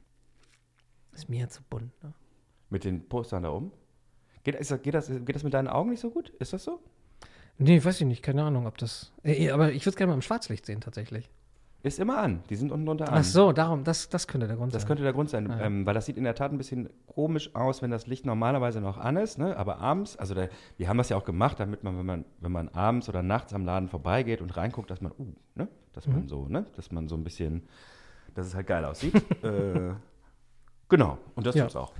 [1.13, 2.13] ist mir zu bunt, ne?
[2.69, 3.71] Mit den Postern da oben.
[4.47, 6.29] Geht, ist, das- geht, das, geht das mit deinen Augen nicht so gut?
[6.39, 6.79] Ist das so?
[7.57, 9.11] Nee, weiß ich nicht, keine Ahnung, ob das.
[9.25, 11.29] Äh, aber ich würde es gerne mal im Schwarzlicht sehen, tatsächlich.
[11.83, 12.43] Ist immer an.
[12.49, 13.15] Die sind unten drunter an.
[13.19, 14.87] Ach so, darum, das, das könnte der Grund Das sein.
[14.87, 15.59] könnte der Grund sein, Ja.
[15.65, 18.79] ähm, weil das sieht in der Tat ein bisschen komisch aus, wenn das Licht normalerweise
[18.79, 19.57] noch an ist, ne?
[19.57, 22.51] aber abends, also der, wir haben das ja auch gemacht, damit man, wenn man, wenn
[22.53, 25.67] man abends oder nachts am Laden vorbeigeht und reinguckt, dass man, uh, ne?
[25.91, 26.13] dass Mhm.
[26.13, 26.65] man so, ne?
[26.77, 27.63] dass man so ein bisschen,
[28.33, 29.13] dass es halt geil aussieht.
[29.43, 29.91] äh,
[30.87, 31.63] genau, und das Ja.
[31.63, 31.91] tut's auch.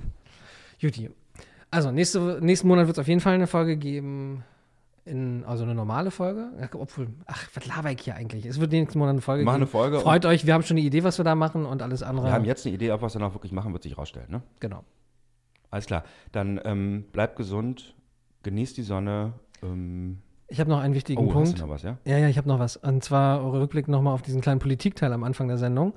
[0.78, 1.10] Juti.
[1.70, 4.44] Also, nächste, nächsten Monat wird es auf jeden Fall eine Folge geben.
[5.04, 6.50] In, also eine normale Folge.
[6.74, 8.44] Obwohl, ach, was laber ich hier eigentlich?
[8.44, 9.72] Es wird nächsten Monat eine Folge machen eine geben.
[9.72, 12.26] Folge Freut euch, wir haben schon eine Idee, was wir da machen und alles andere.
[12.26, 14.30] Wir haben jetzt eine Idee, ob wir es auch wirklich machen, wird sich rausstellen.
[14.30, 14.42] Ne?
[14.60, 14.84] genau.
[15.70, 17.94] Alles klar, dann ähm, bleibt gesund,
[18.42, 19.32] genießt die Sonne.
[19.62, 21.58] Ähm, Ich habe noch einen wichtigen oh, hast Punkt.
[21.58, 21.98] du noch was, ja?
[22.04, 22.76] Ja, ja, ich habe noch was.
[22.76, 25.92] Und zwar eure Rückblick nochmal auf diesen kleinen Politikteil am Anfang der Sendung.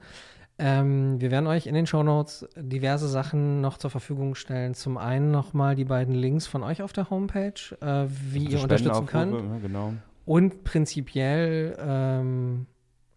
[0.64, 4.76] Ähm, wir werden euch in den Shownotes diverse Sachen noch zur Verfügung stellen.
[4.76, 8.64] Zum einen nochmal die beiden Links von euch auf der Homepage, äh, wie ihr Also
[8.64, 9.34] unterstützen Spendenaufrufe, könnt.
[9.34, 9.93] Ja, genau.
[10.26, 12.68] Und prinzipiell ähm,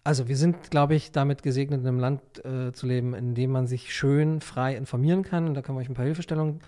[0.04, 3.50] Also wir sind, glaube ich, damit gesegnet, in einem Land äh, zu leben, in dem
[3.52, 5.46] man sich schön frei informieren kann.
[5.46, 6.60] Und da können wir euch ein paar Hilfestellungen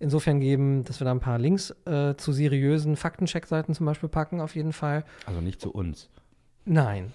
[0.00, 4.40] insofern geben, dass wir da ein paar Links äh, zu seriösen Faktencheck-Seiten zum Beispiel packen,
[4.40, 5.04] auf jeden Fall.
[5.26, 6.08] Also nicht zu uns.
[6.64, 7.12] Nein.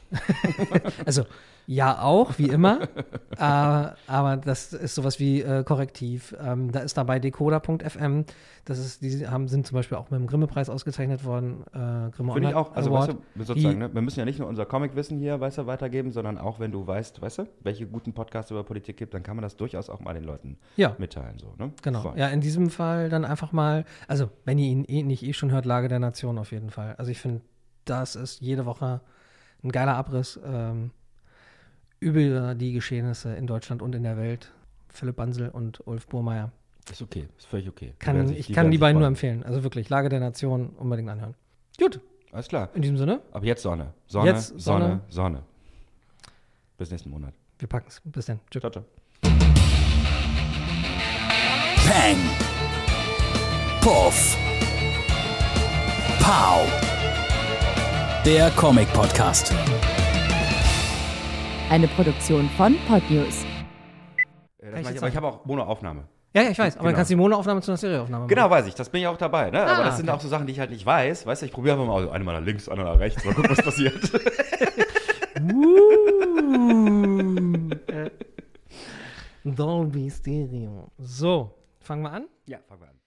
[1.05, 1.25] also
[1.71, 2.81] ja auch, wie immer.
[3.37, 6.35] äh, aber das ist sowas wie äh, Korrektiv.
[6.43, 8.25] Ähm, da ist dabei decoder.fm.
[8.65, 11.63] Das ist, die haben, sind zum Beispiel auch mit dem Grimme-Preis ausgezeichnet worden.
[11.67, 12.75] Äh, Grimme Finde ich auch.
[12.75, 13.09] Also Award.
[13.09, 13.93] weißt du, sozusagen, ne?
[13.93, 16.87] wir müssen ja nicht nur unser Comicwissen hier weißt du, weitergeben, sondern auch wenn du
[16.87, 19.99] weißt, weißt du, welche guten Podcasts über Politik gibt, dann kann man das durchaus auch
[19.99, 20.95] mal den Leuten Ja.
[20.97, 21.37] mitteilen.
[21.37, 21.71] So, ne?
[21.83, 22.01] Genau.
[22.01, 22.17] Voll.
[22.17, 25.51] Ja, in diesem Fall dann einfach mal, also wenn ihr ihn eh nicht eh schon
[25.51, 26.95] hört, Lage der Nation auf jeden Fall.
[26.97, 27.41] Also ich finde,
[27.85, 29.01] das ist jede Woche
[29.63, 30.91] ein geiler Abriss ähm,
[31.99, 34.51] über die Geschehnisse in Deutschland und in der Welt.
[34.89, 36.51] Philipp Bansel und Ulf Burmeier.
[36.89, 37.93] Ist okay, ist völlig okay.
[37.99, 39.43] Kann, sich- ich kann die beiden nur empfehlen.
[39.43, 41.35] Also wirklich, Lage der Nation unbedingt anhören.
[41.77, 41.99] Gut,
[42.31, 42.69] Alles klar.
[42.73, 43.93] in diesem Sinne, Aber jetzt Sonne.
[44.07, 45.01] Sonne, Jetzt Sonne, Sonne.
[45.09, 45.43] Sonne.
[46.77, 47.33] Bis nächsten Monat.
[47.59, 48.01] wir packen es.
[48.05, 48.39] Bis dann.
[48.49, 48.61] Tschüss.
[48.61, 48.85] Ciao, ciao.
[51.85, 52.17] Peng.
[53.81, 54.37] Puff.
[56.21, 56.88] Pow.
[58.25, 59.53] Der Comic Podcast.
[61.69, 63.45] Eine Produktion von Podnews.
[64.59, 66.03] Äh, das ich aber ich habe auch Monoaufnahme.
[66.33, 66.95] Ja, ja, ich weiß, aber dann Genau.
[66.97, 68.29] kannst du die Monoaufnahme zu einer Stereoaufnahme machen.
[68.29, 68.75] Genau, weiß ich.
[68.75, 69.49] Das bin ich auch dabei.
[69.49, 69.61] Ne?
[69.61, 70.17] aber Ah, das sind okay.
[70.17, 71.25] auch so Sachen, die ich halt nicht weiß.
[71.25, 73.23] Weißt du, ich probiere einfach mal also eine mal nach links, andere nach rechts.
[73.25, 73.95] Mal gucken, was passiert.
[79.43, 80.91] Dolby Stereo.
[80.97, 82.27] So, fangen wir an.
[82.45, 82.98] ja, fangen wir an.